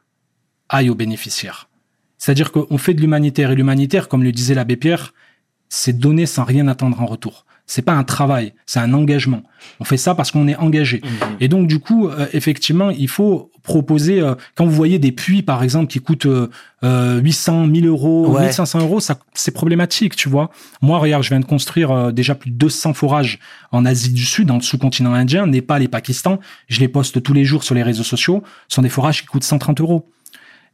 aille 0.67 0.89
aux 0.89 0.95
bénéficiaires. 0.95 1.68
C'est-à-dire 2.19 2.51
qu'on 2.51 2.77
fait 2.77 2.93
de 2.93 3.01
l'humanitaire 3.01 3.49
et 3.51 3.55
l'humanitaire, 3.55 4.07
comme 4.07 4.23
le 4.23 4.31
disait 4.31 4.53
l'abbé 4.53 4.75
Pierre, 4.75 5.13
c'est 5.69 5.97
donner 5.97 6.25
sans 6.27 6.43
rien 6.43 6.67
attendre 6.67 7.01
en 7.01 7.05
retour. 7.07 7.45
C'est 7.65 7.83
pas 7.83 7.93
un 7.93 8.03
travail, 8.03 8.53
c'est 8.65 8.79
un 8.79 8.93
engagement. 8.95 9.43
On 9.79 9.83
fait 9.83 9.95
ça 9.97 10.15
parce 10.15 10.31
qu'on 10.31 10.47
est 10.47 10.55
engagé. 10.55 11.01
Mhm. 11.03 11.37
Et 11.39 11.47
donc 11.47 11.67
du 11.67 11.77
coup, 11.79 12.07
euh, 12.07 12.25
effectivement, 12.33 12.89
il 12.89 13.07
faut 13.07 13.51
proposer. 13.61 14.19
euh, 14.21 14.33
quand 14.55 14.65
vous 14.65 14.71
voyez 14.71 14.97
des 14.97 15.11
puits, 15.11 15.43
par 15.43 15.61
exemple, 15.61 15.85
qui 15.85 15.99
coûtent 15.99 16.25
euh, 16.25 16.49
euh, 16.83 17.19
800, 17.21 17.67
1000 17.67 17.85
euros, 17.85 18.29
Ouais. 18.33 18.45
1500 18.45 18.79
euros, 18.79 18.99
ça 18.99 19.19
c'est 19.35 19.51
problématique, 19.51 20.15
tu 20.15 20.29
vois. 20.29 20.49
Moi, 20.81 20.97
regarde, 20.97 21.21
je 21.21 21.29
viens 21.29 21.39
de 21.39 21.45
construire 21.45 21.91
euh, 21.91 22.11
déjà 22.11 22.33
plus 22.33 22.49
de 22.49 22.55
200 22.55 22.95
forages 22.95 23.37
en 23.71 23.85
Asie 23.85 24.13
du 24.13 24.25
Sud, 24.25 24.47
dans 24.47 24.55
le 24.55 24.61
sous-continent 24.61 25.13
indien, 25.13 25.45
Népal 25.45 25.83
et 25.83 25.87
Pakistan. 25.87 26.39
Je 26.69 26.79
les 26.79 26.87
poste 26.87 27.21
tous 27.21 27.33
les 27.33 27.45
jours 27.45 27.63
sur 27.63 27.75
les 27.75 27.83
réseaux 27.83 28.01
sociaux. 28.03 28.41
Ce 28.67 28.75
sont 28.75 28.81
des 28.81 28.89
forages 28.89 29.21
qui 29.21 29.27
coûtent 29.27 29.43
130 29.43 29.79
euros. 29.81 30.09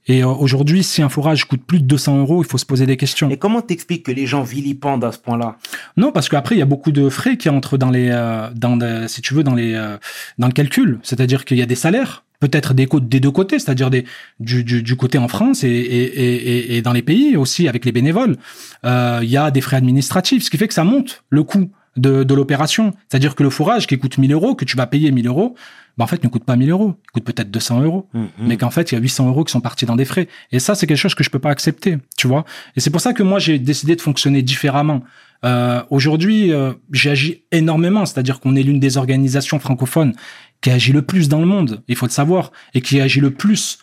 Et 0.08 0.24
euh, 0.24 0.28
aujourd'hui, 0.28 0.84
si 0.84 1.02
un 1.02 1.10
forage 1.10 1.46
coûte 1.46 1.62
plus 1.66 1.80
de 1.80 1.86
200 1.86 2.20
euros, 2.20 2.44
il 2.44 2.48
faut 2.48 2.58
se 2.58 2.66
poser 2.66 2.86
des 2.86 2.98
questions. 2.98 3.30
Et 3.30 3.38
comment 3.38 3.62
t'expliques 3.62 4.04
que 4.06 4.12
les 4.12 4.28
gens 4.28 4.44
vilipendent 4.44 5.04
à 5.04 5.12
ce 5.12 5.18
point-là? 5.20 5.58
Non, 5.98 6.12
parce 6.12 6.30
qu'après 6.30 6.56
il 6.56 6.60
y 6.60 6.62
a 6.62 6.66
beaucoup 6.66 6.92
de 6.92 7.10
frais 7.10 7.38
qui 7.38 7.50
entrent 7.50 7.78
dans 7.78 7.90
les, 7.90 8.10
euh, 8.12 8.50
dans 8.56 8.76
le- 8.76 9.08
si 9.08 9.22
tu 9.22 9.34
veux, 9.34 9.44
dans 9.44 9.56
les, 9.56 9.74
euh, 9.74 9.98
dans 10.38 10.48
le 10.48 10.54
calcul. 10.54 11.00
C'est-à-dire 11.04 11.44
qu'il 11.46 11.58
y 11.58 11.62
a 11.62 11.66
des 11.66 11.76
salaires, 11.76 12.24
peut-être 12.40 12.74
des, 12.76 12.88
des 13.02 13.20
deux 13.20 13.32
côtés, 13.32 13.58
c'est-à-dire 13.60 13.90
des, 13.90 14.06
du, 14.40 14.64
du, 14.64 14.84
du 14.84 14.96
côté 14.96 15.18
en 15.18 15.28
France 15.28 15.64
et, 15.64 15.70
et, 15.70 16.04
et, 16.04 16.36
et- 16.74 16.78
et 16.78 16.82
dans 16.82 16.94
les 16.94 17.02
pays 17.02 17.36
aussi 17.38 17.68
avec 17.68 17.86
les 17.86 17.92
bénévoles. 17.92 18.38
Euh, 18.86 19.20
il 19.24 19.30
y 19.30 19.38
a 19.38 19.50
des 19.52 19.62
frais 19.62 19.78
administratifs, 19.78 20.44
ce 20.44 20.50
qui 20.52 20.58
fait 20.58 20.68
que 20.68 20.74
ça 20.74 20.84
monte 20.84 21.24
le 21.30 21.44
coût 21.44 21.70
de, 21.96 22.24
de 22.24 22.34
l'opération. 22.34 22.92
C'est-à-dire 23.10 23.36
que 23.36 23.44
le 23.44 23.50
fourrage 23.50 23.88
qui 23.88 23.98
coûte 23.98 24.18
1000 24.18 24.32
euros, 24.34 24.56
que 24.56 24.66
tu 24.66 24.76
vas 24.78 24.88
payer 24.88 25.12
1000 25.12 25.28
euros, 25.28 25.56
bah 25.98 26.04
en 26.04 26.08
fait 26.08 26.24
ne 26.24 26.30
coûte 26.30 26.44
pas 26.44 26.56
1000 26.58 26.70
euros, 26.72 26.96
il 27.06 27.12
coûte 27.14 27.24
peut-être 27.24 27.50
200 27.52 27.82
euros 27.82 28.10
Mhm. 28.14 28.28
mais 28.40 28.58
qu'en 28.58 28.70
fait, 28.70 28.92
il 28.92 28.96
y 28.96 28.98
a 28.98 29.02
800 29.02 29.28
euros 29.30 29.44
qui 29.46 29.52
sont 29.52 29.62
partis 29.62 29.86
dans 29.86 29.96
des 29.96 30.04
frais. 30.06 30.28
Et 30.52 30.60
ça, 30.60 30.76
c'est 30.76 30.88
quelque 30.88 30.98
chose 30.98 31.16
que 31.16 31.24
je 31.24 31.30
peux 31.30 31.40
pas 31.40 31.52
accepter, 31.52 31.98
tu 32.18 32.28
vois. 32.28 32.44
Et 32.76 32.80
c'est 32.82 32.90
pour 32.90 33.00
ça 33.02 33.14
que 33.14 33.24
moi, 33.24 33.40
j'ai 33.40 33.60
décidé 33.60 33.96
de 33.96 34.02
fonctionner 34.02 34.42
différemment. 34.42 35.04
Euh, 35.46 35.82
Aujourd'hui, 35.90 36.52
euh, 36.52 36.74
j'agis 36.92 37.44
énormément, 37.52 38.06
c'est-à-dire 38.06 38.40
qu'on 38.42 38.56
est 38.56 38.64
l'une 38.64 38.80
des 38.80 38.98
organisations 38.98 39.60
francophones 39.60 40.14
qui 40.62 40.72
agit 40.72 40.92
le 40.92 41.02
plus 41.02 41.30
dans 41.30 41.40
le 41.40 41.46
monde, 41.46 41.82
il 41.88 41.96
faut 41.96 42.08
le 42.08 42.12
savoir, 42.12 42.52
et 42.74 42.82
qui 42.82 43.00
agit 43.00 43.20
le 43.22 43.32
plus, 43.32 43.78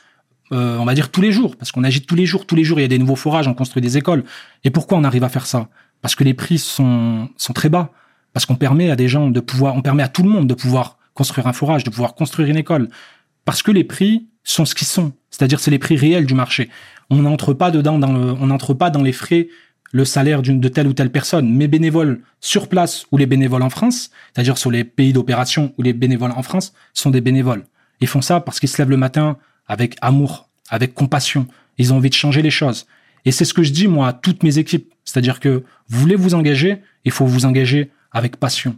euh, 0.53 0.77
on 0.79 0.85
va 0.85 0.95
dire, 0.95 1.11
tous 1.11 1.21
les 1.23 1.31
jours, 1.33 1.57
parce 1.57 1.71
qu'on 1.73 1.85
agit 1.85 2.03
tous 2.03 2.15
les 2.17 2.27
jours, 2.27 2.47
tous 2.47 2.57
les 2.57 2.65
jours, 2.65 2.79
il 2.79 2.83
y 2.83 2.85
a 2.85 2.89
des 2.89 2.99
nouveaux 2.99 3.17
forages, 3.17 3.47
on 3.49 3.55
construit 3.55 3.81
des 3.81 3.97
écoles. 3.97 4.25
Et 4.65 4.71
pourquoi 4.71 4.99
on 4.99 5.05
arrive 5.05 5.25
à 5.25 5.29
faire 5.29 5.47
ça? 5.47 5.69
Parce 6.01 6.15
que 6.17 6.25
les 6.25 6.35
prix 6.35 6.59
sont, 6.59 7.29
sont 7.37 7.53
très 7.53 7.69
bas, 7.69 7.93
parce 8.33 8.47
qu'on 8.47 8.57
permet 8.57 8.91
à 8.91 8.97
des 8.97 9.09
gens 9.09 9.31
de 9.31 9.41
pouvoir, 9.41 9.75
on 9.75 9.83
permet 9.83 10.03
à 10.03 10.09
tout 10.09 10.23
le 10.23 10.29
monde 10.29 10.47
de 10.47 10.55
pouvoir 10.55 10.99
construire 11.15 11.47
un 11.47 11.53
forage, 11.53 11.85
de 11.85 11.91
pouvoir 11.91 12.15
construire 12.15 12.49
une 12.49 12.57
école, 12.57 12.89
parce 13.45 13.63
que 13.63 13.71
les 13.71 13.85
prix 13.85 14.27
sont 14.45 14.65
ce 14.65 14.75
qu'ils 14.75 14.87
sont, 14.87 15.13
c'est-à-dire 15.31 15.61
c'est 15.61 15.71
les 15.71 15.79
prix 15.79 15.97
réels 15.97 16.27
du 16.27 16.35
marché. 16.35 16.71
On 17.11 17.17
n'entre 17.17 17.53
pas 17.53 17.71
dedans 17.71 17.99
dans 17.99 18.13
le, 18.13 18.33
on 18.33 18.47
n'entre 18.47 18.75
pas 18.75 18.91
dans 18.91 19.03
les 19.03 19.13
frais, 19.13 19.49
le 19.93 20.05
salaire 20.05 20.41
d'une 20.43 20.61
de 20.61 20.69
telle 20.69 20.87
ou 20.87 20.95
telle 20.95 21.11
personne. 21.11 21.55
Mes 21.55 21.69
bénévoles 21.69 22.23
sur 22.41 22.69
place 22.69 23.07
ou 23.13 23.19
les 23.19 23.27
bénévoles 23.27 23.63
en 23.63 23.71
France, 23.71 24.11
c'est-à-dire 24.33 24.57
sur 24.57 24.71
les 24.71 24.85
pays 24.85 25.13
d'opération 25.13 25.75
ou 25.77 25.83
les 25.83 25.93
bénévoles 25.93 26.33
en 26.33 26.43
France, 26.43 26.73
sont 26.95 27.11
des 27.11 27.21
bénévoles. 27.21 27.65
Ils 28.01 28.09
font 28.09 28.23
ça 28.23 28.41
parce 28.41 28.59
qu'ils 28.59 28.71
se 28.71 28.79
lèvent 28.79 28.91
le 28.91 28.97
matin 28.97 29.37
avec 29.67 29.97
amour, 30.01 30.49
avec 30.71 30.95
compassion. 30.95 31.47
Ils 31.79 31.93
ont 31.93 31.97
envie 31.97 32.09
de 32.09 32.15
changer 32.15 32.43
les 32.43 32.51
choses. 32.51 32.87
Et 33.25 33.31
c'est 33.31 33.45
ce 33.45 33.55
que 33.55 33.63
je 33.63 33.71
dis 33.71 33.87
moi 33.87 34.09
à 34.09 34.13
toutes 34.13 34.43
mes 34.43 34.59
équipes, 34.59 34.93
c'est-à-dire 35.05 35.39
que 35.39 35.63
vous 35.89 36.01
voulez 36.01 36.17
vous 36.17 36.35
engager, 36.35 36.79
il 37.05 37.13
faut 37.13 37.27
vous 37.27 37.45
engager 37.45 37.91
avec 38.13 38.37
passion. 38.37 38.77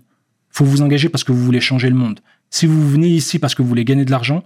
Faut 0.51 0.64
vous 0.64 0.83
engager 0.83 1.09
parce 1.09 1.25
que 1.25 1.33
vous 1.33 1.44
voulez 1.44 1.61
changer 1.61 1.88
le 1.88 1.97
monde. 1.97 2.20
Si 2.51 2.66
vous 2.66 2.88
venez 2.88 3.09
ici 3.09 3.38
parce 3.38 3.55
que 3.55 3.62
vous 3.62 3.68
voulez 3.68 3.85
gagner 3.85 4.05
de 4.05 4.11
l'argent, 4.11 4.44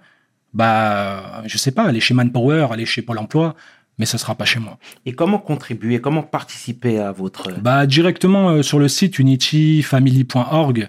bah, 0.55 1.43
je 1.47 1.59
sais 1.59 1.73
pas, 1.73 1.85
allez 1.85 2.01
chez 2.01 2.15
Manpower, 2.15 2.69
allez 2.71 2.87
chez 2.87 3.03
Pôle 3.03 3.19
emploi, 3.19 3.55
mais 3.99 4.07
ce 4.07 4.17
sera 4.17 4.35
pas 4.35 4.45
chez 4.45 4.61
moi. 4.61 4.79
Et 5.05 5.13
comment 5.13 5.39
contribuer, 5.39 6.01
comment 6.01 6.23
participer 6.23 6.99
à 6.99 7.13
votre 7.13 7.53
Bah 7.61 7.87
directement 7.87 8.51
euh, 8.51 8.63
sur 8.63 8.79
le 8.79 8.89
site 8.89 9.19
unityfamily.org. 9.19 10.89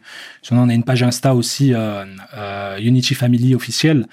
On 0.51 0.69
a 0.69 0.73
une 0.73 0.83
page 0.83 1.03
Insta 1.03 1.35
aussi 1.35 1.73
euh, 1.73 2.05
euh, 2.37 2.77
Unity 2.77 3.15
Family 3.15 3.55
officielle. 3.55 4.05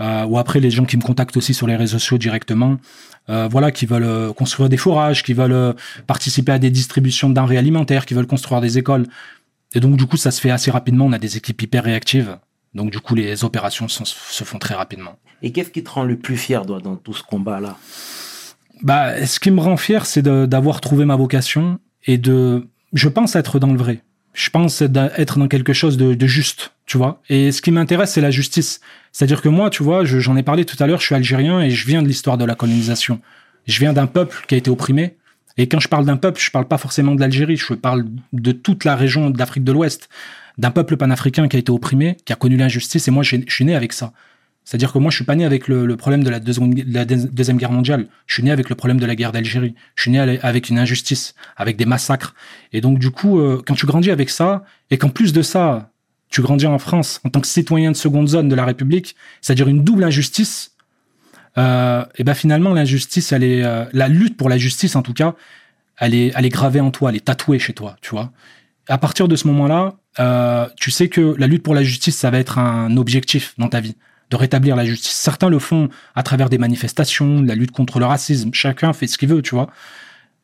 Euh, 0.00 0.24
ou 0.26 0.38
après 0.38 0.60
les 0.60 0.70
gens 0.70 0.84
qui 0.84 0.96
me 0.96 1.02
contactent 1.02 1.36
aussi 1.36 1.54
sur 1.54 1.66
les 1.66 1.74
réseaux 1.74 1.98
sociaux 1.98 2.18
directement, 2.18 2.76
euh, 3.30 3.48
voilà, 3.50 3.70
qui 3.70 3.86
veulent 3.86 4.04
euh, 4.04 4.32
construire 4.32 4.68
des 4.68 4.76
fourrages, 4.76 5.22
qui 5.22 5.32
veulent 5.34 5.52
euh, 5.52 5.72
participer 6.06 6.52
à 6.52 6.58
des 6.58 6.70
distributions 6.70 7.28
de 7.28 7.34
denrées 7.34 7.58
alimentaires, 7.58 8.06
qui 8.06 8.14
veulent 8.14 8.26
construire 8.26 8.60
des 8.60 8.78
écoles. 8.78 9.06
Et 9.74 9.80
donc 9.80 9.96
du 9.96 10.06
coup, 10.06 10.16
ça 10.16 10.30
se 10.30 10.40
fait 10.40 10.50
assez 10.50 10.70
rapidement. 10.70 11.06
On 11.06 11.12
a 11.12 11.18
des 11.18 11.36
équipes 11.36 11.60
hyper 11.62 11.84
réactives. 11.84 12.38
Donc 12.74 12.90
du 12.90 13.00
coup, 13.00 13.14
les 13.14 13.44
opérations 13.44 13.88
sont- 13.88 14.04
se 14.04 14.44
font 14.44 14.58
très 14.58 14.74
rapidement. 14.74 15.16
Et 15.42 15.52
qu'est-ce 15.52 15.70
qui 15.70 15.84
te 15.84 15.90
rend 15.90 16.04
le 16.04 16.16
plus 16.16 16.36
fier 16.36 16.64
toi, 16.66 16.80
dans 16.80 16.96
tout 16.96 17.14
ce 17.14 17.22
combat-là? 17.22 17.76
Bah, 18.82 19.26
ce 19.26 19.40
qui 19.40 19.50
me 19.50 19.60
rend 19.60 19.76
fier, 19.76 20.06
c'est 20.06 20.22
de- 20.22 20.46
d'avoir 20.46 20.80
trouvé 20.80 21.04
ma 21.04 21.16
vocation 21.16 21.78
et 22.06 22.16
de, 22.18 22.66
je 22.92 23.08
pense 23.08 23.36
être 23.36 23.58
dans 23.58 23.72
le 23.72 23.78
vrai. 23.78 24.02
Je 24.34 24.50
pense 24.50 24.82
être 24.82 25.38
dans 25.38 25.48
quelque 25.48 25.72
chose 25.72 25.96
de, 25.96 26.26
juste, 26.26 26.72
tu 26.86 26.96
vois. 26.96 27.20
Et 27.28 27.50
ce 27.52 27.60
qui 27.60 27.70
m'intéresse, 27.70 28.12
c'est 28.12 28.20
la 28.20 28.30
justice. 28.30 28.80
C'est-à-dire 29.12 29.42
que 29.42 29.48
moi, 29.48 29.68
tu 29.70 29.82
vois, 29.82 30.04
je- 30.04 30.20
j'en 30.20 30.36
ai 30.36 30.42
parlé 30.42 30.64
tout 30.64 30.76
à 30.82 30.86
l'heure, 30.86 31.00
je 31.00 31.06
suis 31.06 31.14
algérien 31.14 31.60
et 31.60 31.70
je 31.70 31.86
viens 31.86 32.02
de 32.02 32.08
l'histoire 32.08 32.38
de 32.38 32.44
la 32.44 32.54
colonisation. 32.54 33.20
Je 33.66 33.78
viens 33.80 33.92
d'un 33.92 34.06
peuple 34.06 34.44
qui 34.46 34.54
a 34.54 34.58
été 34.58 34.70
opprimé. 34.70 35.16
Et 35.56 35.66
quand 35.66 35.80
je 35.80 35.88
parle 35.88 36.04
d'un 36.04 36.16
peuple, 36.16 36.40
je 36.40 36.50
parle 36.52 36.68
pas 36.68 36.78
forcément 36.78 37.14
de 37.16 37.20
l'Algérie, 37.20 37.56
je 37.56 37.74
parle 37.74 38.04
de 38.32 38.52
toute 38.52 38.84
la 38.84 38.94
région 38.94 39.30
de 39.30 39.38
l'Afrique 39.38 39.64
de 39.64 39.72
l'Ouest, 39.72 40.08
d'un 40.56 40.70
peuple 40.70 40.96
panafricain 40.96 41.48
qui 41.48 41.56
a 41.56 41.58
été 41.58 41.72
opprimé, 41.72 42.16
qui 42.24 42.32
a 42.32 42.36
connu 42.36 42.56
l'injustice. 42.56 43.08
Et 43.08 43.10
moi, 43.10 43.24
je 43.24 43.36
suis 43.48 43.64
né 43.64 43.74
avec 43.74 43.92
ça. 43.92 44.12
C'est-à-dire 44.68 44.92
que 44.92 44.98
moi, 44.98 45.10
je 45.10 45.16
suis 45.16 45.24
pas 45.24 45.34
né 45.34 45.46
avec 45.46 45.66
le, 45.66 45.96
problème 45.96 46.22
de 46.22 46.28
la, 46.28 46.40
deuxième, 46.40 47.56
guerre 47.56 47.72
mondiale. 47.72 48.06
Je 48.26 48.34
suis 48.34 48.42
né 48.42 48.50
avec 48.50 48.68
le 48.68 48.74
problème 48.74 49.00
de 49.00 49.06
la 49.06 49.16
guerre 49.16 49.32
d'Algérie. 49.32 49.74
Je 49.94 50.02
suis 50.02 50.10
né 50.10 50.18
avec 50.18 50.68
une 50.68 50.78
injustice, 50.78 51.34
avec 51.56 51.78
des 51.78 51.86
massacres. 51.86 52.34
Et 52.74 52.82
donc, 52.82 52.98
du 52.98 53.10
coup, 53.10 53.40
euh, 53.40 53.62
quand 53.66 53.72
tu 53.72 53.86
grandis 53.86 54.10
avec 54.10 54.28
ça, 54.28 54.64
et 54.90 54.98
qu'en 54.98 55.08
plus 55.08 55.32
de 55.32 55.40
ça, 55.40 55.90
tu 56.28 56.42
grandis 56.42 56.66
en 56.66 56.78
France 56.78 57.22
en 57.24 57.30
tant 57.30 57.40
que 57.40 57.46
citoyen 57.46 57.92
de 57.92 57.96
seconde 57.96 58.28
zone 58.28 58.50
de 58.50 58.54
la 58.54 58.66
République, 58.66 59.16
c'est-à-dire 59.40 59.68
une 59.68 59.84
double 59.84 60.04
injustice, 60.04 60.72
euh, 61.56 62.04
et 62.16 62.24
ben 62.24 62.34
finalement, 62.34 62.74
l'injustice, 62.74 63.32
elle 63.32 63.44
est, 63.44 63.64
euh, 63.64 63.86
la 63.94 64.08
lutte 64.08 64.36
pour 64.36 64.50
la 64.50 64.58
justice, 64.58 64.96
en 64.96 65.02
tout 65.02 65.14
cas, 65.14 65.34
elle 65.96 66.14
est, 66.14 66.30
elle 66.36 66.44
est 66.44 66.50
gravée 66.50 66.80
en 66.80 66.90
toi, 66.90 67.08
elle 67.08 67.16
est 67.16 67.24
tatouée 67.24 67.58
chez 67.58 67.72
toi, 67.72 67.96
tu 68.02 68.10
vois. 68.10 68.32
À 68.86 68.98
partir 68.98 69.28
de 69.28 69.36
ce 69.36 69.46
moment-là, 69.46 69.94
euh, 70.20 70.68
tu 70.76 70.90
sais 70.90 71.08
que 71.08 71.34
la 71.38 71.46
lutte 71.46 71.62
pour 71.62 71.74
la 71.74 71.82
justice, 71.82 72.18
ça 72.18 72.30
va 72.30 72.38
être 72.38 72.58
un 72.58 72.98
objectif 72.98 73.54
dans 73.56 73.68
ta 73.68 73.80
vie 73.80 73.96
de 74.30 74.36
rétablir 74.36 74.76
la 74.76 74.84
justice. 74.84 75.12
Certains 75.12 75.48
le 75.48 75.58
font 75.58 75.88
à 76.14 76.22
travers 76.22 76.48
des 76.48 76.58
manifestations, 76.58 77.42
la 77.42 77.54
lutte 77.54 77.70
contre 77.72 77.98
le 77.98 78.06
racisme. 78.06 78.50
Chacun 78.52 78.92
fait 78.92 79.06
ce 79.06 79.18
qu'il 79.18 79.28
veut, 79.28 79.42
tu 79.42 79.54
vois. 79.54 79.68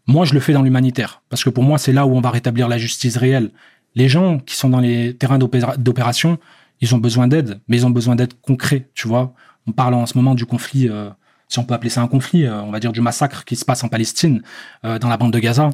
Moi, 0.07 0.25
je 0.25 0.35
le 0.35 0.41
fais 0.41 0.53
dans 0.53 0.63
l'humanitaire. 0.63 1.23
Parce 1.29 1.45
que 1.45 1.51
pour 1.51 1.65
moi, 1.65 1.79
c'est 1.79 1.93
là 1.93 2.07
où 2.07 2.17
on 2.17 2.21
va 2.21 2.31
rétablir 2.31 2.69
la 2.69 2.79
justice 2.79 3.17
réelle. 3.17 3.51
Les 3.95 4.09
gens 4.09 4.39
qui 4.39 4.57
sont 4.57 4.69
dans 4.69 4.81
les 4.81 5.15
terrains 5.17 5.39
d'opéra- 5.39 5.77
d'opération, 5.77 6.39
ils 6.81 6.95
ont 6.95 6.99
besoin 6.99 7.29
d'aide, 7.29 7.61
mais 7.69 7.79
ils 7.79 7.87
ont 7.87 7.91
besoin 7.91 8.17
d'aide 8.17 8.35
concret, 8.43 8.91
tu 8.95 9.07
vois. 9.09 9.35
On 9.67 9.73
parle 9.73 9.95
en 9.95 10.07
ce 10.07 10.19
moment 10.19 10.35
du 10.35 10.45
conflit, 10.47 10.89
euh, 10.89 11.09
si 11.49 11.59
on 11.59 11.65
peut 11.65 11.75
appeler 11.75 11.91
ça 11.91 12.03
un 12.03 12.09
conflit, 12.09 12.45
euh, 12.45 12.61
on 12.63 12.71
va 12.71 12.81
dire 12.81 12.93
du 12.93 13.01
massacre 13.01 13.45
qui 13.45 13.57
se 13.57 13.65
passe 13.65 13.85
en 13.85 13.89
Palestine, 13.89 14.43
euh, 14.85 14.99
dans 14.99 15.09
la 15.09 15.17
bande 15.17 15.33
de 15.33 15.39
Gaza. 15.39 15.71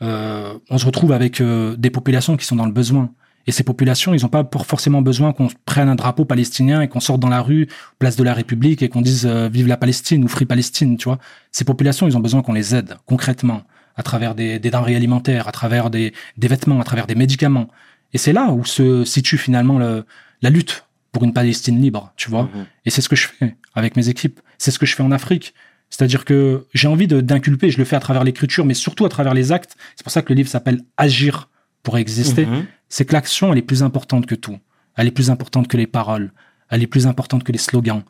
On 0.00 0.76
se 0.76 0.84
retrouve 0.84 1.12
avec 1.12 1.40
des 1.40 1.90
populations 1.90 2.36
qui 2.36 2.44
sont 2.44 2.56
dans 2.56 2.66
le 2.66 2.72
besoin. 2.72 3.10
Et 3.46 3.52
ces 3.52 3.62
populations, 3.62 4.14
ils 4.14 4.22
n'ont 4.22 4.28
pas 4.28 4.44
pour 4.44 4.66
forcément 4.66 5.02
besoin 5.02 5.32
qu'on 5.32 5.48
prenne 5.66 5.88
un 5.88 5.94
drapeau 5.94 6.24
palestinien 6.24 6.80
et 6.80 6.88
qu'on 6.88 7.00
sorte 7.00 7.20
dans 7.20 7.28
la 7.28 7.42
rue, 7.42 7.68
place 7.98 8.16
de 8.16 8.24
la 8.24 8.34
République, 8.34 8.82
et 8.82 8.88
qu'on 8.88 9.02
dise 9.02 9.26
euh, 9.26 9.48
vive 9.48 9.66
la 9.66 9.76
Palestine 9.76 10.24
ou 10.24 10.28
free 10.28 10.46
Palestine, 10.46 10.96
tu 10.96 11.04
vois. 11.04 11.18
Ces 11.52 11.64
populations, 11.64 12.06
ils 12.06 12.16
ont 12.16 12.20
besoin 12.20 12.42
qu'on 12.42 12.52
les 12.52 12.74
aide 12.74 12.96
concrètement 13.06 13.62
à 13.96 14.02
travers 14.02 14.34
des, 14.34 14.58
des 14.58 14.70
denrées 14.70 14.96
alimentaires, 14.96 15.46
à 15.46 15.52
travers 15.52 15.90
des, 15.90 16.12
des 16.36 16.48
vêtements, 16.48 16.80
à 16.80 16.84
travers 16.84 17.06
des 17.06 17.14
médicaments. 17.14 17.68
Et 18.12 18.18
c'est 18.18 18.32
là 18.32 18.50
où 18.50 18.64
se 18.64 19.04
situe 19.04 19.38
finalement 19.38 19.78
le, 19.78 20.04
la 20.42 20.50
lutte 20.50 20.86
pour 21.12 21.24
une 21.24 21.32
Palestine 21.32 21.80
libre, 21.80 22.12
tu 22.16 22.30
vois. 22.30 22.44
Mhm. 22.44 22.66
Et 22.86 22.90
c'est 22.90 23.00
ce 23.00 23.08
que 23.08 23.16
je 23.16 23.28
fais 23.28 23.56
avec 23.74 23.96
mes 23.96 24.08
équipes. 24.08 24.40
C'est 24.58 24.70
ce 24.70 24.78
que 24.78 24.86
je 24.86 24.94
fais 24.94 25.02
en 25.02 25.12
Afrique. 25.12 25.54
C'est-à-dire 25.90 26.24
que 26.24 26.66
j'ai 26.74 26.88
envie 26.88 27.06
d'inculper, 27.06 27.70
je 27.70 27.78
le 27.78 27.84
fais 27.84 27.94
à 27.94 28.00
travers 28.00 28.24
l'écriture, 28.24 28.64
mais 28.64 28.74
surtout 28.74 29.04
à 29.04 29.08
travers 29.08 29.32
les 29.32 29.52
actes. 29.52 29.76
C'est 29.94 30.02
pour 30.02 30.10
ça 30.10 30.22
que 30.22 30.32
le 30.32 30.36
livre 30.36 30.48
s'appelle 30.48 30.80
Agir 30.96 31.48
pour 31.84 31.96
exister. 31.98 32.46
Mhm. 32.46 32.66
C'est 32.88 33.04
que 33.04 33.12
l'action, 33.12 33.52
elle 33.52 33.58
est 33.58 33.62
plus 33.62 33.84
importante 33.84 34.26
que 34.26 34.34
tout. 34.34 34.58
Elle 34.96 35.06
est 35.06 35.12
plus 35.12 35.30
importante 35.30 35.68
que 35.68 35.76
les 35.76 35.86
paroles. 35.86 36.32
Elle 36.70 36.82
est 36.82 36.88
plus 36.88 37.06
importante 37.06 37.44
que 37.44 37.52
les 37.52 37.58
slogans. 37.58 38.02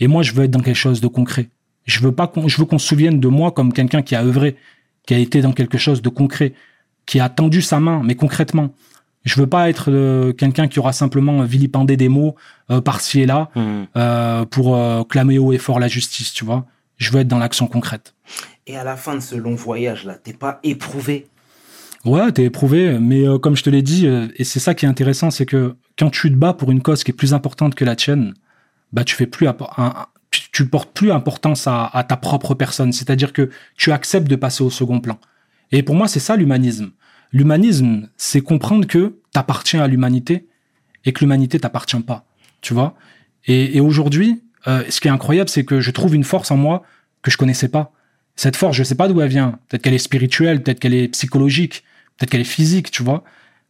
Et 0.00 0.08
moi, 0.08 0.22
je 0.24 0.32
veux 0.32 0.44
être 0.44 0.50
dans 0.50 0.60
quelque 0.60 0.76
chose 0.76 1.00
de 1.00 1.06
concret. 1.08 1.48
Je 1.84 2.00
veux 2.00 2.12
pas 2.12 2.26
qu'on, 2.26 2.48
je 2.48 2.56
veux 2.58 2.64
qu'on 2.64 2.78
se 2.78 2.86
souvienne 2.88 3.20
de 3.20 3.28
moi 3.28 3.52
comme 3.52 3.72
quelqu'un 3.72 4.02
qui 4.02 4.14
a 4.16 4.22
œuvré, 4.24 4.56
qui 5.06 5.14
a 5.14 5.18
été 5.18 5.40
dans 5.42 5.52
quelque 5.52 5.78
chose 5.78 6.02
de 6.02 6.08
concret, 6.08 6.52
qui 7.06 7.20
a 7.20 7.28
tendu 7.28 7.62
sa 7.62 7.78
main, 7.80 8.02
mais 8.04 8.14
concrètement. 8.14 8.74
Je 9.24 9.34
veux 9.40 9.46
pas 9.46 9.68
être 9.68 9.90
euh, 9.90 10.32
quelqu'un 10.32 10.68
qui 10.68 10.78
aura 10.78 10.92
simplement 10.92 11.42
vilipendé 11.42 11.96
des 11.96 12.08
mots 12.08 12.34
euh, 12.70 12.80
par-ci 12.80 13.20
et 13.20 13.26
là 13.26 13.50
Mhm. 13.56 13.86
euh, 13.96 14.44
pour 14.44 14.76
euh, 14.76 15.02
clamer 15.04 15.38
haut 15.38 15.52
et 15.52 15.58
fort 15.58 15.80
la 15.80 15.88
justice, 15.88 16.32
tu 16.32 16.44
vois. 16.44 16.64
Je 16.98 17.10
veux 17.12 17.20
être 17.20 17.28
dans 17.28 17.38
l'action 17.38 17.66
concrète. 17.66 18.14
Et 18.66 18.76
à 18.76 18.84
la 18.84 18.96
fin 18.96 19.14
de 19.16 19.20
ce 19.20 19.34
long 19.34 19.54
voyage-là, 19.54 20.14
t'es 20.22 20.32
pas 20.32 20.60
éprouvé 20.62 21.26
Ouais, 22.04 22.30
t'es 22.32 22.44
éprouvé, 22.44 22.98
mais 22.98 23.26
euh, 23.26 23.38
comme 23.38 23.56
je 23.56 23.62
te 23.62 23.70
l'ai 23.70 23.82
dit, 23.82 24.06
euh, 24.06 24.28
et 24.36 24.44
c'est 24.44 24.60
ça 24.60 24.74
qui 24.74 24.84
est 24.84 24.88
intéressant, 24.88 25.30
c'est 25.30 25.46
que 25.46 25.74
quand 25.98 26.10
tu 26.10 26.30
te 26.30 26.36
bats 26.36 26.52
pour 26.52 26.70
une 26.70 26.80
cause 26.80 27.02
qui 27.02 27.10
est 27.10 27.14
plus 27.14 27.34
importante 27.34 27.74
que 27.74 27.84
la 27.84 27.96
tienne, 27.96 28.34
bah 28.92 29.04
tu 29.04 29.16
fais 29.16 29.26
plus 29.26 29.48
tu, 30.52 30.68
portes 30.68 30.92
plus 30.92 31.10
importance 31.10 31.66
à, 31.66 32.04
ta 32.08 32.16
propre 32.16 32.54
personne, 32.54 32.92
c'est-à-dire 32.92 33.32
que 33.32 33.50
tu 33.76 33.92
acceptes 33.92 34.28
de 34.28 34.36
passer 34.36 34.62
au 34.62 34.70
second 34.70 35.00
plan. 35.00 35.18
Et 35.72 35.82
pour 35.82 35.94
moi, 35.94 36.06
c'est 36.06 36.20
ça 36.20 36.36
l'humanisme. 36.36 36.90
L'humanisme, 37.32 38.08
c'est 38.16 38.40
comprendre 38.40 38.86
que 38.86 39.18
t'appartiens 39.32 39.82
à 39.82 39.88
l'humanité 39.88 40.46
et 41.04 41.12
que 41.12 41.20
l'humanité 41.20 41.58
t'appartient 41.58 42.00
pas, 42.00 42.26
tu 42.60 42.74
vois? 42.74 42.94
Et, 43.46 43.76
et 43.76 43.80
aujourd'hui, 43.80 44.42
euh, 44.66 44.84
ce 44.88 45.00
qui 45.00 45.08
est 45.08 45.10
incroyable, 45.10 45.48
c'est 45.48 45.64
que 45.64 45.80
je 45.80 45.90
trouve 45.90 46.14
une 46.14 46.24
force 46.24 46.50
en 46.50 46.56
moi 46.56 46.82
que 47.22 47.30
je 47.30 47.36
connaissais 47.36 47.68
pas. 47.68 47.92
Cette 48.38 48.54
force, 48.54 48.76
je 48.76 48.84
sais 48.84 48.94
pas 48.94 49.08
d'où 49.08 49.20
elle 49.20 49.28
vient. 49.28 49.58
Peut-être 49.68 49.82
qu'elle 49.82 49.94
est 49.94 49.98
spirituelle, 49.98 50.62
peut-être 50.62 50.78
qu'elle 50.78 50.94
est 50.94 51.08
psychologique, 51.08 51.82
peut-être 52.16 52.30
qu'elle 52.30 52.40
est 52.40 52.44
physique, 52.44 52.92
tu 52.92 53.02
vois. 53.02 53.24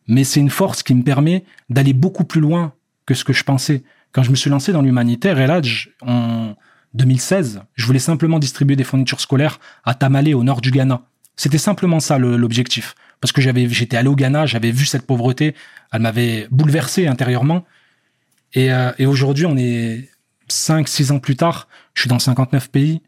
Mais 0.09 0.25
c'est 0.25 0.41
une 0.41 0.51
force 0.51 0.83
qui 0.83 0.95
me 0.95 1.03
permet 1.03 1.45
d'aller 1.71 1.95
beaucoup 1.95 2.25
plus 2.25 2.43
loin 2.43 2.75
que 3.07 3.15
ce 3.15 3.25
que 3.25 3.33
je 3.33 3.45
pensais. 3.45 3.83
Quand 4.13 4.23
je 4.23 4.31
me 4.31 4.37
suis 4.37 4.51
lancé 4.51 4.73
dans 4.73 4.83
l'humanitaire, 4.83 5.41
et 5.41 5.47
là, 5.47 5.63
en 6.03 6.55
2016, 6.93 7.63
je 7.77 7.87
voulais 7.87 7.99
simplement 7.99 8.39
distribuer 8.39 8.77
des 8.77 8.85
fournitures 8.85 9.23
scolaires 9.23 9.59
à 9.85 9.95
Tamale, 9.95 10.35
au 10.35 10.45
nord 10.45 10.61
du 10.61 10.71
Ghana. 10.71 11.01
C'était 11.35 11.57
simplement 11.57 11.99
ça 11.99 12.19
l'objectif. 12.19 12.95
Parce 13.23 13.33
que 13.33 13.41
j'avais, 13.41 13.71
j'étais 13.71 13.97
allé 13.97 14.09
au 14.09 14.17
Ghana, 14.17 14.45
j'avais 14.45 14.71
vu 14.71 14.85
cette 14.85 15.07
pauvreté, 15.07 15.55
elle 15.93 16.03
m'avait 16.03 16.47
bouleversé 16.51 17.07
intérieurement. 17.07 17.65
Et, 18.53 18.71
euh, 18.71 18.93
et 18.99 19.07
aujourd'hui, 19.07 19.47
on 19.47 19.57
est 19.57 20.11
5, 20.49 20.87
6 20.87 21.13
ans 21.13 21.21
plus 21.21 21.37
tard, 21.37 21.69
je 21.95 22.03
suis 22.03 22.09
dans 22.11 22.19
59 22.19 22.71
pays, 22.71 23.01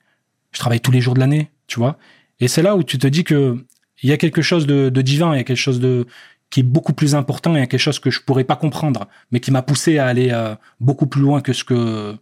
je 0.53 0.59
travaille 0.59 0.81
tous 0.81 0.91
les 0.91 1.01
jours 1.01 1.15
de 1.15 1.21
l'année, 1.21 1.51
tu 1.67 1.79
vois. 1.79 1.99
Et 2.41 2.49
c'est 2.49 2.63
là 2.63 2.77
où 2.77 2.83
tu 2.83 2.99
te 2.99 3.07
dis 3.07 3.25
que 3.25 3.65
il 4.03 4.09
y 4.09 4.13
a 4.13 4.17
quelque 4.17 4.43
chose 4.43 4.67
de, 4.67 4.89
de 4.89 5.03
divin, 5.03 5.35
il 5.35 5.39
y 5.39 5.41
a 5.41 5.45
quelque 5.45 5.57
chose 5.57 5.81
de 5.81 6.07
qui 6.49 6.61
est 6.61 6.65
beaucoup 6.65 6.93
plus 6.93 7.15
important, 7.15 7.55
il 7.55 7.61
y 7.61 7.63
a 7.63 7.67
quelque 7.67 7.81
chose 7.81 8.01
que 8.01 8.11
je 8.11 8.21
pourrais 8.21 8.45
pas 8.45 8.57
comprendre, 8.57 9.07
mais 9.31 9.41
qui 9.41 9.51
m'a 9.53 9.63
poussé 9.63 9.99
à 9.99 10.07
aller 10.07 10.31
euh, 10.33 10.55
beaucoup 10.81 11.07
plus 11.07 11.21
loin 11.21 11.41
que 11.41 11.53
ce 11.53 11.65
que 11.65 12.17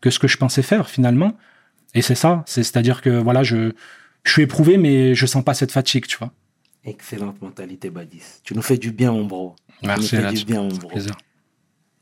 que 0.00 0.10
ce 0.10 0.18
que 0.18 0.28
je 0.28 0.36
pensais 0.36 0.62
faire 0.62 0.90
finalement. 0.90 1.36
Et 1.94 2.02
c'est 2.02 2.14
ça, 2.14 2.42
c'est 2.46 2.62
c'est-à-dire 2.62 3.00
que 3.00 3.10
voilà, 3.10 3.42
je 3.42 3.72
je 4.24 4.32
suis 4.32 4.42
éprouvé, 4.42 4.76
mais 4.76 5.14
je 5.14 5.26
sens 5.26 5.44
pas 5.44 5.54
cette 5.54 5.72
fatigue, 5.72 6.06
tu 6.06 6.18
vois. 6.18 6.32
Excellente 6.84 7.40
mentalité, 7.40 7.90
Badis. 7.90 8.40
Tu 8.42 8.54
nous 8.54 8.62
fais 8.62 8.76
du 8.76 8.90
bien, 8.90 9.12
mon 9.12 9.24
bro. 9.24 9.56
tu 9.80 9.88
nous 9.88 10.02
fais 10.02 10.32
du 10.32 10.44
bien, 10.44 10.62
mon 10.62 10.68
bro. 10.68 10.88
Plaisir. 10.88 11.14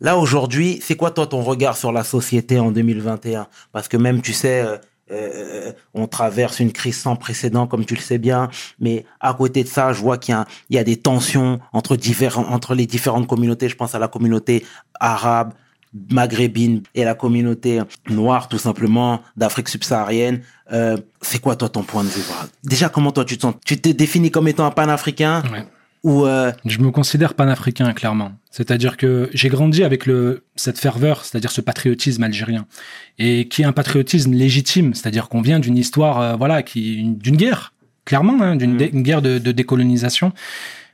Là, 0.01 0.19
aujourd'hui, 0.19 0.81
c'est 0.83 0.97
quoi, 0.97 1.13
toi, 1.13 1.29
ton 1.29 1.43
regard 1.43 1.77
sur 1.77 1.93
la 1.93 2.03
société 2.03 2.59
en 2.59 2.73
2021 2.73 3.47
Parce 3.71 3.87
que 3.87 3.97
même, 3.97 4.21
tu 4.21 4.33
sais, 4.33 4.67
euh, 5.11 5.69
euh, 5.69 5.73
on 5.95 6.07
traverse 6.07 6.61
une 6.61 6.73
crise 6.73 6.97
sans 6.97 7.17
précédent, 7.17 7.67
comme 7.67 7.85
tu 7.85 7.95
le 7.95 8.01
sais 8.01 8.19
bien. 8.19 8.49
Mais 8.79 9.05
à 9.21 9.35
côté 9.35 9.63
de 9.63 9.69
ça, 9.69 9.93
je 9.93 10.01
vois 10.01 10.19
qu'il 10.19 10.35
y 10.71 10.75
y 10.75 10.79
a 10.79 10.85
des 10.85 10.97
tensions 10.97 11.61
entre, 11.73 11.97
différents, 11.97 12.47
entre 12.47 12.75
les 12.75 12.87
différentes 12.87 13.27
communautés. 13.27 13.69
Je 13.69 13.77
pense 13.77 13.95
à 13.95 13.99
la 13.99 14.09
communauté 14.09 14.65
arabe, 15.01 15.53
maghrébine 16.11 16.83
et 16.95 17.05
la 17.05 17.15
communauté 17.15 17.81
noire, 18.09 18.49
tout 18.49 18.59
simplement, 18.59 19.23
d'Afrique 19.37 19.69
subsaharienne. 19.69 20.43
Euh, 20.73 20.97
c'est 21.21 21.41
quoi, 21.41 21.57
toi, 21.57 21.69
ton 21.69 21.83
point 21.83 22.05
de 22.05 22.09
vue 22.09 22.23
Déjà, 22.65 22.89
comment 22.89 23.13
toi, 23.13 23.25
tu 23.25 23.37
te 23.37 23.43
sens? 23.43 23.55
Tu 23.65 23.81
te 23.81 23.91
définis 23.91 24.31
comme 24.31 24.49
étant 24.49 24.65
un 24.65 24.71
panafricain? 24.71 25.43
Ouais. 25.53 25.67
Ou... 26.03 26.27
euh, 26.27 26.53
Je 26.65 26.79
me 26.79 26.91
considère 26.91 27.35
panafricain, 27.35 27.93
clairement. 27.93 28.33
C'est-à-dire 28.51 28.97
que 28.97 29.31
j'ai 29.33 29.49
grandi 29.49 29.83
avec 29.85 30.07
le, 30.07 30.45
cette 30.57 30.79
ferveur, 30.79 31.25
c'est-à-dire 31.25 31.51
ce 31.51 31.61
patriotisme 31.61 32.23
algérien. 32.23 32.67
Et 33.19 33.49
qui 33.49 33.63
est 33.63 33.65
un 33.65 33.73
patriotisme 33.73 34.33
légitime, 34.33 34.95
c'est-à-dire 34.95 35.29
qu'on 35.29 35.41
vient 35.43 35.59
d'une 35.61 35.77
histoire, 35.79 36.21
euh, 36.21 36.37
voilà, 36.37 36.63
qui, 36.63 36.97
une- 36.97 37.17
d'une 37.19 37.37
guerre, 37.37 37.73
clairement, 38.05 38.41
hein, 38.43 38.57
d'une 38.57 38.75
Mm. 38.75 39.03
guerre 39.03 39.23
de, 39.23 39.39
de 39.39 39.53
décolonisation. 39.53 40.33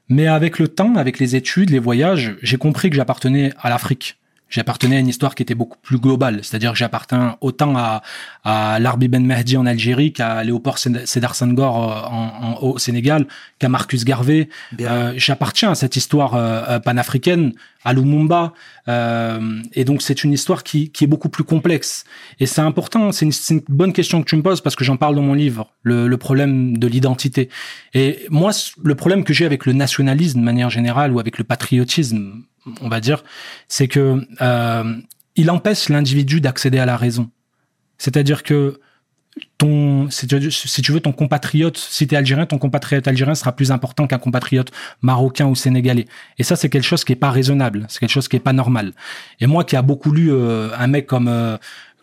Mais 0.09 0.27
avec 0.27 0.59
le 0.59 0.69
temps, 0.69 0.95
avec 0.97 1.19
les 1.19 1.37
études, 1.37 1.71
les 1.71 1.79
voyages, 1.79 2.37
j'ai 2.43 2.57
compris 2.57 2.89
que 2.91 2.97
j'appartenais 2.97 3.53
à 3.61 3.69
l'Afrique. 3.69 4.19
J'appartenais 4.49 4.97
à 4.97 4.99
une 5.01 5.09
histoire 5.09 5.35
qui 5.35 5.43
était 5.43 5.55
beaucoup 5.55 5.79
plus 5.83 5.99
globale, 5.99 6.41
c'est-à-dire 6.43 6.73
que 6.73 6.79
j'appartiens 6.79 7.37
autant 7.41 7.77
à, 7.77 8.03
à 8.45 8.79
l'Arbi 8.79 9.09
Ben 9.09 9.25
Mehdi 9.25 9.57
en 9.57 9.67
Algérie 9.67 10.13
qu'à 10.13 10.43
Léopold 10.43 11.07
Sédar 11.07 11.35
Senghor 11.35 11.77
euh, 11.77 12.09
en, 12.09 12.57
en, 12.57 12.63
au 12.63 12.79
Sénégal, 12.79 13.27
qu'à 13.59 13.69
Marcus 13.69 14.05
Garvey. 14.05 14.49
Euh, 14.81 15.13
J'appartiens 15.17 15.71
à 15.71 15.75
cette 15.75 15.97
histoire 15.97 16.35
euh, 16.35 16.63
euh, 16.69 16.79
panafricaine, 16.81 17.53
à 17.85 17.93
Lumumba, 17.93 18.55
euh, 18.89 19.63
et 19.73 19.85
donc 19.85 20.03
c'est 20.03 20.25
une 20.25 20.33
histoire 20.33 20.65
qui, 20.65 20.91
qui, 20.91 21.05
est 21.05 21.07
beaucoup 21.07 21.29
plus 21.29 21.45
complexe. 21.45 22.05
Et 22.41 22.47
c'est 22.47 22.61
important, 22.61 23.13
c'est 23.13 23.27
une, 23.27 23.33
une, 23.51 23.63
bonne 23.69 23.93
question 23.93 24.23
que 24.23 24.29
tu 24.29 24.37
me 24.37 24.43
poses 24.43 24.61
parce 24.61 24.77
que 24.77 24.85
j'en 24.85 24.97
parle 24.97 25.15
dans 25.15 25.23
mon 25.23 25.35
livre, 25.35 25.71
le, 25.83 26.09
le 26.09 26.17
problème 26.17 26.77
de 26.77 26.87
l'identité. 26.87 27.49
Et 27.95 28.27
moi, 28.31 28.51
le 28.83 28.95
problème 28.95 29.25
que 29.25 29.33
j'ai 29.33 29.47
avec 29.47 29.67
le 29.67 29.73
nationalisme 29.75 30.41
de 30.41 30.45
manière 30.45 30.71
générale 30.71 31.13
ou 31.13 31.21
avec 31.21 31.39
le 31.39 31.45
patriotisme 31.45 32.43
on 32.81 32.89
va 32.89 33.01
dire, 33.01 33.25
c'est 33.69 33.89
que 33.89 34.27
euh, 34.41 34.95
il 35.37 35.51
empêche 35.51 35.89
l'individu 35.89 36.41
d'accéder 36.41 36.79
à 36.79 36.87
la 36.87 36.97
raison. 36.97 37.31
C'est-à-dire 37.99 38.43
que 38.43 38.81
ton, 39.57 40.11
si 40.11 40.27
tu, 40.27 40.93
veux, 40.93 41.01
ton 41.01 41.12
compatriote, 41.12 41.77
si 41.77 42.07
tu 42.07 42.14
es 42.14 42.19
algérien, 42.19 42.47
ton 42.47 42.59
compatriote 42.59 43.07
algérien 43.07 43.35
sera 43.35 43.53
plus 43.53 43.71
important 43.71 44.07
qu'un 44.07 44.19
compatriote 44.19 44.71
marocain 45.03 45.47
ou 45.47 45.55
sénégalais. 45.55 46.07
Et 46.39 46.43
ça, 46.43 46.57
c'est 46.57 46.69
quelque 46.69 46.85
chose 46.85 47.05
qui 47.05 47.12
est 47.12 47.16
pas 47.16 47.31
raisonnable, 47.31 47.87
c'est 47.89 47.99
quelque 48.01 48.11
chose 48.11 48.29
qui 48.29 48.37
est 48.37 48.41
pas 48.41 48.53
normal. 48.53 48.93
Et 49.41 49.47
moi, 49.47 49.64
qui 49.64 49.77
a 49.77 49.83
beaucoup 49.83 50.12
lu 50.12 50.33
euh, 50.33 50.71
un 50.77 50.87
mec 50.87 51.07
comme 51.07 51.29
euh, 51.29 51.57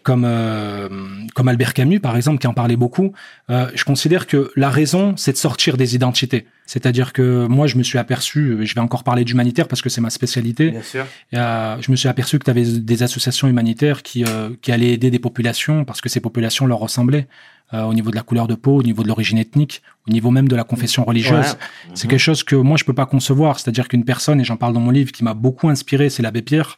comme 0.06 0.24
euh, 0.24 0.88
comme 1.34 1.48
Albert 1.50 1.74
Camus 1.74 2.00
par 2.00 2.16
exemple 2.16 2.38
qui 2.38 2.48
en 2.48 2.54
parlait 2.54 2.78
beaucoup, 2.78 3.12
euh, 3.50 3.70
je 3.74 3.84
considère 3.84 4.28
que 4.28 4.52
la 4.56 4.70
raison 4.70 5.18
c'est 5.18 5.34
de 5.34 5.38
sortir 5.38 5.76
des 5.76 5.96
identités. 5.96 6.46
C'est-à-dire 6.68 7.12
que 7.12 7.48
moi 7.48 7.68
je 7.68 7.78
me 7.78 7.84
suis 7.84 7.98
aperçu, 7.98 8.58
je 8.62 8.74
vais 8.76 8.82
encore 8.82 9.04
parler 9.04 9.24
d'humanitaire 9.24 9.68
parce 9.68 9.82
que 9.82 9.90
c'est 9.90 10.02
ma 10.02 10.10
spécialité. 10.12 10.72
Bien 10.72 10.82
sûr. 10.82 11.06
Euh, 11.34 11.78
je 11.82 11.92
me 11.92 11.96
suis 11.96 12.08
aperçu 12.08 12.40
que 12.40 12.46
tu 12.46 12.52
avais 12.52 12.64
des 12.64 13.04
associations 13.04 13.48
humanitaires 13.48 14.04
qui 14.04 14.24
euh, 14.24 14.50
qui 14.62 14.72
allaient 14.72 14.94
aider 14.94 15.10
des 15.10 15.20
populations 15.20 15.86
parce 15.86 16.02
que 16.02 16.10
ces 16.10 16.20
populations 16.20 16.68
leur 16.68 16.80
ressemblaient. 16.80 17.28
Euh, 17.74 17.82
au 17.82 17.96
niveau 17.96 18.12
de 18.12 18.16
la 18.16 18.22
couleur 18.22 18.48
de 18.48 18.54
peau, 18.54 18.78
au 18.78 18.84
niveau 18.84 19.02
de 19.02 19.08
l'origine 19.08 19.40
ethnique, 19.40 19.82
au 20.08 20.12
niveau 20.12 20.30
même 20.30 20.48
de 20.48 20.56
la 20.56 20.64
confession 20.64 21.04
religieuse. 21.04 21.54
Ouais. 21.54 21.90
C'est 21.96 22.08
quelque 22.08 22.20
chose 22.20 22.44
que 22.44 22.56
moi 22.56 22.78
je 22.78 22.84
peux 22.84 22.94
pas 22.94 23.08
concevoir. 23.08 23.60
C'est-à-dire 23.60 23.88
qu'une 23.88 24.06
personne, 24.06 24.40
et 24.40 24.44
j'en 24.44 24.56
parle 24.56 24.74
dans 24.74 24.80
mon 24.80 24.92
livre, 24.92 25.12
qui 25.12 25.24
m'a 25.24 25.34
beaucoup 25.34 25.68
inspiré, 25.68 26.12
c'est 26.12 26.22
l'abbé 26.22 26.44
Pierre. 26.44 26.78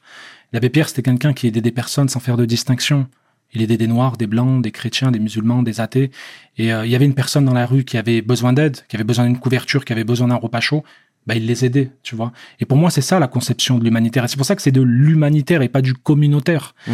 L'abbé 0.53 0.69
Pierre, 0.69 0.87
c'était 0.87 1.01
quelqu'un 1.01 1.33
qui 1.33 1.45
aidait 1.47 1.59
des 1.59 1.73
personnes 1.73 2.07
sans 2.07 2.21
faire 2.21 2.37
de 2.37 2.45
distinction. 2.45 3.07
Il 3.53 3.61
aidait 3.61 3.75
des 3.75 3.87
noirs, 3.87 4.15
des 4.15 4.27
blancs, 4.27 4.61
des 4.61 4.71
chrétiens, 4.71 5.11
des 5.11 5.19
musulmans, 5.19 5.61
des 5.61 5.81
athées. 5.81 6.09
Et 6.57 6.73
euh, 6.73 6.85
il 6.85 6.91
y 6.91 6.95
avait 6.95 7.05
une 7.05 7.15
personne 7.15 7.43
dans 7.43 7.53
la 7.53 7.65
rue 7.65 7.83
qui 7.83 7.97
avait 7.97 8.21
besoin 8.21 8.53
d'aide, 8.53 8.77
qui 8.87 8.95
avait 8.95 9.03
besoin 9.03 9.25
d'une 9.25 9.39
couverture, 9.39 9.83
qui 9.83 9.91
avait 9.91 10.05
besoin 10.05 10.29
d'un 10.29 10.35
repas 10.35 10.61
chaud. 10.61 10.85
Bah, 11.25 11.35
il 11.35 11.45
les 11.45 11.65
aidait, 11.65 11.91
tu 12.01 12.15
vois. 12.15 12.31
Et 12.61 12.65
pour 12.65 12.77
moi, 12.77 12.91
c'est 12.91 13.01
ça 13.01 13.19
la 13.19 13.27
conception 13.27 13.77
de 13.77 13.83
l'humanitaire. 13.83 14.23
Et 14.23 14.29
c'est 14.29 14.37
pour 14.37 14.45
ça 14.45 14.55
que 14.55 14.61
c'est 14.61 14.71
de 14.71 14.81
l'humanitaire 14.81 15.61
et 15.61 15.67
pas 15.67 15.81
du 15.81 15.93
communautaire. 15.93 16.75
Mmh. 16.87 16.91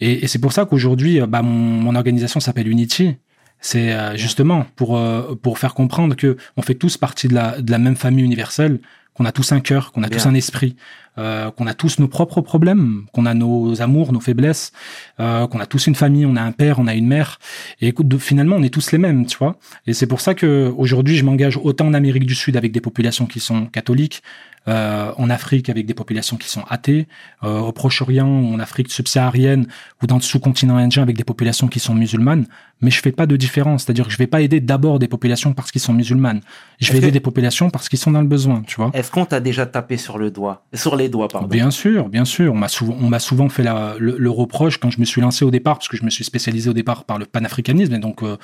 Et, 0.00 0.24
et 0.24 0.26
c'est 0.28 0.38
pour 0.38 0.52
ça 0.52 0.64
qu'aujourd'hui, 0.64 1.20
bah, 1.28 1.42
mon, 1.42 1.50
mon 1.50 1.94
organisation 1.94 2.40
s'appelle 2.40 2.68
Unity. 2.68 3.16
C'est 3.60 3.92
euh, 3.92 4.16
justement 4.16 4.66
pour 4.74 4.96
euh, 4.96 5.34
pour 5.40 5.58
faire 5.58 5.74
comprendre 5.74 6.16
que 6.16 6.38
on 6.56 6.62
fait 6.62 6.74
tous 6.74 6.96
partie 6.96 7.28
de 7.28 7.34
la 7.34 7.60
de 7.60 7.70
la 7.70 7.78
même 7.78 7.96
famille 7.96 8.24
universelle, 8.24 8.80
qu'on 9.12 9.26
a 9.26 9.32
tous 9.32 9.52
un 9.52 9.60
cœur, 9.60 9.92
qu'on 9.92 10.02
a 10.02 10.08
Bien. 10.08 10.18
tous 10.18 10.26
un 10.26 10.34
esprit, 10.34 10.76
euh, 11.18 11.50
qu'on 11.50 11.66
a 11.66 11.74
tous 11.74 11.98
nos 11.98 12.08
propres 12.08 12.40
problèmes, 12.40 13.06
qu'on 13.12 13.26
a 13.26 13.34
nos 13.34 13.82
amours, 13.82 14.12
nos 14.12 14.20
faiblesses, 14.20 14.72
euh, 15.18 15.46
qu'on 15.46 15.60
a 15.60 15.66
tous 15.66 15.86
une 15.86 15.94
famille, 15.94 16.24
on 16.24 16.36
a 16.36 16.42
un 16.42 16.52
père, 16.52 16.78
on 16.78 16.86
a 16.86 16.94
une 16.94 17.06
mère. 17.06 17.38
Et 17.80 17.88
écoute, 17.88 18.16
finalement, 18.18 18.56
on 18.56 18.62
est 18.62 18.72
tous 18.72 18.92
les 18.92 18.98
mêmes, 18.98 19.26
tu 19.26 19.36
vois. 19.36 19.58
Et 19.86 19.92
c'est 19.92 20.06
pour 20.06 20.20
ça 20.20 20.34
que 20.34 20.72
aujourd'hui, 20.76 21.16
je 21.16 21.24
m'engage 21.24 21.58
autant 21.62 21.86
en 21.86 21.94
Amérique 21.94 22.26
du 22.26 22.34
Sud 22.34 22.56
avec 22.56 22.72
des 22.72 22.80
populations 22.80 23.26
qui 23.26 23.40
sont 23.40 23.66
catholiques, 23.66 24.22
euh, 24.68 25.10
en 25.16 25.30
Afrique 25.30 25.70
avec 25.70 25.86
des 25.86 25.94
populations 25.94 26.36
qui 26.36 26.50
sont 26.50 26.64
athées, 26.68 27.08
euh, 27.44 27.60
au 27.60 27.72
Proche-Orient, 27.72 28.28
en 28.28 28.58
Afrique 28.60 28.92
subsaharienne 28.92 29.66
ou 30.02 30.06
dans 30.06 30.16
le 30.16 30.20
sous-continent 30.20 30.76
indien 30.76 31.02
avec 31.02 31.16
des 31.16 31.24
populations 31.24 31.66
qui 31.66 31.80
sont 31.80 31.94
musulmanes. 31.94 32.44
Mais 32.82 32.90
je 32.90 33.00
fais 33.00 33.10
pas 33.10 33.26
de 33.26 33.36
différence, 33.36 33.84
c'est-à-dire 33.84 34.04
que 34.04 34.12
je 34.12 34.18
vais 34.18 34.26
pas 34.26 34.42
aider 34.42 34.60
d'abord 34.60 34.98
des 34.98 35.08
populations 35.08 35.54
parce 35.54 35.70
qu'ils 35.70 35.80
sont 35.80 35.94
musulmanes. 35.94 36.42
Je 36.78 36.92
vais 36.92 36.98
aider 36.98 37.10
des 37.10 37.20
populations 37.20 37.70
parce 37.70 37.88
qu'ils 37.88 37.98
sont 37.98 38.10
dans 38.10 38.20
le 38.20 38.26
besoin, 38.26 38.62
tu 38.66 38.76
vois. 38.76 38.90
Est-ce 38.92 39.10
qu'on 39.10 39.24
t'a 39.24 39.40
déjà 39.40 39.64
tapé 39.64 39.96
sur 39.96 40.18
le 40.18 40.30
doigt, 40.30 40.66
sur 40.74 40.94
pardon 41.08 41.46
Bien 41.46 41.70
sûr, 41.70 42.08
bien 42.08 42.24
sûr. 42.24 42.52
On 42.52 43.08
m'a 43.08 43.18
souvent, 43.18 43.48
fait 43.48 43.62
le, 43.62 44.30
reproche 44.30 44.78
quand 44.78 44.90
je 44.90 45.00
me 45.00 45.04
suis 45.04 45.20
lancé 45.20 45.44
au 45.44 45.50
départ, 45.50 45.78
parce 45.78 45.88
que 45.88 45.96
je 45.96 46.04
me 46.04 46.10
suis 46.10 46.24
spécialisé 46.24 46.68
au 46.68 46.72
départ 46.72 47.04
par 47.04 47.18
le 47.18 47.26
panafricanisme 47.26 47.94
et 47.94 47.98
donc 47.98 48.22
euh, 48.22 48.36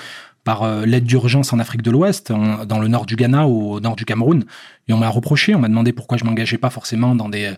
par 0.44 0.62
euh, 0.62 0.86
l'aide 0.86 1.04
d'urgence 1.04 1.52
en 1.52 1.58
Afrique 1.58 1.82
de 1.82 1.90
l'Ouest, 1.90 2.32
dans 2.32 2.78
le 2.78 2.88
nord 2.88 3.06
du 3.06 3.16
Ghana 3.16 3.46
ou 3.46 3.72
au 3.72 3.80
nord 3.80 3.96
du 3.96 4.04
Cameroun. 4.04 4.44
Et 4.88 4.92
on 4.92 4.98
m'a 4.98 5.08
reproché, 5.08 5.54
on 5.54 5.58
m'a 5.58 5.68
demandé 5.68 5.92
pourquoi 5.92 6.16
je 6.16 6.24
m'engageais 6.24 6.58
pas 6.58 6.70
forcément 6.70 7.14
dans 7.14 7.28
des 7.28 7.52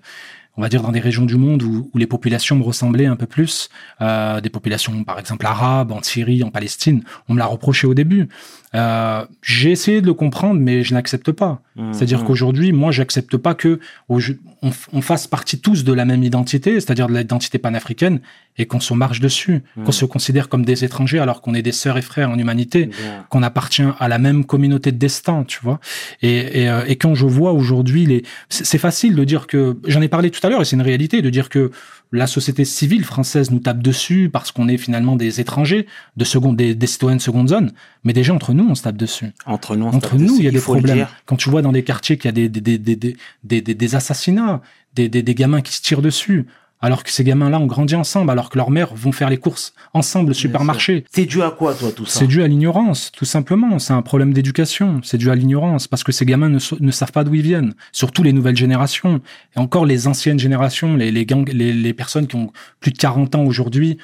on 0.59 0.61
va 0.61 0.69
dire 0.69 0.83
dans 0.83 0.91
des 0.91 1.01
régions 1.01 1.25
du 1.25 1.37
monde 1.37 1.63
où, 1.63 1.89
où 1.95 1.99
les 1.99 2.09
populations 2.09 2.57
me 2.57 2.65
ressemblaient 2.65 3.07
un 3.07 3.15
peu 3.15 3.27
plus, 3.27 3.71
euh, 4.03 4.41
des 4.41 4.51
populations 4.51 5.05
par 5.05 5.19
exemple 5.21 5.47
arabes, 5.47 5.93
en 5.93 6.03
Syrie, 6.03 6.43
en 6.43 6.51
Palestine. 6.51 7.05
On 7.29 7.35
me 7.35 7.39
l'a 7.39 7.47
reproché 7.47 7.87
au 7.87 7.95
début. 7.95 8.29
Euh, 8.75 9.25
j'ai 9.41 9.71
essayé 9.71 10.01
de 10.01 10.07
le 10.07 10.15
comprendre, 10.15 10.61
mais 10.61 10.83
je 10.83 10.95
n'accepte 10.95 11.31
pas. 11.31 11.63
Mmh, 11.77 11.93
c'est-à-dire 11.93 12.23
mmh. 12.23 12.27
qu'aujourd'hui, 12.27 12.73
moi, 12.73 12.91
j'accepte 12.91 13.37
pas 13.37 13.55
que 13.55 13.79
on, 14.09 14.19
on, 14.63 15.01
fasse 15.01 15.29
partie 15.29 15.61
tous 15.61 15.85
de 15.85 15.93
la 15.93 16.05
même 16.05 16.25
identité, 16.25 16.75
c'est-à-dire 16.81 17.07
de 17.07 17.15
l'identité 17.15 17.59
panafricaine, 17.59 18.21
et 18.59 18.67
qu'on 18.67 18.81
se 18.81 18.93
marche 18.93 19.21
dessus, 19.21 19.63
mmh. 19.77 19.85
qu'on 19.85 19.93
se 19.93 20.05
considère 20.05 20.49
comme 20.49 20.65
des 20.65 20.85
étrangers 20.85 21.19
alors 21.19 21.41
qu'on 21.41 21.55
est 21.55 21.63
des 21.63 21.73
sœurs 21.73 21.97
et 21.97 22.03
frères 22.03 22.31
en 22.31 22.39
humanité, 22.39 22.91
qu'on 23.31 23.43
appartient 23.43 23.85
à 23.99 24.09
la 24.09 24.19
même 24.19 24.45
communauté 24.45 24.93
de 24.93 24.99
destin, 24.99 25.45
tu 25.47 25.61
vois. 25.63 25.81
Et, 26.23 26.63
et, 26.63 26.69
euh, 26.69 26.85
et 26.87 26.97
quand 26.97 27.15
je 27.15 27.27
vois 27.27 27.53
aujourd'hui 27.53 28.07
les, 28.07 28.23
c'est 28.49 28.79
facile 28.79 29.15
de 29.15 29.25
dire 29.25 29.47
que, 29.47 29.79
j'en 29.87 30.03
ai 30.03 30.09
parlé 30.09 30.31
tout 30.31 30.45
à 30.47 30.51
l'heure, 30.51 30.61
et 30.61 30.65
c'est 30.65 30.77
une 30.77 30.83
réalité 30.83 31.23
de 31.23 31.31
dire 31.31 31.49
que 31.49 31.71
la 32.13 32.27
société 32.27 32.65
civile 32.65 33.05
française 33.05 33.51
nous 33.51 33.59
tape 33.59 33.83
dessus 33.83 34.31
parce 34.33 34.51
qu'on 34.51 34.69
est 34.69 34.79
finalement 34.79 35.17
des 35.17 35.41
étrangers, 35.41 35.87
de 36.17 36.25
seconde, 36.25 36.57
des, 36.57 36.75
des, 36.75 36.87
citoyens 36.87 37.17
de 37.17 37.23
seconde 37.23 37.49
zone. 37.49 37.73
Mais 38.05 38.13
déjà, 38.13 38.33
entre 38.33 38.55
nous, 38.55 38.67
on 38.69 38.75
se 38.75 38.83
tape 38.83 38.97
dessus. 38.97 39.27
Entre 39.45 39.77
nous, 39.77 39.87
entre 39.87 40.17
nous, 40.17 40.37
il 40.39 40.45
y 40.45 40.49
a 40.49 40.51
des 40.51 40.61
problèmes. 40.61 41.07
Quand 41.27 41.37
tu 41.37 41.51
vois 41.51 41.63
dans 41.63 41.73
des 41.73 41.85
quartiers 41.85 42.17
qu'il 42.17 42.27
y 42.27 42.29
a 42.29 42.33
des, 42.33 42.49
des, 42.49 42.79
des, 42.79 42.97
des, 42.97 43.17
des, 43.45 43.61
des 43.61 43.95
assassinats, 43.95 44.63
des, 44.95 45.09
des, 45.09 45.23
des 45.23 45.35
gamins 45.35 45.61
qui 45.61 45.75
se 45.75 45.83
tirent 45.83 46.03
dessus, 46.03 46.47
alors 46.81 47.03
que 47.03 47.11
ces 47.11 47.25
gamins-là 47.25 47.59
ont 47.59 47.67
grandi 47.67 47.95
ensemble, 47.95 48.31
alors 48.31 48.51
que 48.51 48.57
leurs 48.57 48.71
mères 48.71 48.95
vont 48.95 49.13
faire 49.13 49.31
les 49.31 49.37
courses 49.37 49.75
ensemble 49.95 50.31
au 50.31 50.35
supermarché. 50.35 51.05
C'est 51.11 51.27
dû 51.27 51.43
à 51.43 51.51
quoi, 51.51 51.75
toi, 51.75 51.91
tout 51.93 52.07
ça 52.07 52.21
C'est 52.21 52.27
dû 52.27 52.43
à 52.43 52.47
l'ignorance, 52.47 53.11
tout 53.13 53.25
simplement. 53.25 53.79
C'est 53.79 53.93
un 53.93 54.03
problème 54.03 54.33
d'éducation. 54.33 55.01
C'est 55.03 55.19
dû 55.19 55.31
à 55.31 55.35
l'ignorance, 55.35 55.89
parce 55.89 56.05
que 56.05 56.13
ces 56.13 56.25
gamins 56.25 56.49
ne, 56.49 56.59
ne, 56.81 56.91
savent 56.91 57.13
pas 57.13 57.25
d'où 57.25 57.35
ils 57.35 57.43
viennent. 57.43 57.75
Surtout 57.93 58.23
les 58.23 58.33
nouvelles 58.33 58.57
générations. 58.57 59.21
Et 59.57 59.59
encore 59.59 59.87
les 59.87 60.07
anciennes 60.07 60.39
générations, 60.39 60.97
les, 60.97 61.11
les, 61.11 61.27
gangs, 61.27 61.49
les, 61.53 61.73
les 61.73 61.93
personnes 61.93 62.27
qui 62.27 62.37
ont 62.37 62.53
plus 62.81 62.93
de 62.93 62.99
40 62.99 63.35
ans 63.35 63.45
aujourd'hui, 63.45 63.99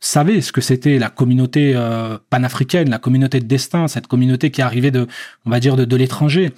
savaient 0.00 0.40
ce 0.40 0.50
que 0.50 0.60
c'était 0.60 0.98
la 0.98 1.10
communauté 1.10 1.72
euh, 1.74 2.16
panafricaine, 2.30 2.88
la 2.88 2.98
communauté 2.98 3.38
de 3.38 3.44
destin, 3.44 3.86
cette 3.86 4.06
communauté 4.06 4.50
qui 4.50 4.62
arrivait 4.62 4.90
de, 4.90 5.06
on 5.44 5.50
va 5.50 5.60
dire, 5.60 5.76
de, 5.76 5.84
de 5.84 5.96
l'étranger. 5.96 6.52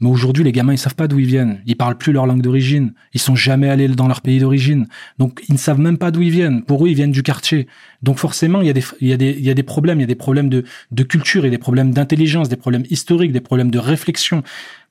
Mais 0.00 0.08
aujourd'hui, 0.08 0.42
les 0.42 0.50
gamins, 0.50 0.72
ils 0.72 0.78
savent 0.78 0.96
pas 0.96 1.06
d'où 1.06 1.20
ils 1.20 1.26
viennent. 1.26 1.62
Ils 1.64 1.76
parlent 1.76 1.96
plus 1.96 2.12
leur 2.12 2.26
langue 2.26 2.42
d'origine. 2.42 2.92
Ils 3.14 3.20
sont 3.20 3.36
jamais 3.36 3.68
allés 3.68 3.86
dans 3.88 4.08
leur 4.08 4.20
pays 4.20 4.40
d'origine. 4.40 4.88
Donc, 5.18 5.42
ils 5.48 5.52
ne 5.52 5.58
savent 5.58 5.78
même 5.78 5.96
pas 5.96 6.10
d'où 6.10 6.22
ils 6.22 6.30
viennent. 6.30 6.64
Pour 6.64 6.84
eux, 6.84 6.88
ils 6.88 6.94
viennent 6.94 7.12
du 7.12 7.22
quartier. 7.22 7.68
Donc, 8.02 8.18
forcément, 8.18 8.62
il 8.62 8.66
y 8.66 8.70
a 8.70 8.72
des, 8.72 8.84
il 9.00 9.08
y 9.08 9.12
a 9.12 9.16
des, 9.16 9.30
il 9.30 9.44
y 9.44 9.50
a 9.50 9.54
des 9.54 9.62
problèmes. 9.62 9.98
Il 9.98 10.02
y 10.02 10.04
a 10.04 10.08
des 10.08 10.16
problèmes 10.16 10.48
de, 10.48 10.64
de 10.90 11.02
culture, 11.04 11.44
et 11.44 11.50
des 11.50 11.58
problèmes 11.58 11.92
d'intelligence, 11.92 12.48
des 12.48 12.56
problèmes 12.56 12.84
historiques, 12.90 13.32
des 13.32 13.40
problèmes 13.40 13.70
de 13.70 13.78
réflexion. 13.78 14.42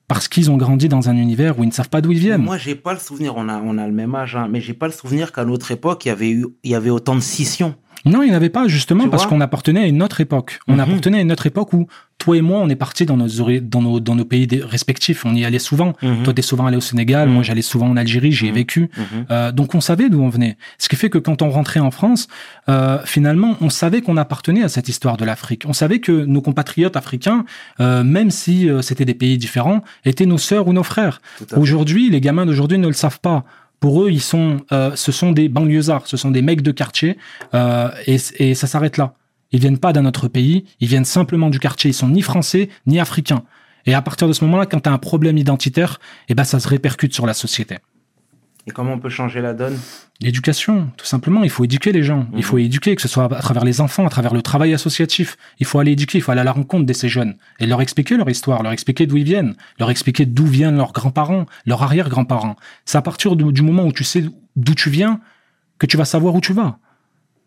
Parce 0.08 0.28
qu'ils 0.28 0.50
ont 0.50 0.56
grandi 0.56 0.88
dans 0.88 1.08
un 1.08 1.16
univers 1.16 1.58
où 1.58 1.62
ils 1.62 1.68
ne 1.68 1.72
savent 1.72 1.88
pas 1.90 2.00
d'où 2.00 2.12
ils 2.12 2.18
viennent. 2.18 2.42
Moi, 2.42 2.58
j'ai 2.58 2.74
pas 2.74 2.94
le 2.94 2.98
souvenir. 2.98 3.34
On 3.36 3.48
a, 3.48 3.60
on 3.60 3.78
a 3.78 3.86
le 3.86 3.92
même 3.92 4.14
âge, 4.14 4.34
hein, 4.34 4.48
mais 4.50 4.60
j'ai 4.60 4.74
pas 4.74 4.86
le 4.86 4.92
souvenir 4.92 5.32
qu'à 5.32 5.44
notre 5.44 5.70
époque, 5.72 6.04
il 6.04 6.08
y 6.08 6.10
avait 6.10 6.30
eu, 6.30 6.46
il 6.64 6.70
y 6.70 6.74
avait 6.74 6.90
autant 6.90 7.14
de 7.14 7.20
scissions. 7.20 7.74
Non, 8.04 8.22
il 8.22 8.28
n'y 8.28 8.32
en 8.32 8.36
avait 8.36 8.48
pas, 8.48 8.66
justement, 8.68 9.04
tu 9.04 9.10
parce 9.10 9.26
qu'on 9.26 9.40
appartenait 9.40 9.80
à 9.80 9.86
une 9.86 10.02
autre 10.02 10.20
époque. 10.20 10.58
On 10.66 10.74
mm 10.74 10.76
-hmm. 10.76 10.82
appartenait 10.82 11.18
à 11.18 11.20
une 11.20 11.32
autre 11.32 11.46
époque 11.46 11.72
où 11.72 11.86
toi 12.18 12.36
et 12.36 12.40
moi, 12.40 12.60
on 12.60 12.68
est 12.68 12.76
partis 12.76 13.04
dans 13.04 13.16
nos, 13.16 13.28
dans 13.60 13.82
nos, 13.82 14.00
dans 14.00 14.14
nos 14.14 14.24
pays 14.24 14.46
respectifs. 14.76 15.24
On 15.24 15.34
y 15.34 15.44
allait 15.44 15.58
souvent. 15.70 15.90
Mm 16.02 16.06
-hmm. 16.06 16.22
Toi, 16.24 16.34
t'es 16.34 16.42
souvent 16.42 16.66
allé 16.68 16.76
au 16.76 16.86
Sénégal. 16.90 17.24
Mm 17.26 17.30
-hmm. 17.30 17.34
Moi, 17.34 17.42
j'allais 17.42 17.68
souvent 17.72 17.88
en 17.92 17.96
Algérie. 17.96 18.32
J'y 18.38 18.46
ai 18.50 18.54
vécu. 18.62 18.82
Euh, 19.30 19.52
donc, 19.58 19.68
on 19.74 19.80
savait 19.80 20.08
d'où 20.10 20.20
on 20.28 20.32
venait. 20.36 20.54
Ce 20.82 20.86
qui 20.88 20.96
fait 21.02 21.10
que 21.14 21.20
quand 21.26 21.38
on 21.46 21.50
rentrait 21.58 21.82
en 21.88 21.92
France, 21.98 22.22
euh, 22.68 22.98
finalement, 23.14 23.52
on 23.66 23.70
savait 23.82 24.00
qu'on 24.04 24.18
appartenait 24.24 24.64
à 24.68 24.70
cette 24.76 24.88
histoire 24.92 25.16
de 25.20 25.24
l'Afrique. 25.30 25.62
On 25.72 25.76
savait 25.82 26.00
que 26.06 26.14
nos 26.34 26.42
compatriotes 26.48 26.96
africains, 27.02 27.40
euh, 27.44 28.02
même 28.16 28.30
si 28.40 28.54
c'était 28.88 29.08
des 29.12 29.18
pays 29.22 29.36
différents, 29.46 29.80
étaient 30.10 30.28
nos 30.34 30.42
sœurs 30.48 30.64
ou 30.68 30.72
nos 30.78 30.86
frères. 30.92 31.16
Aujourd'hui, 31.62 32.04
les 32.14 32.20
gamins 32.26 32.46
d'aujourd'hui 32.48 32.78
ne 32.86 32.90
le 32.94 32.98
savent 33.04 33.22
pas. 33.30 33.40
Pour 33.82 34.04
eux, 34.04 34.12
ils 34.12 34.20
sont, 34.20 34.58
euh, 34.70 34.92
ce 34.94 35.10
sont 35.10 35.32
des 35.32 35.48
banlieusards, 35.48 36.06
ce 36.06 36.16
sont 36.16 36.30
des 36.30 36.40
mecs 36.40 36.62
de 36.62 36.70
quartier, 36.70 37.18
euh, 37.52 37.90
et, 38.06 38.16
et, 38.38 38.54
ça 38.54 38.68
s'arrête 38.68 38.96
là. 38.96 39.14
Ils 39.50 39.58
viennent 39.58 39.78
pas 39.78 39.92
d'un 39.92 40.06
autre 40.06 40.28
pays, 40.28 40.64
ils 40.78 40.86
viennent 40.86 41.04
simplement 41.04 41.50
du 41.50 41.58
quartier. 41.58 41.90
Ils 41.90 41.94
sont 41.94 42.08
ni 42.08 42.22
français 42.22 42.68
ni 42.86 43.00
africains. 43.00 43.42
Et 43.84 43.92
à 43.92 44.00
partir 44.00 44.28
de 44.28 44.32
ce 44.34 44.44
moment-là, 44.44 44.66
quand 44.66 44.78
tu 44.78 44.88
as 44.88 44.92
un 44.92 44.98
problème 44.98 45.36
identitaire, 45.36 45.98
eh 46.28 46.34
ben 46.36 46.44
ça 46.44 46.60
se 46.60 46.68
répercute 46.68 47.12
sur 47.12 47.26
la 47.26 47.34
société. 47.34 47.78
Et 48.66 48.70
comment 48.70 48.92
on 48.92 48.98
peut 48.98 49.08
changer 49.08 49.40
la 49.40 49.54
donne? 49.54 49.76
L'éducation, 50.20 50.90
tout 50.96 51.04
simplement. 51.04 51.42
Il 51.42 51.50
faut 51.50 51.64
éduquer 51.64 51.90
les 51.90 52.04
gens. 52.04 52.20
Mmh. 52.20 52.36
Il 52.36 52.44
faut 52.44 52.58
éduquer, 52.58 52.94
que 52.94 53.02
ce 53.02 53.08
soit 53.08 53.24
à 53.24 53.40
travers 53.40 53.64
les 53.64 53.80
enfants, 53.80 54.06
à 54.06 54.08
travers 54.08 54.34
le 54.34 54.42
travail 54.42 54.72
associatif. 54.72 55.36
Il 55.58 55.66
faut 55.66 55.80
aller 55.80 55.92
éduquer, 55.92 56.18
il 56.18 56.20
faut 56.20 56.30
aller 56.30 56.42
à 56.42 56.44
la 56.44 56.52
rencontre 56.52 56.86
de 56.86 56.92
ces 56.92 57.08
jeunes 57.08 57.34
et 57.58 57.66
leur 57.66 57.80
expliquer 57.80 58.16
leur 58.16 58.30
histoire, 58.30 58.62
leur 58.62 58.72
expliquer 58.72 59.06
d'où 59.06 59.16
ils 59.16 59.24
viennent, 59.24 59.56
leur 59.80 59.90
expliquer 59.90 60.26
d'où 60.26 60.46
viennent 60.46 60.76
leurs 60.76 60.92
grands-parents, 60.92 61.46
leurs 61.66 61.82
arrière-grands-parents. 61.82 62.56
C'est 62.84 62.98
à 62.98 63.02
partir 63.02 63.34
du 63.34 63.62
moment 63.62 63.84
où 63.84 63.92
tu 63.92 64.04
sais 64.04 64.24
d'où 64.54 64.74
tu 64.74 64.90
viens 64.90 65.20
que 65.78 65.86
tu 65.86 65.96
vas 65.96 66.04
savoir 66.04 66.34
où 66.36 66.40
tu 66.40 66.52
vas. 66.52 66.78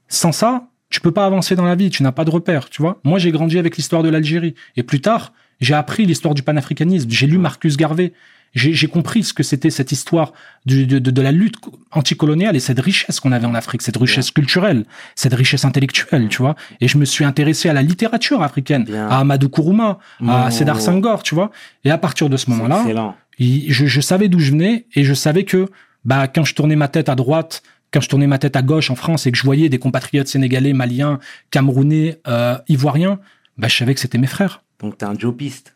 Sans 0.09 0.33
ça, 0.33 0.67
tu 0.89 0.99
peux 0.99 1.11
pas 1.11 1.25
avancer 1.25 1.55
dans 1.55 1.65
la 1.65 1.75
vie, 1.75 1.89
tu 1.89 2.03
n'as 2.03 2.11
pas 2.11 2.25
de 2.25 2.29
repères, 2.29 2.69
tu 2.69 2.81
vois. 2.81 2.99
Moi, 3.03 3.19
j'ai 3.19 3.31
grandi 3.31 3.57
avec 3.57 3.77
l'histoire 3.77 4.03
de 4.03 4.09
l'Algérie. 4.09 4.53
Et 4.75 4.83
plus 4.83 5.01
tard, 5.01 5.33
j'ai 5.59 5.73
appris 5.73 6.05
l'histoire 6.05 6.33
du 6.33 6.43
panafricanisme. 6.43 7.09
J'ai 7.09 7.27
lu 7.27 7.37
Marcus 7.37 7.77
Garvey. 7.77 8.13
J'ai 8.55 8.87
compris 8.87 9.23
ce 9.23 9.33
que 9.33 9.43
c'était 9.43 9.69
cette 9.69 9.91
histoire 9.91 10.31
de, 10.65 10.85
de, 10.85 10.99
de, 10.99 11.21
la 11.21 11.33
lutte 11.33 11.55
anticoloniale 11.91 12.55
et 12.55 12.61
cette 12.61 12.79
richesse 12.79 13.19
qu'on 13.19 13.33
avait 13.33 13.45
en 13.45 13.53
Afrique, 13.53 13.81
cette 13.81 13.97
richesse 13.97 14.31
culturelle, 14.31 14.85
cette 15.15 15.33
richesse 15.33 15.65
intellectuelle, 15.65 16.29
tu 16.29 16.37
vois. 16.37 16.55
Et 16.79 16.87
je 16.87 16.97
me 16.97 17.03
suis 17.03 17.25
intéressé 17.25 17.67
à 17.67 17.73
la 17.73 17.81
littérature 17.81 18.41
africaine, 18.41 18.85
à 18.93 19.19
Amadou 19.19 19.49
Kourouma, 19.49 19.99
à 20.27 20.49
Sédar 20.51 20.79
Senghor, 20.79 21.21
tu 21.21 21.35
vois. 21.35 21.51
Et 21.83 21.91
à 21.91 21.97
partir 21.97 22.29
de 22.29 22.37
ce 22.37 22.49
moment-là, 22.49 23.13
je, 23.37 23.85
je 23.85 24.01
savais 24.01 24.29
d'où 24.29 24.39
je 24.39 24.51
venais 24.51 24.87
et 24.95 25.03
je 25.03 25.13
savais 25.13 25.43
que 25.43 25.67
bah 26.05 26.27
quand 26.27 26.45
je 26.45 26.55
tournais 26.55 26.75
ma 26.75 26.87
tête 26.87 27.09
à 27.09 27.15
droite 27.15 27.63
quand 27.95 28.01
je 28.01 28.09
tournais 28.09 28.27
ma 28.27 28.37
tête 28.37 28.57
à 28.57 28.61
gauche 28.61 28.89
en 28.89 28.95
France 28.95 29.25
et 29.25 29.31
que 29.31 29.37
je 29.37 29.43
voyais 29.43 29.69
des 29.69 29.79
compatriotes 29.79 30.27
sénégalais, 30.27 30.73
maliens, 30.73 31.19
camerounais, 31.49 32.19
euh, 32.27 32.57
ivoiriens, 32.67 33.19
bah, 33.57 33.69
je 33.69 33.77
savais 33.77 33.93
que 33.93 34.01
c'était 34.01 34.17
mes 34.17 34.27
frères. 34.27 34.63
Donc 34.81 34.97
t'es 34.97 35.05
un 35.05 35.17
jobiste. 35.17 35.75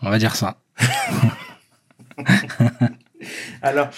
On 0.00 0.08
va 0.08 0.18
dire 0.18 0.36
ça. 0.36 0.60
Alors, 3.62 3.88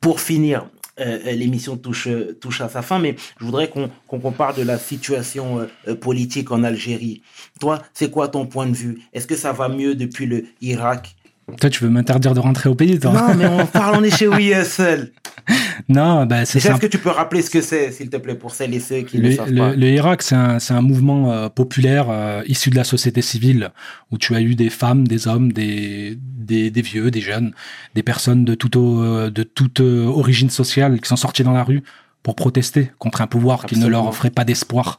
pour 0.00 0.20
finir, 0.20 0.68
euh, 1.00 1.18
euh, 1.26 1.32
l'émission 1.32 1.76
touche, 1.76 2.08
touche 2.40 2.60
à 2.60 2.68
sa 2.68 2.82
fin, 2.82 2.98
mais 2.98 3.16
je 3.38 3.44
voudrais 3.44 3.68
qu'on 3.68 3.90
qu'on 4.06 4.32
parle 4.32 4.56
de 4.56 4.62
la 4.62 4.78
situation 4.78 5.68
politique 6.00 6.50
en 6.50 6.62
Algérie. 6.62 7.22
Toi, 7.60 7.82
c'est 7.92 8.10
quoi 8.10 8.28
ton 8.28 8.46
point 8.46 8.66
de 8.66 8.74
vue? 8.74 9.02
Est-ce 9.12 9.26
que 9.26 9.36
ça 9.36 9.52
va 9.52 9.68
mieux 9.68 9.94
depuis 9.94 10.26
le 10.26 10.44
Irak? 10.60 11.16
Toi, 11.60 11.70
tu 11.70 11.84
veux 11.84 11.90
m'interdire 11.90 12.34
de 12.34 12.40
rentrer 12.40 12.68
au 12.68 12.74
pays, 12.74 12.98
toi 12.98 13.12
Non, 13.12 13.34
mais 13.34 13.46
on 13.46 13.66
parle, 13.66 13.96
on 13.98 14.02
est 14.02 14.16
chez 14.16 14.28
seul. 14.64 15.12
non, 15.88 16.24
bah, 16.24 16.44
c'est 16.46 16.58
ça. 16.58 16.72
Est-ce 16.72 16.80
que 16.80 16.86
tu 16.86 16.98
peux 16.98 17.10
rappeler 17.10 17.42
ce 17.42 17.50
que 17.50 17.60
c'est, 17.60 17.90
s'il 17.92 18.08
te 18.08 18.16
plaît, 18.16 18.34
pour 18.34 18.54
celles 18.54 18.72
et 18.74 18.80
ceux 18.80 19.02
qui 19.02 19.18
le, 19.18 19.28
ne 19.28 19.34
savent 19.34 19.50
le, 19.50 19.58
pas 19.58 19.74
Le 19.74 19.86
Irak, 19.88 20.22
c'est 20.22 20.34
un, 20.34 20.58
un, 20.70 20.80
mouvement 20.80 21.30
euh, 21.30 21.48
populaire 21.48 22.06
euh, 22.08 22.42
issu 22.46 22.70
de 22.70 22.76
la 22.76 22.84
société 22.84 23.20
civile, 23.20 23.72
où 24.10 24.16
tu 24.16 24.34
as 24.34 24.40
eu 24.40 24.54
des 24.54 24.70
femmes, 24.70 25.06
des 25.06 25.28
hommes, 25.28 25.52
des, 25.52 26.18
des, 26.18 26.70
des 26.70 26.82
vieux, 26.82 27.10
des 27.10 27.20
jeunes, 27.20 27.52
des 27.94 28.02
personnes 28.02 28.44
de 28.44 28.54
toute, 28.54 28.76
euh, 28.76 29.30
de 29.30 29.42
toute 29.42 29.80
origine 29.80 30.50
sociale 30.50 30.98
qui 31.00 31.08
sont 31.08 31.16
sorties 31.16 31.44
dans 31.44 31.52
la 31.52 31.64
rue 31.64 31.82
pour 32.24 32.34
protester 32.34 32.90
contre 32.98 33.20
un 33.20 33.26
pouvoir 33.28 33.66
qui 33.66 33.78
ne 33.78 33.86
leur 33.86 34.08
offrait 34.08 34.30
pas 34.30 34.44
d'espoir. 34.44 34.98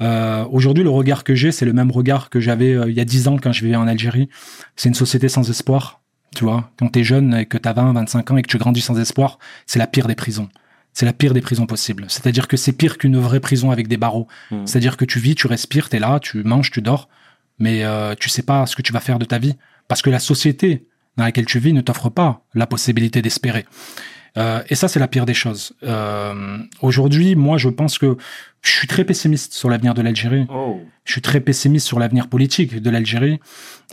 Euh, 0.00 0.44
Aujourd'hui, 0.50 0.82
le 0.82 0.90
regard 0.90 1.22
que 1.22 1.34
j'ai, 1.34 1.52
c'est 1.52 1.64
le 1.64 1.72
même 1.72 1.90
regard 1.90 2.30
que 2.30 2.40
j'avais 2.40 2.74
euh, 2.74 2.90
il 2.90 2.96
y 2.96 3.00
a 3.00 3.04
dix 3.04 3.28
ans 3.28 3.38
quand 3.40 3.52
je 3.52 3.64
vivais 3.64 3.76
en 3.76 3.86
Algérie. 3.86 4.28
C'est 4.74 4.88
une 4.88 4.94
société 4.94 5.28
sans 5.28 5.48
espoir. 5.48 6.00
Tu 6.34 6.42
vois, 6.42 6.72
quand 6.76 6.88
t'es 6.88 7.04
jeune 7.04 7.32
et 7.32 7.46
que 7.46 7.56
t'as 7.56 7.72
20, 7.72 7.92
25 7.92 8.30
ans 8.32 8.36
et 8.38 8.42
que 8.42 8.48
tu 8.48 8.58
grandis 8.58 8.80
sans 8.80 8.98
espoir, 8.98 9.38
c'est 9.66 9.78
la 9.78 9.86
pire 9.86 10.08
des 10.08 10.16
prisons. 10.16 10.48
C'est 10.92 11.06
la 11.06 11.12
pire 11.12 11.32
des 11.32 11.40
prisons 11.40 11.66
possibles. 11.66 12.06
C'est-à-dire 12.08 12.48
que 12.48 12.56
c'est 12.56 12.72
pire 12.72 12.98
qu'une 12.98 13.18
vraie 13.18 13.40
prison 13.40 13.70
avec 13.70 13.86
des 13.86 13.96
barreaux. 13.96 14.26
Hmm. 14.50 14.66
C'est-à-dire 14.66 14.96
que 14.96 15.04
tu 15.04 15.20
vis, 15.20 15.36
tu 15.36 15.46
respires, 15.46 15.88
t'es 15.88 16.00
là, 16.00 16.18
tu 16.18 16.42
manges, 16.42 16.72
tu 16.72 16.82
dors, 16.82 17.08
mais 17.60 17.84
euh, 17.84 18.16
tu 18.18 18.28
sais 18.28 18.42
pas 18.42 18.66
ce 18.66 18.74
que 18.74 18.82
tu 18.82 18.92
vas 18.92 19.00
faire 19.00 19.20
de 19.20 19.24
ta 19.24 19.38
vie 19.38 19.54
parce 19.86 20.02
que 20.02 20.10
la 20.10 20.18
société 20.18 20.88
dans 21.16 21.22
laquelle 21.22 21.46
tu 21.46 21.60
vis 21.60 21.72
ne 21.72 21.82
t'offre 21.82 22.08
pas 22.10 22.44
la 22.52 22.66
possibilité 22.66 23.22
d'espérer. 23.22 23.64
Euh, 24.36 24.62
et 24.68 24.74
ça, 24.74 24.88
c'est 24.88 24.98
la 24.98 25.08
pire 25.08 25.26
des 25.26 25.34
choses. 25.34 25.74
Euh, 25.82 26.58
Aujourd'hui, 26.82 27.36
moi, 27.36 27.56
je 27.56 27.68
pense 27.68 27.98
que 27.98 28.16
je 28.62 28.70
suis 28.70 28.88
très 28.88 29.04
pessimiste 29.04 29.52
sur 29.52 29.68
l'avenir 29.68 29.94
de 29.94 30.02
l'Algérie. 30.02 30.46
Oh. 30.48 30.80
Je 31.04 31.12
suis 31.12 31.20
très 31.20 31.40
pessimiste 31.40 31.86
sur 31.86 31.98
l'avenir 31.98 32.28
politique 32.28 32.80
de 32.80 32.90
l'Algérie. 32.90 33.38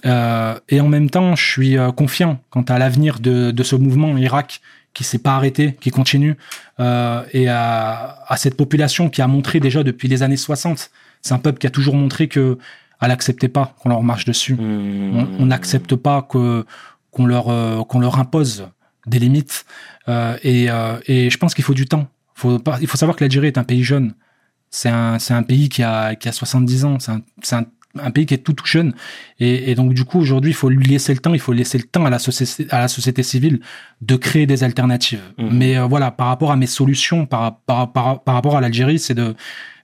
Euh, 0.05 0.57
et 0.69 0.79
en 0.79 0.87
même 0.87 1.09
temps, 1.09 1.35
je 1.35 1.45
suis 1.45 1.77
euh, 1.77 1.91
confiant 1.91 2.39
quant 2.49 2.63
à 2.63 2.79
l'avenir 2.79 3.19
de, 3.19 3.51
de, 3.51 3.63
ce 3.63 3.75
mouvement 3.75 4.17
Irak 4.17 4.61
qui 4.93 5.03
s'est 5.03 5.19
pas 5.19 5.35
arrêté, 5.35 5.77
qui 5.79 5.89
continue, 5.89 6.35
euh, 6.79 7.23
et 7.33 7.47
à, 7.47 8.23
à, 8.27 8.37
cette 8.37 8.57
population 8.57 9.09
qui 9.09 9.21
a 9.21 9.27
montré 9.27 9.59
déjà 9.59 9.83
depuis 9.83 10.07
les 10.07 10.23
années 10.23 10.37
60. 10.37 10.89
C'est 11.21 11.33
un 11.33 11.39
peuple 11.39 11.59
qui 11.59 11.67
a 11.67 11.69
toujours 11.69 11.95
montré 11.95 12.27
que 12.27 12.57
elle 13.01 13.09
n'acceptait 13.09 13.47
pas 13.47 13.75
qu'on 13.79 13.89
leur 13.89 14.03
marche 14.03 14.25
dessus. 14.25 14.53
Mmh. 14.53 15.37
On 15.39 15.45
n'accepte 15.47 15.95
pas 15.95 16.21
que 16.21 16.65
qu'on 17.09 17.25
leur 17.25 17.49
euh, 17.49 17.83
qu'on 17.83 17.99
leur 17.99 18.19
impose 18.19 18.67
des 19.05 19.19
limites. 19.19 19.65
Euh, 20.07 20.37
et, 20.43 20.69
euh, 20.69 20.99
et, 21.05 21.29
je 21.29 21.37
pense 21.37 21.53
qu'il 21.53 21.63
faut 21.63 21.73
du 21.73 21.85
temps. 21.85 22.07
Faut 22.33 22.59
pas, 22.59 22.77
il 22.81 22.87
faut 22.87 22.97
savoir 22.97 23.15
que 23.15 23.23
l'Algérie 23.23 23.47
est 23.47 23.57
un 23.57 23.63
pays 23.63 23.83
jeune. 23.83 24.13
C'est 24.69 24.89
un, 24.89 25.19
c'est 25.19 25.33
un 25.33 25.43
pays 25.43 25.69
qui 25.69 25.83
a, 25.83 26.15
qui 26.15 26.29
a 26.29 26.31
70 26.31 26.85
ans. 26.85 26.99
C'est 26.99 27.11
un, 27.11 27.21
c'est 27.41 27.55
un, 27.55 27.65
un, 27.99 28.11
pays 28.11 28.25
qui 28.25 28.33
est 28.33 28.39
tout, 28.39 28.53
tout 28.53 28.65
jeune. 28.65 28.93
Et, 29.39 29.71
et 29.71 29.75
donc, 29.75 29.93
du 29.93 30.05
coup, 30.05 30.19
aujourd'hui, 30.19 30.51
il 30.51 30.55
faut 30.55 30.69
lui 30.69 30.85
laisser 30.85 31.13
le 31.13 31.19
temps. 31.19 31.33
Il 31.33 31.39
faut 31.39 31.53
laisser 31.53 31.77
le 31.77 31.83
temps 31.83 32.05
à 32.05 32.09
la 32.09 32.19
société, 32.19 32.67
à 32.71 32.79
la 32.79 32.87
société 32.87 33.21
civile 33.21 33.59
de 34.01 34.15
créer 34.15 34.45
des 34.45 34.63
alternatives. 34.63 35.21
Mmh. 35.37 35.49
Mais 35.51 35.77
euh, 35.77 35.85
voilà, 35.85 36.11
par 36.11 36.27
rapport 36.27 36.51
à 36.51 36.55
mes 36.55 36.67
solutions, 36.67 37.25
par, 37.25 37.59
par, 37.59 37.91
par, 37.91 38.23
par 38.23 38.35
rapport 38.35 38.57
à 38.57 38.61
l'Algérie, 38.61 38.99
c'est 38.99 39.15
de, 39.15 39.35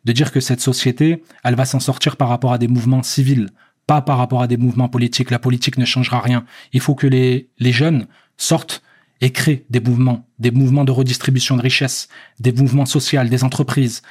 de 0.05 0.11
dire 0.13 0.31
que 0.31 0.39
cette 0.39 0.61
société, 0.61 1.23
elle 1.43 1.55
va 1.55 1.65
s'en 1.65 1.81
sortir 1.81 2.15
par 2.15 2.29
rapport 2.29 2.53
à 2.53 2.57
des 2.57 2.69
mouvements 2.69 3.03
civils, 3.03 3.49
pas 3.87 4.01
par 4.01 4.17
rapport 4.17 4.41
à 4.41 4.47
des 4.47 4.57
mouvements 4.57 4.87
politiques. 4.87 5.31
La 5.31 5.39
politique 5.39 5.77
ne 5.77 5.85
changera 5.85 6.21
rien. 6.21 6.45
Il 6.71 6.79
faut 6.79 6.95
que 6.95 7.07
les, 7.07 7.49
les 7.59 7.73
jeunes 7.73 8.07
sortent 8.37 8.81
et 9.21 9.31
crée 9.31 9.65
des 9.69 9.79
mouvements, 9.79 10.27
des 10.39 10.51
mouvements 10.51 10.85
de 10.85 10.91
redistribution 10.91 11.57
de 11.57 11.61
richesses, 11.61 12.07
des 12.39 12.51
mouvements 12.51 12.85
sociaux, 12.85 13.23
des 13.23 13.43
entreprises. 13.43 14.01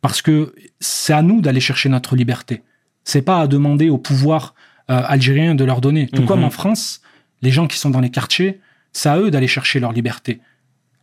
Parce 0.00 0.22
que 0.22 0.54
c'est 0.80 1.12
à 1.12 1.22
nous 1.22 1.40
d'aller 1.40 1.60
chercher 1.60 1.88
notre 1.88 2.16
liberté. 2.16 2.62
C'est 3.04 3.22
pas 3.22 3.40
à 3.40 3.46
demander 3.46 3.90
au 3.90 3.98
pouvoir 3.98 4.54
euh, 4.90 5.02
algérien 5.04 5.54
de 5.54 5.64
leur 5.64 5.80
donner. 5.80 6.06
Tout 6.06 6.24
comme 6.24 6.40
mhm. 6.40 6.46
en 6.46 6.50
France, 6.50 7.00
les 7.42 7.50
gens 7.50 7.66
qui 7.66 7.78
sont 7.78 7.90
dans 7.90 8.00
les 8.00 8.10
quartiers, 8.10 8.60
c'est 8.92 9.08
à 9.08 9.18
eux 9.18 9.30
d'aller 9.30 9.48
chercher 9.48 9.80
leur 9.80 9.92
liberté. 9.92 10.40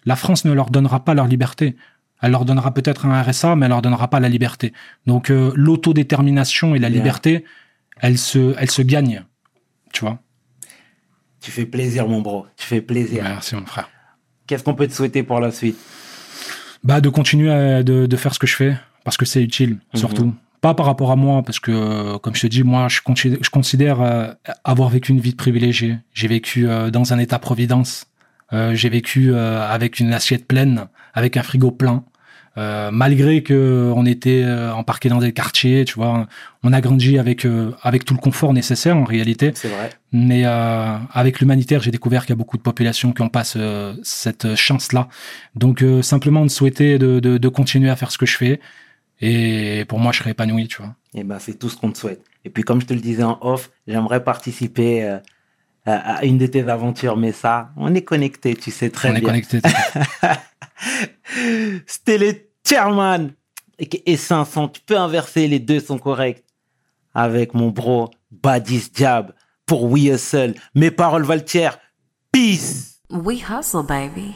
La 0.06 0.16
France 0.16 0.46
ne 0.46 0.52
leur 0.52 0.70
donnera 0.70 1.06
pas 1.06 1.14
leur 1.14 1.28
liberté. 1.28 1.76
Elle 2.22 2.32
leur 2.32 2.46
donnera 2.46 2.74
peut-être 2.74 3.06
un 3.06 3.22
RSA, 3.22 3.56
mais 3.56 3.66
elle 3.66 3.72
leur 3.72 3.82
donnera 3.82 4.10
pas 4.10 4.20
la 4.20 4.30
liberté. 4.30 4.74
Donc 5.06 5.30
euh, 5.30 5.52
l'autodétermination 5.56 6.76
et 6.76 6.80
la 6.80 6.90
liberté, 6.90 7.44
elles 8.00 8.18
se, 8.18 8.56
elles 8.58 8.72
se 8.72 8.82
gagnent. 8.82 9.24
Tu 9.92 10.02
vois? 10.02 10.20
Tu 11.44 11.52
fais 11.52 11.66
plaisir, 11.66 12.08
mon 12.08 12.22
bro. 12.22 12.46
Tu 12.56 12.66
fais 12.66 12.82
plaisir. 12.82 13.24
Merci, 13.24 13.56
mon 13.56 13.66
frère. 13.66 13.90
Qu'est-ce 14.48 14.64
qu'on 14.64 14.76
peut 14.76 14.88
te 14.88 14.94
souhaiter 14.94 15.24
pour 15.24 15.40
la 15.40 15.52
suite? 15.52 15.78
Bah, 16.84 17.02
de 17.02 17.10
continuer 17.10 17.84
de, 17.84 18.06
de, 18.06 18.18
faire 18.18 18.34
ce 18.34 18.40
que 18.40 18.48
je 18.48 18.56
fais, 18.56 18.76
parce 19.04 19.18
que 19.18 19.26
c'est 19.26 19.44
utile, 19.44 19.80
mhm. 19.94 20.00
surtout. 20.00 20.34
Pas 20.62 20.74
par 20.74 20.86
rapport 20.86 21.12
à 21.12 21.18
moi, 21.18 21.44
parce 21.44 21.60
que, 21.60 22.16
comme 22.20 22.36
je 22.36 22.42
te 22.42 22.48
dis, 22.48 22.64
moi, 22.64 22.88
je, 22.88 23.02
je 23.06 23.50
considère 23.50 24.02
euh, 24.02 24.32
avoir 24.64 24.88
vécu 24.88 25.12
une 25.12 25.20
vie 25.20 25.36
privilégiée. 25.36 25.98
J'ai 26.14 26.30
vécu 26.30 26.70
euh, 26.70 26.90
dans 26.90 27.12
un 27.12 27.20
état-providence. 27.20 28.06
Euh, 28.54 28.74
j'ai 28.74 28.88
vécu 28.88 29.36
avec 29.36 30.00
une 30.00 30.14
assiette 30.14 30.48
pleine, 30.48 30.88
avec 31.14 31.36
un 31.36 31.44
frigo 31.44 31.72
plein. 31.72 32.06
Euh, 32.56 32.92
malgré 32.92 33.42
que 33.42 33.92
on 33.96 34.06
était 34.06 34.44
euh, 34.44 34.72
embarqué 34.74 35.10
dans 35.10 35.18
des 35.18 35.34
quartiers, 35.34 35.86
tu 35.86 35.96
vois, 35.96 36.28
on 36.62 36.72
a 36.72 36.82
grandi 36.82 37.18
avec 37.18 37.46
euh, 37.46 37.72
avec 37.82 38.06
tout 38.06 38.14
le 38.14 38.20
confort 38.20 38.54
nécessaire 38.54 38.96
en 38.96 39.06
réalité. 39.06 39.52
C'est 39.56 39.70
vrai. 39.70 39.90
Mais 40.12 40.46
avec 40.46 41.40
l'humanitaire, 41.40 41.82
j'ai 41.82 41.90
découvert 41.90 42.22
qu'il 42.22 42.30
y 42.30 42.34
a 42.34 42.36
beaucoup 42.36 42.58
de 42.58 42.62
populations 42.62 43.12
qui 43.14 43.24
ont 43.24 43.30
pas 43.30 43.44
cette 43.44 44.56
chance-là. 44.56 45.08
Donc 45.56 45.84
simplement 46.04 46.44
de 46.44 46.52
souhaiter 46.52 47.00
de, 47.00 47.20
de, 47.20 47.40
de, 47.40 47.50
continuer 47.50 47.90
à 47.90 47.96
faire 47.96 48.12
ce 48.12 48.20
que 48.20 48.28
je 48.28 48.38
fais. 48.38 48.60
Et 49.22 49.86
pour 49.88 49.98
moi, 49.98 50.12
je 50.12 50.20
serais 50.20 50.32
épanoui, 50.32 50.68
tu 50.68 50.78
vois. 50.78 50.94
Et 51.16 51.22
eh 51.22 51.24
ben, 51.24 51.40
c'est 51.40 51.58
tout 51.58 51.70
ce 51.70 51.78
qu'on 51.78 51.92
te 51.92 51.98
souhaite. 51.98 52.22
Et 52.46 52.52
puis, 52.52 52.62
comme 52.62 52.80
je 52.80 52.86
te 52.86 52.94
le 52.94 53.00
disais 53.00 53.24
en 53.24 53.40
off, 53.42 53.72
j'aimerais 53.88 54.24
participer 54.24 55.18
à 55.86 56.24
une 56.26 56.38
de 56.38 56.46
tes 56.46 56.70
aventures, 56.70 57.18
mais 57.18 57.32
ça, 57.32 57.72
on 57.76 57.96
est 57.96 58.04
connecté, 58.04 58.54
tu 58.54 58.70
sais 58.70 58.92
très 58.92 59.10
bien. 59.10 59.18
On 59.18 59.22
est 59.22 59.26
connecté. 59.26 59.62
C'était 61.88 62.18
le 62.18 62.34
chairman 62.68 63.32
et 63.80 64.18
500. 64.18 64.70
Tu 64.70 64.82
peux 64.82 64.98
inverser, 64.98 65.48
les 65.48 65.60
deux 65.60 65.80
sont 65.80 65.98
corrects. 65.98 66.44
Avec 67.14 67.54
mon 67.54 67.70
bro 67.70 68.10
Badis 68.32 68.90
Jab 68.96 69.34
pour 69.66 69.84
We 69.84 70.06
Hustle. 70.06 70.56
Mes 70.74 70.92
paroles 70.92 71.24
valent 71.24 71.44
Peace. 72.32 73.02
We 73.10 73.40
hustle, 73.48 73.84
baby. 73.84 74.36